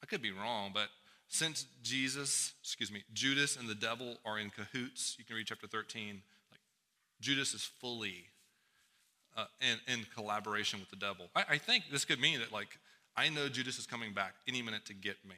I 0.01 0.05
could 0.05 0.21
be 0.21 0.31
wrong, 0.31 0.71
but 0.73 0.87
since 1.27 1.65
Jesus, 1.83 2.53
excuse 2.61 2.91
me, 2.91 3.03
Judas 3.13 3.57
and 3.57 3.67
the 3.67 3.75
devil 3.75 4.17
are 4.25 4.39
in 4.39 4.49
cahoots, 4.49 5.15
you 5.19 5.25
can 5.25 5.35
read 5.35 5.47
chapter 5.47 5.67
13, 5.67 6.21
like 6.51 6.61
Judas 7.19 7.53
is 7.53 7.63
fully 7.63 8.25
uh, 9.35 9.45
in, 9.61 9.93
in 9.93 10.05
collaboration 10.15 10.79
with 10.79 10.89
the 10.89 10.95
devil. 10.95 11.29
I, 11.35 11.43
I 11.51 11.57
think 11.57 11.85
this 11.91 12.05
could 12.05 12.19
mean 12.19 12.39
that, 12.39 12.51
like, 12.51 12.79
I 13.15 13.29
know 13.29 13.49
Judas 13.49 13.77
is 13.77 13.85
coming 13.85 14.13
back 14.13 14.33
any 14.47 14.61
minute 14.61 14.85
to 14.85 14.93
get 14.93 15.17
me. 15.27 15.35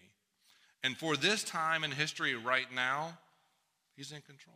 And 0.84 0.97
for 0.97 1.17
this 1.17 1.43
time 1.43 1.84
in 1.84 1.91
history 1.91 2.36
right 2.36 2.67
now, 2.73 3.17
he's 3.95 4.12
in 4.12 4.21
control. 4.21 4.56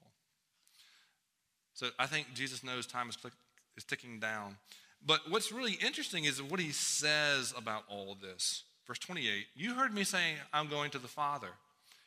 So 1.74 1.88
I 1.98 2.06
think 2.06 2.28
Jesus 2.34 2.64
knows 2.64 2.86
time 2.86 3.10
is, 3.10 3.18
click, 3.18 3.34
is 3.76 3.84
ticking 3.84 4.20
down. 4.20 4.58
But 5.06 5.22
what's 5.30 5.52
really 5.52 5.74
interesting 5.74 6.26
is 6.26 6.42
what 6.42 6.60
he 6.60 6.72
says 6.72 7.54
about 7.58 7.84
all 7.90 8.12
of 8.12 8.22
this. 8.22 8.64
Verse 8.88 9.00
28 9.00 9.46
You 9.56 9.76
heard 9.76 9.94
me 9.94 10.04
saying, 10.04 10.36
I'm 10.52 10.68
going 10.68 10.92
to 10.92 11.00
the 11.00 11.08
Father. 11.08 11.50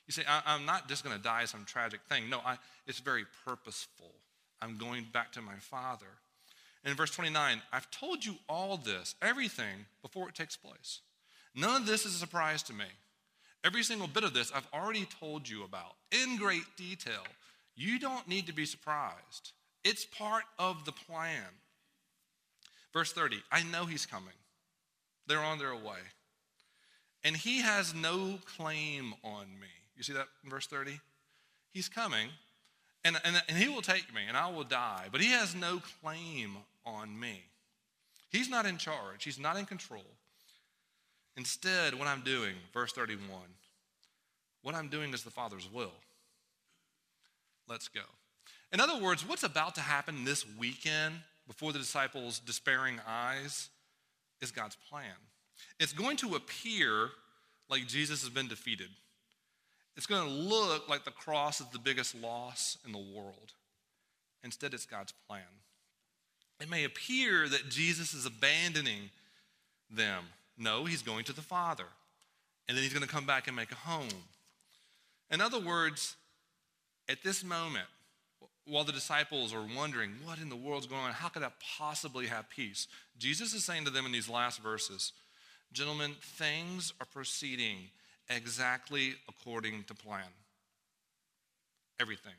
You 0.07 0.13
say, 0.13 0.23
I'm 0.29 0.65
not 0.65 0.89
just 0.89 1.03
going 1.03 1.17
to 1.17 1.23
die 1.23 1.47
some 1.47 1.65
tragic 1.65 2.01
thing. 2.09 2.31
No, 2.31 2.39
I, 2.47 2.59
it's 2.87 3.01
very 3.01 3.25
purposeful. 3.45 4.13
I'm 4.63 4.79
going 4.79 5.07
back 5.13 5.33
to 5.33 5.43
my 5.43 5.57
Father. 5.59 6.07
And 6.85 6.93
in 6.93 6.97
verse 6.97 7.11
29, 7.11 7.61
I've 7.73 7.91
told 7.91 8.25
you 8.25 8.37
all 8.49 8.77
this, 8.77 9.17
everything, 9.21 9.87
before 10.03 10.29
it 10.29 10.37
takes 10.37 10.57
place. 10.57 11.01
None 11.57 11.83
of 11.83 11.87
this 11.89 12.07
is 12.07 12.15
a 12.15 12.19
surprise 12.19 12.63
to 12.65 12.73
me. 12.73 12.85
Every 13.65 13.83
single 13.83 14.07
bit 14.07 14.23
of 14.23 14.33
this 14.33 14.53
I've 14.55 14.69
already 14.73 15.09
told 15.19 15.49
you 15.49 15.65
about 15.65 15.97
in 16.13 16.37
great 16.37 16.77
detail. 16.77 17.25
You 17.75 17.99
don't 17.99 18.29
need 18.29 18.47
to 18.47 18.53
be 18.53 18.65
surprised. 18.65 19.53
It's 19.83 20.05
part 20.05 20.45
of 20.59 20.85
the 20.85 20.93
plan. 20.93 21.43
Verse 22.93 23.13
30 23.13 23.43
I 23.51 23.65
know 23.65 23.87
he's 23.87 24.07
coming, 24.07 24.35
they're 25.27 25.41
on 25.41 25.59
their 25.59 25.75
way. 25.75 25.99
And 27.25 27.37
he 27.37 27.61
has 27.61 27.95
no 27.95 28.39
claim 28.57 29.15
on 29.25 29.47
me. 29.61 29.69
You 29.97 30.03
see 30.03 30.13
that 30.13 30.29
in 30.45 30.51
verse 30.51 30.67
30? 30.67 31.01
He's 31.73 31.89
coming, 31.89 32.29
and, 33.05 33.21
and, 33.25 33.43
and 33.49 33.59
he 33.59 33.69
will 33.69 33.83
take 33.83 34.15
me, 34.15 34.23
and 34.27 34.37
I 34.37 34.51
will 34.51 34.65
die, 34.65 35.07
but 35.11 35.21
he 35.21 35.31
has 35.31 35.55
no 35.55 35.81
claim 36.01 36.57
on 36.85 37.19
me. 37.19 37.43
He's 38.31 38.49
not 38.49 38.67
in 38.67 38.79
charge, 38.79 39.25
he's 39.25 39.39
not 39.39 39.57
in 39.57 39.67
control. 39.67 40.05
Instead, 41.37 41.95
what 41.95 42.09
I'm 42.09 42.23
doing, 42.23 42.55
verse 42.73 42.93
31, 42.93 43.21
what 44.63 44.75
I'm 44.75 44.89
doing 44.89 45.13
is 45.13 45.23
the 45.23 45.31
Father's 45.31 45.69
will. 45.71 45.93
Let's 47.69 47.89
go. 47.89 48.01
In 48.73 48.81
other 48.81 48.99
words, 49.03 49.27
what's 49.27 49.43
about 49.43 49.75
to 49.77 49.81
happen 49.81 50.25
this 50.25 50.45
weekend 50.59 51.17
before 51.47 51.73
the 51.73 51.79
disciples' 51.79 52.41
despairing 52.41 52.99
eyes 53.07 53.69
is 54.41 54.51
God's 54.51 54.77
plan. 54.91 55.15
It's 55.79 55.93
going 55.93 56.17
to 56.19 56.35
appear 56.35 57.11
like 57.69 57.87
Jesus 57.87 58.23
has 58.23 58.31
been 58.31 58.49
defeated. 58.49 58.89
It's 59.97 60.07
going 60.07 60.27
to 60.27 60.31
look 60.31 60.89
like 60.89 61.05
the 61.05 61.11
cross 61.11 61.61
is 61.61 61.67
the 61.69 61.79
biggest 61.79 62.15
loss 62.15 62.79
in 62.85 62.93
the 62.93 62.99
world. 62.99 63.53
Instead, 64.45 64.75
it's 64.75 64.87
God's 64.87 65.13
plan. 65.27 65.43
It 66.61 66.71
may 66.71 66.85
appear 66.85 67.49
that 67.49 67.69
Jesus 67.69 68.15
is 68.15 68.27
abandoning 68.27 69.11
them. 69.91 70.25
No, 70.59 70.85
he's 70.85 71.03
going 71.03 71.25
to 71.25 71.33
the 71.33 71.43
Father. 71.43 71.87
And 72.69 72.77
then 72.77 72.83
he's 72.83 72.93
going 72.93 73.07
to 73.07 73.13
come 73.13 73.27
back 73.27 73.47
and 73.47 73.57
make 73.57 73.73
a 73.73 73.77
home. 73.77 74.09
In 75.31 75.41
other 75.41 75.61
words, 75.61 76.17
at 77.09 77.23
this 77.23 77.45
moment, 77.45 77.87
while 78.67 78.85
the 78.85 78.93
disciples 78.93 79.55
are 79.55 79.65
wondering, 79.77 80.13
what 80.25 80.39
in 80.39 80.49
the 80.49 80.57
world's 80.57 80.87
going 80.87 81.03
on? 81.03 81.13
How 81.13 81.29
could 81.29 81.43
I 81.43 81.51
possibly 81.79 82.27
have 82.27 82.51
peace? 82.51 82.89
Jesus 83.19 83.55
is 83.55 83.65
saying 83.65 83.85
to 83.85 83.91
them 83.91 84.07
in 84.07 84.13
these 84.13 84.29
last 84.29 84.61
verses, 84.61 85.13
Gentlemen, 85.73 86.15
things 86.21 86.93
are 87.01 87.07
proceeding 87.07 87.79
exactly 88.31 89.15
according 89.29 89.85
to 89.85 89.95
plan. 89.95 90.33
Everything 92.01 92.33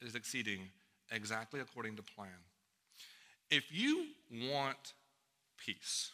is 0.00 0.14
exceeding 0.14 0.60
exactly 1.10 1.60
according 1.60 1.96
to 1.96 2.02
plan. 2.02 2.28
If 3.50 3.64
you 3.70 4.06
want 4.50 4.94
peace, 5.58 6.12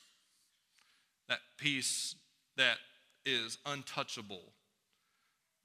that 1.29 1.41
peace 1.59 2.15
that 2.57 2.79
is 3.25 3.59
untouchable 3.67 4.43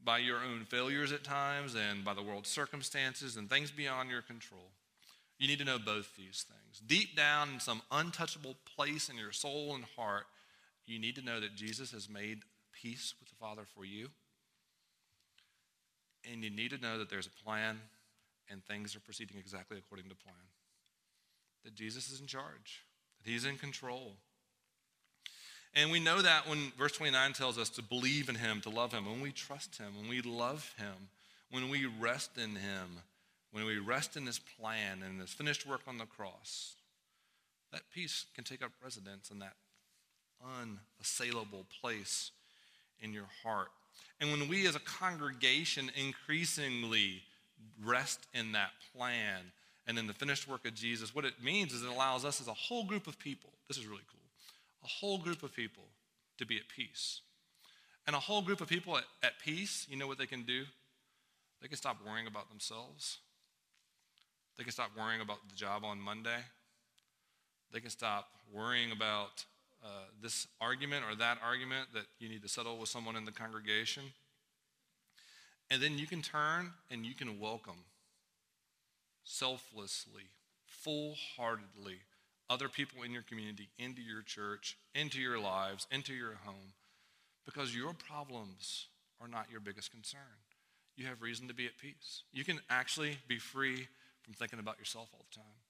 by 0.04 0.20
your 0.20 0.38
own 0.38 0.66
failures 0.66 1.12
at 1.12 1.24
times 1.24 1.76
and 1.76 2.06
by 2.06 2.14
the 2.14 2.22
world's 2.22 2.50
circumstances 2.50 3.38
and 3.38 3.50
things 3.50 3.72
beyond 3.72 4.10
your 4.10 4.22
control. 4.22 4.70
You 5.40 5.48
need 5.48 5.60
to 5.60 5.66
know 5.66 5.80
both 5.80 6.16
these 6.16 6.46
things. 6.48 6.82
Deep 6.86 7.16
down 7.16 7.50
in 7.54 7.60
some 7.60 7.82
untouchable 7.92 8.56
place 8.76 9.10
in 9.10 9.18
your 9.18 9.32
soul 9.32 9.76
and 9.76 9.84
heart, 9.98 10.26
you 10.86 11.00
need 11.00 11.16
to 11.16 11.22
know 11.22 11.40
that 11.40 11.56
Jesus 11.56 11.92
has 11.92 12.10
made 12.10 12.40
peace 12.72 13.14
with 13.20 13.30
the 13.30 13.36
Father 13.36 13.64
for 13.76 13.86
you. 13.86 14.10
And 16.32 16.44
you 16.44 16.50
need 16.50 16.72
to 16.72 16.78
know 16.78 16.98
that 16.98 17.10
there's 17.10 17.28
a 17.28 17.44
plan 17.44 17.80
and 18.50 18.64
things 18.64 18.96
are 18.96 19.00
proceeding 19.00 19.38
exactly 19.38 19.78
according 19.78 20.10
to 20.10 20.16
plan. 20.16 20.36
That 21.64 21.76
Jesus 21.76 22.12
is 22.12 22.20
in 22.20 22.28
charge, 22.28 22.84
that 23.24 23.30
He's 23.30 23.46
in 23.46 23.58
control. 23.58 24.14
And 25.74 25.92
we 25.92 26.00
know 26.00 26.22
that 26.22 26.48
when 26.48 26.72
verse 26.78 26.94
29 26.94 27.34
tells 27.34 27.58
us 27.58 27.70
to 27.72 27.82
believe 27.82 28.30
in 28.30 28.36
Him, 28.36 28.62
to 28.62 28.70
love 28.70 28.94
Him, 28.94 29.06
when 29.06 29.22
we 29.22 29.32
trust 29.32 29.78
Him, 29.78 29.94
when 30.00 30.08
we 30.08 30.22
love 30.22 30.74
Him, 30.78 31.10
when 31.52 31.70
we 31.70 31.86
rest 32.00 32.38
in 32.38 32.52
Him, 32.52 33.02
when 33.52 33.66
we 33.66 33.78
rest 33.78 34.16
in 34.16 34.26
His 34.26 34.40
plan 34.40 35.02
and 35.06 35.20
His 35.20 35.34
finished 35.34 35.68
work 35.68 35.82
on 35.88 35.98
the 35.98 36.06
cross, 36.06 36.76
that 37.72 37.82
peace 37.94 38.26
can 38.36 38.44
take 38.44 38.64
up 38.64 38.72
residence 38.84 39.32
in 39.32 39.40
that 39.40 39.56
unassailable 40.44 41.66
place 41.82 42.32
in 43.02 43.14
your 43.14 43.28
heart. 43.44 43.70
And 44.20 44.32
when 44.32 44.48
we 44.48 44.68
as 44.68 44.76
a 44.76 44.80
congregation 44.80 45.92
increasingly 45.96 47.22
rest 47.84 48.28
in 48.34 48.54
that 48.54 48.72
plan 48.96 49.52
and 49.88 49.98
in 50.00 50.08
the 50.08 50.14
finished 50.14 50.48
work 50.48 50.66
of 50.66 50.74
Jesus, 50.74 51.14
what 51.14 51.26
it 51.26 51.44
means 51.44 51.74
is 51.74 51.84
it 51.84 51.90
allows 51.90 52.26
us 52.26 52.42
as 52.42 52.48
a 52.48 52.54
whole 52.54 52.86
group 52.86 53.08
of 53.08 53.20
people, 53.20 53.52
this 53.68 53.78
is 53.78 53.86
really 53.86 54.04
cool, 54.12 54.22
a 54.84 54.88
whole 54.88 55.18
group 55.18 55.44
of 55.44 55.54
people 55.54 55.84
to 56.38 56.46
be 56.46 56.58
at 56.58 56.68
peace. 56.68 57.22
And 58.08 58.16
a 58.16 58.20
whole 58.20 58.42
group 58.42 58.62
of 58.62 58.68
people 58.68 58.98
at, 58.98 59.04
at 59.24 59.40
peace, 59.40 59.88
you 59.90 59.98
know 59.98 60.08
what 60.08 60.18
they 60.18 60.28
can 60.28 60.44
do? 60.44 60.64
They 61.62 61.68
can 61.68 61.78
stop 61.78 61.98
worrying 62.06 62.28
about 62.28 62.50
themselves. 62.50 63.18
They 64.58 64.64
can 64.64 64.72
stop 64.72 64.92
worrying 64.98 65.22
about 65.22 65.38
the 65.50 65.56
job 65.56 65.84
on 65.84 66.00
Monday. 66.00 66.40
They 67.72 67.80
can 67.80 67.90
stop 67.90 68.28
worrying 68.54 68.92
about 68.92 69.44
uh, 69.84 69.88
this 70.22 70.48
argument 70.60 71.04
or 71.10 71.16
that 71.16 71.38
argument 71.44 71.88
that 71.94 72.06
you 72.20 72.30
need 72.30 72.42
to 72.42 72.50
settle 72.50 72.78
with 72.78 72.90
someone 72.90 73.16
in 73.16 73.26
the 73.26 73.32
congregation. 73.32 74.04
And 75.70 75.82
then 75.82 75.98
you 75.98 76.08
can 76.08 76.22
turn 76.22 76.72
and 76.92 77.06
you 77.06 77.14
can 77.14 77.40
welcome 77.40 77.86
selflessly, 79.24 80.24
full 80.66 81.16
heartedly 81.36 82.00
other 82.50 82.70
people 82.70 83.02
in 83.04 83.12
your 83.12 83.24
community 83.24 83.70
into 83.80 84.02
your 84.02 84.22
church, 84.22 84.78
into 84.94 85.20
your 85.20 85.40
lives, 85.40 85.88
into 85.92 86.14
your 86.14 86.36
home, 86.46 86.74
because 87.44 87.76
your 87.76 87.94
problems 87.94 88.88
are 89.20 89.28
not 89.28 89.48
your 89.50 89.60
biggest 89.60 89.92
concern. 89.92 90.20
You 90.96 91.08
have 91.08 91.22
reason 91.22 91.48
to 91.48 91.54
be 91.54 91.66
at 91.66 91.78
peace. 91.78 92.24
You 92.32 92.44
can 92.44 92.60
actually 92.70 93.18
be 93.28 93.40
free 93.40 93.88
from 94.22 94.34
thinking 94.34 94.60
about 94.60 94.78
yourself 94.78 95.10
all 95.14 95.26
the 95.30 95.36
time 95.36 95.65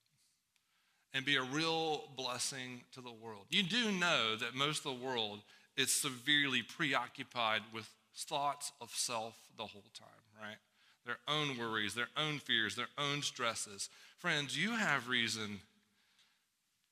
and 1.16 1.24
be 1.24 1.38
a 1.38 1.44
real 1.44 2.10
blessing 2.18 2.82
to 2.92 3.00
the 3.00 3.12
world. 3.12 3.46
You 3.50 3.64
do 3.64 3.90
know 3.94 4.36
that 4.36 4.54
most 4.54 4.86
of 4.86 5.00
the 5.00 5.06
world 5.06 5.40
is 5.78 5.90
severely 5.90 6.62
preoccupied 6.62 7.62
with 7.74 7.90
thoughts 8.14 8.74
of 8.82 8.90
self 8.90 9.34
the 9.58 9.66
whole 9.66 9.86
time, 9.98 10.08
right? 10.40 10.58
Their 11.06 11.18
own 11.26 11.58
worries, 11.58 11.96
their 11.96 12.10
own 12.18 12.40
fears, 12.40 12.76
their 12.76 12.90
own 12.98 13.22
stresses. 13.22 13.90
Friends, 14.18 14.62
you 14.62 14.72
have 14.72 15.08
reason 15.08 15.62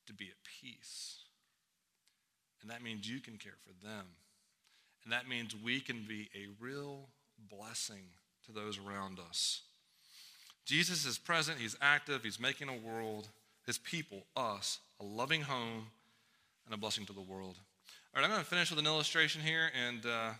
to 0.07 0.13
be 0.13 0.25
at 0.25 0.61
peace. 0.61 1.17
And 2.61 2.71
that 2.71 2.81
means 2.81 3.09
you 3.09 3.19
can 3.19 3.37
care 3.37 3.57
for 3.61 3.85
them. 3.85 4.05
And 5.03 5.11
that 5.11 5.27
means 5.27 5.53
we 5.53 5.81
can 5.81 6.05
be 6.07 6.29
a 6.33 6.47
real 6.63 7.09
blessing 7.49 8.03
to 8.45 8.53
those 8.53 8.79
around 8.79 9.19
us. 9.19 9.63
Jesus 10.65 11.05
is 11.05 11.17
present, 11.17 11.59
He's 11.59 11.75
active, 11.81 12.23
He's 12.23 12.39
making 12.39 12.69
a 12.69 12.77
world 12.77 13.27
his 13.65 13.77
people, 13.77 14.25
us, 14.35 14.79
a 14.99 15.03
loving 15.03 15.41
home 15.41 15.87
and 16.65 16.73
a 16.73 16.77
blessing 16.77 17.05
to 17.05 17.13
the 17.13 17.21
world. 17.21 17.57
All 18.13 18.21
right, 18.21 18.25
I'm 18.25 18.31
going 18.31 18.43
to 18.43 18.49
finish 18.49 18.69
with 18.69 18.79
an 18.79 18.85
illustration 18.85 19.41
here. 19.41 19.69
And, 19.87 20.05
uh, 20.05 20.31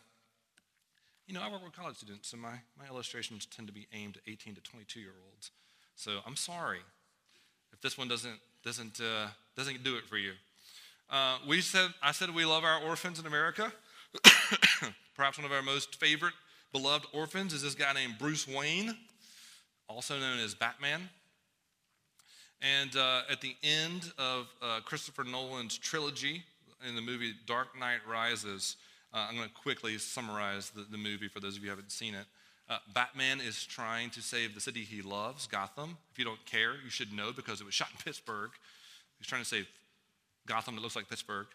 you 1.28 1.34
know, 1.34 1.42
I 1.42 1.52
work 1.52 1.64
with 1.64 1.74
college 1.74 1.98
students, 1.98 2.30
so 2.30 2.38
my, 2.38 2.56
my 2.78 2.88
illustrations 2.90 3.46
tend 3.46 3.68
to 3.68 3.74
be 3.74 3.88
aimed 3.94 4.18
at 4.18 4.24
18 4.32 4.56
to 4.56 4.62
22 4.62 5.00
year 5.00 5.14
olds. 5.32 5.52
So 5.96 6.20
I'm 6.26 6.36
sorry 6.36 6.80
if 7.72 7.82
this 7.82 7.98
one 7.98 8.08
doesn't, 8.08 8.40
doesn't, 8.64 9.00
uh, 9.02 9.28
doesn't 9.56 9.84
do 9.84 9.96
it 9.96 10.06
for 10.08 10.18
you. 10.18 10.34
Uh, 11.10 11.38
we 11.48 11.62
said, 11.62 11.90
I 12.02 12.12
said 12.12 12.34
we 12.34 12.46
love 12.46 12.64
our 12.64 12.82
orphans 12.82 13.20
in 13.20 13.26
America. 13.26 13.72
Perhaps 15.16 15.38
one 15.38 15.46
of 15.46 15.52
our 15.52 15.62
most 15.62 16.00
favorite, 16.00 16.34
beloved 16.72 17.08
orphans 17.14 17.54
is 17.54 17.62
this 17.62 17.76
guy 17.76 17.94
named 17.94 18.16
Bruce 18.18 18.48
Wayne, 18.48 18.96
also 19.88 20.20
known 20.20 20.40
as 20.40 20.56
Batman. 20.56 21.10
And 22.64 22.95
uh, 22.95 23.24
at 23.30 23.41
the 23.41 23.57
end 23.61 24.14
of 24.18 24.47
uh, 24.61 24.80
Christopher 24.86 25.26
Nolan's 25.26 25.78
trilogy 25.78 26.43
in 26.88 26.95
the 26.95 27.01
movie 27.01 27.34
Dark 27.45 27.78
Knight 27.78 27.99
Rises, 28.09 28.78
uh, 29.14 29.28
I'm 29.30 29.36
going 29.36 29.49
to 29.49 29.53
quickly 29.53 29.97
summarize 29.97 30.70
the, 30.70 30.86
the, 30.89 30.97
movie 30.97 31.28
for 31.28 31.41
those 31.41 31.57
of 31.57 31.61
you 31.61 31.70
who 31.70 31.76
haven't 31.76 31.91
seen 31.91 32.16
it. 32.16 32.26
Uh, 32.70 32.78
Batman 32.93 33.41
is 33.41 33.66
trying 33.66 34.09
to 34.11 34.22
save 34.22 34.55
the 34.55 34.61
city 34.61 34.80
he 34.80 35.01
loves, 35.01 35.45
Gotham. 35.45 35.97
If 36.14 36.20
you 36.20 36.24
don't 36.24 36.43
care, 36.45 36.76
you 36.82 36.89
should 36.89 37.11
know 37.11 37.34
because 37.34 37.59
it 37.59 37.66
was 37.66 37.74
shot 37.74 37.89
in 37.91 37.97
Pittsburgh. 38.01 38.51
He's 39.20 39.28
trying 39.28 39.41
to 39.41 39.47
save 39.47 39.68
Gotham 40.47 40.76
that 40.76 40.82
looks 40.82 40.95
like 40.95 41.09
Pittsburgh. 41.09 41.47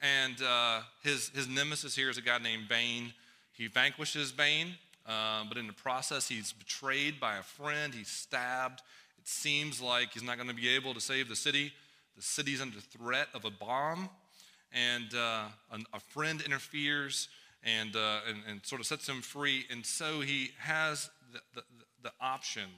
And 0.00 0.40
uh, 0.42 0.82
his, 1.02 1.30
his 1.30 1.48
nemesis 1.48 1.96
here 1.96 2.08
is 2.08 2.18
a 2.18 2.22
guy 2.22 2.38
named 2.38 2.68
Bane. 2.68 3.12
He 3.52 3.66
vanquishes 3.66 4.30
Bane, 4.30 4.76
uh, 5.08 5.42
but 5.48 5.58
in 5.58 5.66
the 5.66 5.72
process, 5.72 6.28
he's 6.28 6.52
betrayed 6.52 7.18
by 7.18 7.36
a 7.38 7.42
friend, 7.42 7.92
he's 7.92 8.08
stabbed. 8.08 8.80
It 9.22 9.28
seems 9.28 9.80
like 9.80 10.14
he's 10.14 10.24
not 10.24 10.36
going 10.36 10.48
to 10.48 10.54
be 10.54 10.68
able 10.70 10.94
to 10.94 11.00
save 11.00 11.28
the 11.28 11.36
city. 11.36 11.72
The 12.16 12.22
city's 12.22 12.60
under 12.60 12.80
threat 12.80 13.28
of 13.34 13.44
a 13.44 13.50
bomb, 13.50 14.10
and 14.72 15.14
uh, 15.14 15.44
a, 15.92 16.00
friend 16.00 16.42
interferes 16.44 17.28
and, 17.62 17.94
uh, 17.94 18.18
and, 18.28 18.38
and, 18.50 18.66
sort 18.66 18.80
of 18.80 18.86
sets 18.88 19.08
him 19.08 19.22
free. 19.22 19.64
And 19.70 19.86
so 19.86 20.22
he 20.22 20.50
has 20.58 21.08
the, 21.32 21.38
the, 21.54 21.62
the 22.02 22.12
option 22.20 22.68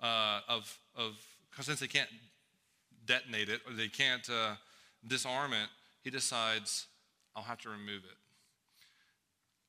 uh, 0.00 0.42
of, 0.48 0.78
of, 0.94 1.14
since 1.58 1.80
they 1.80 1.88
can't 1.88 2.08
detonate 3.04 3.48
it 3.48 3.60
or 3.66 3.72
they 3.72 3.88
can't 3.88 4.30
uh, 4.30 4.54
disarm 5.08 5.52
it, 5.52 5.68
he 6.04 6.10
decides, 6.10 6.86
I'll 7.34 7.42
have 7.42 7.58
to 7.62 7.70
remove 7.70 8.04
it. 8.04 8.18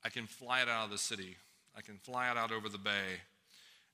I 0.05 0.09
can 0.09 0.27
fly 0.27 0.61
it 0.61 0.69
out 0.69 0.85
of 0.85 0.91
the 0.91 0.99
city. 0.99 1.37
I 1.75 1.81
can 1.81 1.97
fly 1.97 2.29
it 2.29 2.37
out 2.37 2.51
over 2.51 2.69
the 2.69 2.77
bay. 2.77 3.21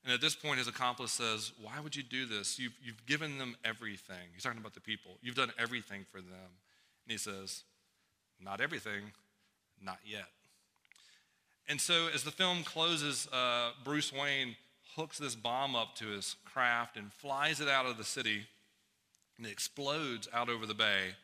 And 0.04 0.14
at 0.14 0.20
this 0.20 0.34
point, 0.34 0.58
his 0.58 0.68
accomplice 0.68 1.12
says, 1.12 1.52
Why 1.60 1.78
would 1.80 1.94
you 1.94 2.02
do 2.02 2.26
this? 2.26 2.58
You've, 2.58 2.72
you've 2.82 3.04
given 3.06 3.38
them 3.38 3.56
everything. 3.64 4.28
He's 4.32 4.42
talking 4.42 4.58
about 4.58 4.74
the 4.74 4.80
people. 4.80 5.18
You've 5.22 5.34
done 5.34 5.52
everything 5.58 6.06
for 6.10 6.18
them. 6.18 6.50
And 7.04 7.12
he 7.12 7.18
says, 7.18 7.64
Not 8.42 8.60
everything, 8.60 9.12
not 9.82 9.98
yet. 10.04 10.28
And 11.68 11.80
so, 11.80 12.08
as 12.14 12.24
the 12.24 12.30
film 12.30 12.64
closes, 12.64 13.28
uh, 13.32 13.70
Bruce 13.84 14.12
Wayne 14.12 14.56
hooks 14.96 15.18
this 15.18 15.34
bomb 15.34 15.76
up 15.76 15.94
to 15.96 16.06
his 16.06 16.36
craft 16.44 16.96
and 16.96 17.12
flies 17.12 17.60
it 17.60 17.68
out 17.68 17.86
of 17.86 17.96
the 17.96 18.04
city, 18.04 18.42
and 19.36 19.46
it 19.46 19.52
explodes 19.52 20.28
out 20.32 20.48
over 20.48 20.66
the 20.66 20.74
bay. 20.74 21.14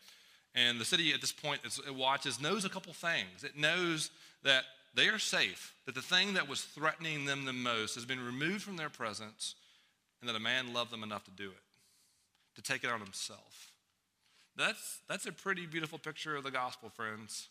And 0.55 0.81
the 0.81 0.85
city 0.85 1.12
at 1.12 1.20
this 1.20 1.33
point, 1.33 1.61
it 1.64 1.95
watches, 1.95 2.41
knows 2.41 2.64
a 2.64 2.68
couple 2.68 2.93
things. 2.93 3.45
It 3.45 3.57
knows 3.57 4.11
that 4.43 4.64
they 4.97 5.09
are 5.09 5.19
safe, 5.19 5.75
that 5.85 5.95
the 5.95 6.03
thing 6.03 6.35
that 6.35 6.49
was 6.49 6.63
threatening 6.63 7.27
them 7.27 7.45
the 7.45 7.53
most 7.53 7.95
has 7.95 8.07
been 8.07 8.25
removed 8.25 8.63
from 8.63 8.79
their 8.79 8.89
presence, 8.89 9.55
and 10.21 10.29
that 10.29 10.37
a 10.37 10.41
man 10.41 10.73
loved 10.73 10.91
them 10.91 11.03
enough 11.03 11.25
to 11.25 11.31
do 11.31 11.51
it, 11.51 12.57
to 12.57 12.63
take 12.63 12.83
it 12.83 12.91
on 12.91 13.01
himself. 13.01 13.71
That's, 14.57 15.01
that's 15.07 15.27
a 15.27 15.33
pretty 15.33 15.67
beautiful 15.67 15.99
picture 15.99 16.35
of 16.35 16.45
the 16.45 16.51
gospel, 16.51 16.89
friends. 16.89 17.49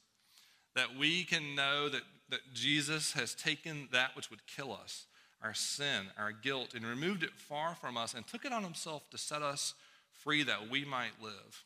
That 0.75 0.97
we 0.97 1.23
can 1.23 1.55
know 1.55 1.87
that, 1.87 2.01
that 2.29 2.39
Jesus 2.53 3.13
has 3.13 3.35
taken 3.35 3.89
that 3.91 4.15
which 4.15 4.31
would 4.31 4.47
kill 4.47 4.73
us, 4.73 5.05
our 5.41 5.53
sin, 5.53 6.07
our 6.17 6.31
guilt, 6.31 6.73
and 6.73 6.83
removed 6.83 7.21
it 7.21 7.33
far 7.35 7.75
from 7.75 7.95
us 7.95 8.15
and 8.15 8.25
took 8.25 8.43
it 8.43 8.51
on 8.51 8.63
himself 8.63 9.07
to 9.11 9.19
set 9.19 9.43
us 9.43 9.75
free 10.11 10.41
that 10.43 10.69
we 10.69 10.83
might 10.83 11.21
live. 11.21 11.63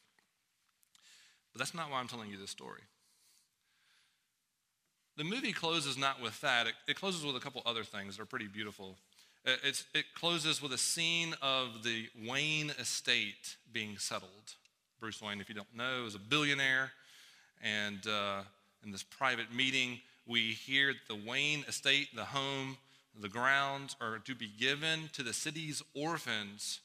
But 1.54 1.60
that's 1.60 1.74
not 1.74 1.90
why 1.90 2.00
I'm 2.00 2.10
telling 2.10 2.30
you 2.30 2.38
this 2.38 2.52
story. 2.52 2.82
The 5.20 5.26
movie 5.26 5.52
closes 5.52 5.98
not 5.98 6.22
with 6.22 6.40
that, 6.40 6.66
it, 6.66 6.74
it 6.88 6.96
closes 6.96 7.26
with 7.26 7.36
a 7.36 7.42
couple 7.42 7.62
other 7.66 7.84
things 7.84 8.16
that 8.16 8.24
are 8.24 8.26
pretty 8.26 8.48
beautiful. 8.48 8.96
It, 9.44 9.60
it's, 9.66 9.84
it 9.94 10.06
closes 10.16 10.62
with 10.62 10.72
a 10.72 10.78
scene 10.78 11.36
of 11.42 11.84
the 11.84 12.08
Wayne 12.26 12.72
estate 12.80 13.58
being 13.74 13.98
settled. 13.98 14.56
Bruce 14.98 15.22
Wayne, 15.22 15.42
if 15.42 15.50
you 15.50 15.56
don't 15.56 15.76
know, 15.76 16.06
is 16.08 16.16
a 16.16 16.20
billionaire. 16.20 16.92
And 17.62 18.00
uh, 18.08 18.44
in 18.82 18.94
this 18.94 19.04
private 19.04 19.54
meeting, 19.54 20.00
we 20.26 20.54
hear 20.54 20.94
that 20.94 21.14
the 21.14 21.30
Wayne 21.30 21.66
estate, 21.68 22.16
the 22.16 22.24
home, 22.24 22.78
the 23.20 23.28
grounds 23.28 23.98
are 24.00 24.20
to 24.20 24.34
be 24.34 24.50
given 24.58 25.10
to 25.12 25.22
the 25.22 25.34
city's 25.34 25.84
orphans 25.94 26.80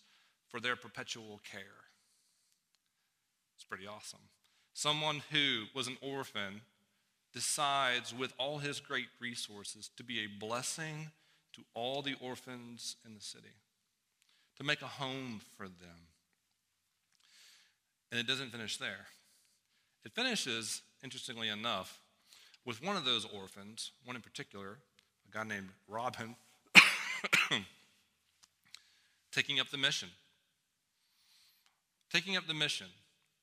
for 0.49 0.59
their 0.59 0.75
perpetual 0.75 1.41
care. 1.49 1.63
It's 3.55 3.65
pretty 3.65 3.87
awesome. 3.87 4.19
Someone 4.73 5.23
who 5.31 5.67
was 5.73 5.87
an 5.87 5.99
orphan 6.03 6.63
decides, 7.35 8.15
with 8.15 8.33
all 8.39 8.59
his 8.59 8.81
great 8.81 9.09
resources, 9.21 9.91
to 9.97 10.05
be 10.05 10.21
a 10.21 10.29
blessing 10.39 11.11
to 11.53 11.63
all 11.75 12.01
the 12.01 12.15
orphans 12.21 12.97
in 13.05 13.15
the 13.15 13.21
city, 13.21 13.55
to 14.57 14.65
make 14.65 14.83
a 14.83 14.87
home 14.87 15.41
for 15.57 15.67
them. 15.67 16.09
And 18.11 18.21
it 18.21 18.27
doesn't 18.27 18.51
finish 18.51 18.77
there. 18.77 19.07
It 20.05 20.13
finishes, 20.13 20.83
interestingly 21.03 21.49
enough, 21.49 21.99
with 22.65 22.83
one 22.83 22.97
of 22.97 23.05
those 23.05 23.27
orphans, 23.27 23.91
one 24.05 24.17
in 24.17 24.23
particular, 24.23 24.79
a 25.29 25.33
guy 25.37 25.45
named 25.45 25.69
Robin, 25.89 26.37
taking 29.33 29.59
up 29.59 29.71
the 29.71 29.79
mission. 29.79 30.09
Taking 32.13 32.37
up 32.37 32.47
the 32.47 32.55
mission, 32.55 32.87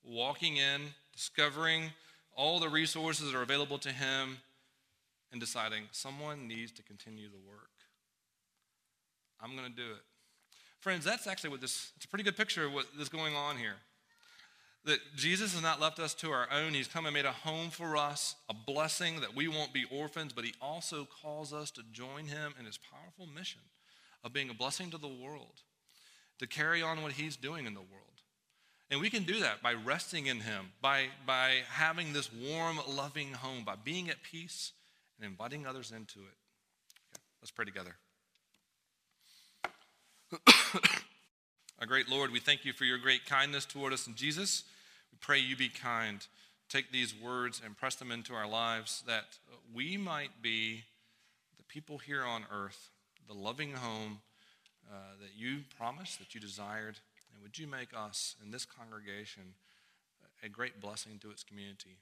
walking 0.04 0.56
in, 0.56 0.82
discovering 1.14 1.92
all 2.36 2.60
the 2.60 2.70
resources 2.70 3.32
that 3.32 3.38
are 3.38 3.44
available 3.44 3.78
to 3.80 3.90
him, 3.90 4.38
and 5.32 5.40
deciding 5.40 5.84
someone 5.92 6.48
needs 6.48 6.72
to 6.74 6.84
continue 6.84 7.30
the 7.30 7.38
work. 7.38 7.70
I'm 9.42 9.56
going 9.56 9.70
to 9.70 9.76
do 9.76 9.92
it. 9.92 10.02
Friends, 10.80 11.06
that's 11.06 11.28
actually 11.28 11.52
what 11.52 11.62
this, 11.62 11.92
it's 11.96 12.06
a 12.06 12.08
pretty 12.08 12.24
good 12.24 12.36
picture 12.36 12.66
of 12.66 12.74
what 12.74 12.86
is 13.00 13.10
going 13.10 13.36
on 13.36 13.58
here. 13.58 13.76
That 14.84 15.00
Jesus 15.16 15.54
has 15.54 15.62
not 15.62 15.80
left 15.80 16.00
us 16.00 16.14
to 16.16 16.32
our 16.32 16.48
own. 16.52 16.74
He's 16.74 16.88
come 16.88 17.06
and 17.06 17.14
made 17.14 17.26
a 17.26 17.32
home 17.32 17.70
for 17.70 17.96
us, 17.96 18.36
a 18.50 18.54
blessing 18.54 19.22
that 19.22 19.36
we 19.36 19.48
won't 19.48 19.74
be 19.74 19.86
orphans, 19.92 20.34
but 20.34 20.44
He 20.44 20.56
also 20.60 21.08
calls 21.22 21.54
us 21.54 21.70
to 21.72 21.84
join 21.92 22.26
Him 22.26 22.54
in 22.60 22.66
His 22.66 22.80
powerful 22.80 23.28
mission 23.28 23.62
of 24.24 24.34
being 24.34 24.50
a 24.50 24.56
blessing 24.56 24.90
to 24.92 24.98
the 24.98 25.08
world, 25.08 25.62
to 26.40 26.48
carry 26.48 26.82
on 26.82 27.04
what 27.04 27.14
He's 27.14 27.36
doing 27.36 27.68
in 27.68 27.76
the 27.76 27.80
world. 27.80 28.11
And 28.92 29.00
we 29.00 29.10
can 29.10 29.24
do 29.24 29.40
that 29.40 29.64
by 29.64 29.74
resting 29.74 30.28
in 30.28 30.42
Him, 30.42 30.74
by, 30.82 31.06
by 31.26 31.62
having 31.70 32.12
this 32.12 32.30
warm, 32.32 32.78
loving 32.90 33.32
home, 33.32 33.64
by 33.64 33.76
being 33.82 34.10
at 34.10 34.22
peace 34.22 34.74
and 35.18 35.26
inviting 35.26 35.66
others 35.66 35.92
into 35.92 36.20
it. 36.20 36.36
Okay, 37.16 37.24
let's 37.42 37.52
pray 37.52 37.64
together. 37.64 37.96
Our 41.80 41.88
great 41.88 42.10
Lord, 42.10 42.32
we 42.32 42.42
thank 42.42 42.66
you 42.66 42.74
for 42.74 42.84
your 42.84 42.98
great 42.98 43.26
kindness 43.26 43.66
toward 43.66 43.94
us 43.94 44.08
in 44.08 44.16
Jesus. 44.16 44.66
We 45.10 45.18
pray 45.22 45.40
you 45.40 45.56
be 45.56 45.70
kind. 45.70 46.28
Take 46.70 46.92
these 46.92 47.16
words 47.16 47.62
and 47.64 47.78
press 47.78 47.96
them 47.96 48.12
into 48.12 48.34
our 48.34 48.48
lives 48.48 49.04
that 49.08 49.38
we 49.74 49.96
might 49.96 50.42
be 50.42 50.84
the 51.58 51.64
people 51.64 51.98
here 51.98 52.24
on 52.24 52.44
earth, 52.52 52.90
the 53.28 53.34
loving 53.34 53.74
home 53.74 54.20
uh, 54.92 54.96
that 55.22 55.32
you 55.36 55.62
promised, 55.78 56.20
that 56.20 56.36
you 56.36 56.42
desired. 56.42 57.00
And 57.42 57.48
would 57.48 57.58
you 57.58 57.66
make 57.66 57.90
us 57.98 58.36
in 58.44 58.52
this 58.52 58.66
congregation 58.66 59.56
a 60.44 60.50
great 60.50 60.80
blessing 60.80 61.18
to 61.22 61.32
its 61.32 61.44
community? 61.44 61.98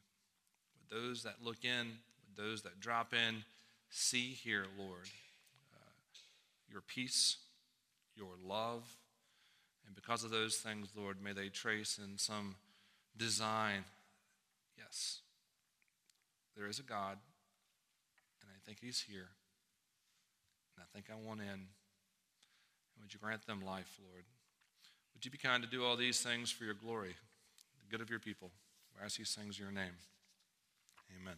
Would 0.75 1.01
those 1.01 1.23
that 1.23 1.35
look 1.41 1.63
in, 1.63 1.99
with 2.27 2.35
those 2.35 2.63
that 2.63 2.81
drop 2.81 3.13
in, 3.13 3.45
see 3.89 4.31
here, 4.31 4.65
Lord, 4.77 5.07
uh, 5.73 5.91
your 6.69 6.81
peace, 6.81 7.37
your 8.17 8.33
love. 8.45 8.83
And 9.85 9.95
because 9.95 10.25
of 10.25 10.29
those 10.29 10.57
things, 10.57 10.89
Lord, 10.93 11.23
may 11.23 11.31
they 11.31 11.47
trace 11.47 11.97
in 11.97 12.17
some 12.17 12.55
design 13.15 13.85
yes, 14.77 15.19
there 16.57 16.67
is 16.67 16.79
a 16.79 16.83
God, 16.83 17.17
and 18.41 18.49
I 18.49 18.59
think 18.65 18.79
He's 18.81 18.99
here. 18.99 19.29
And 20.75 20.83
I 20.83 20.87
think 20.93 21.05
I 21.09 21.27
want 21.27 21.39
in. 21.39 21.47
And 21.47 21.67
would 23.01 23.13
you 23.13 23.19
grant 23.21 23.47
them 23.47 23.63
life, 23.63 23.97
Lord? 24.05 24.25
Would 25.19 25.25
you 25.25 25.31
be 25.31 25.37
kind 25.37 25.61
to 25.61 25.69
do 25.69 25.83
all 25.83 25.97
these 25.97 26.21
things 26.21 26.49
for 26.49 26.63
your 26.63 26.73
glory, 26.73 27.13
the 27.81 27.91
good 27.91 27.99
of 27.99 28.09
your 28.09 28.19
people? 28.19 28.51
These 29.17 29.35
things 29.35 29.59
in 29.59 29.65
your 29.65 29.73
name. 29.73 29.91
Amen. 31.21 31.35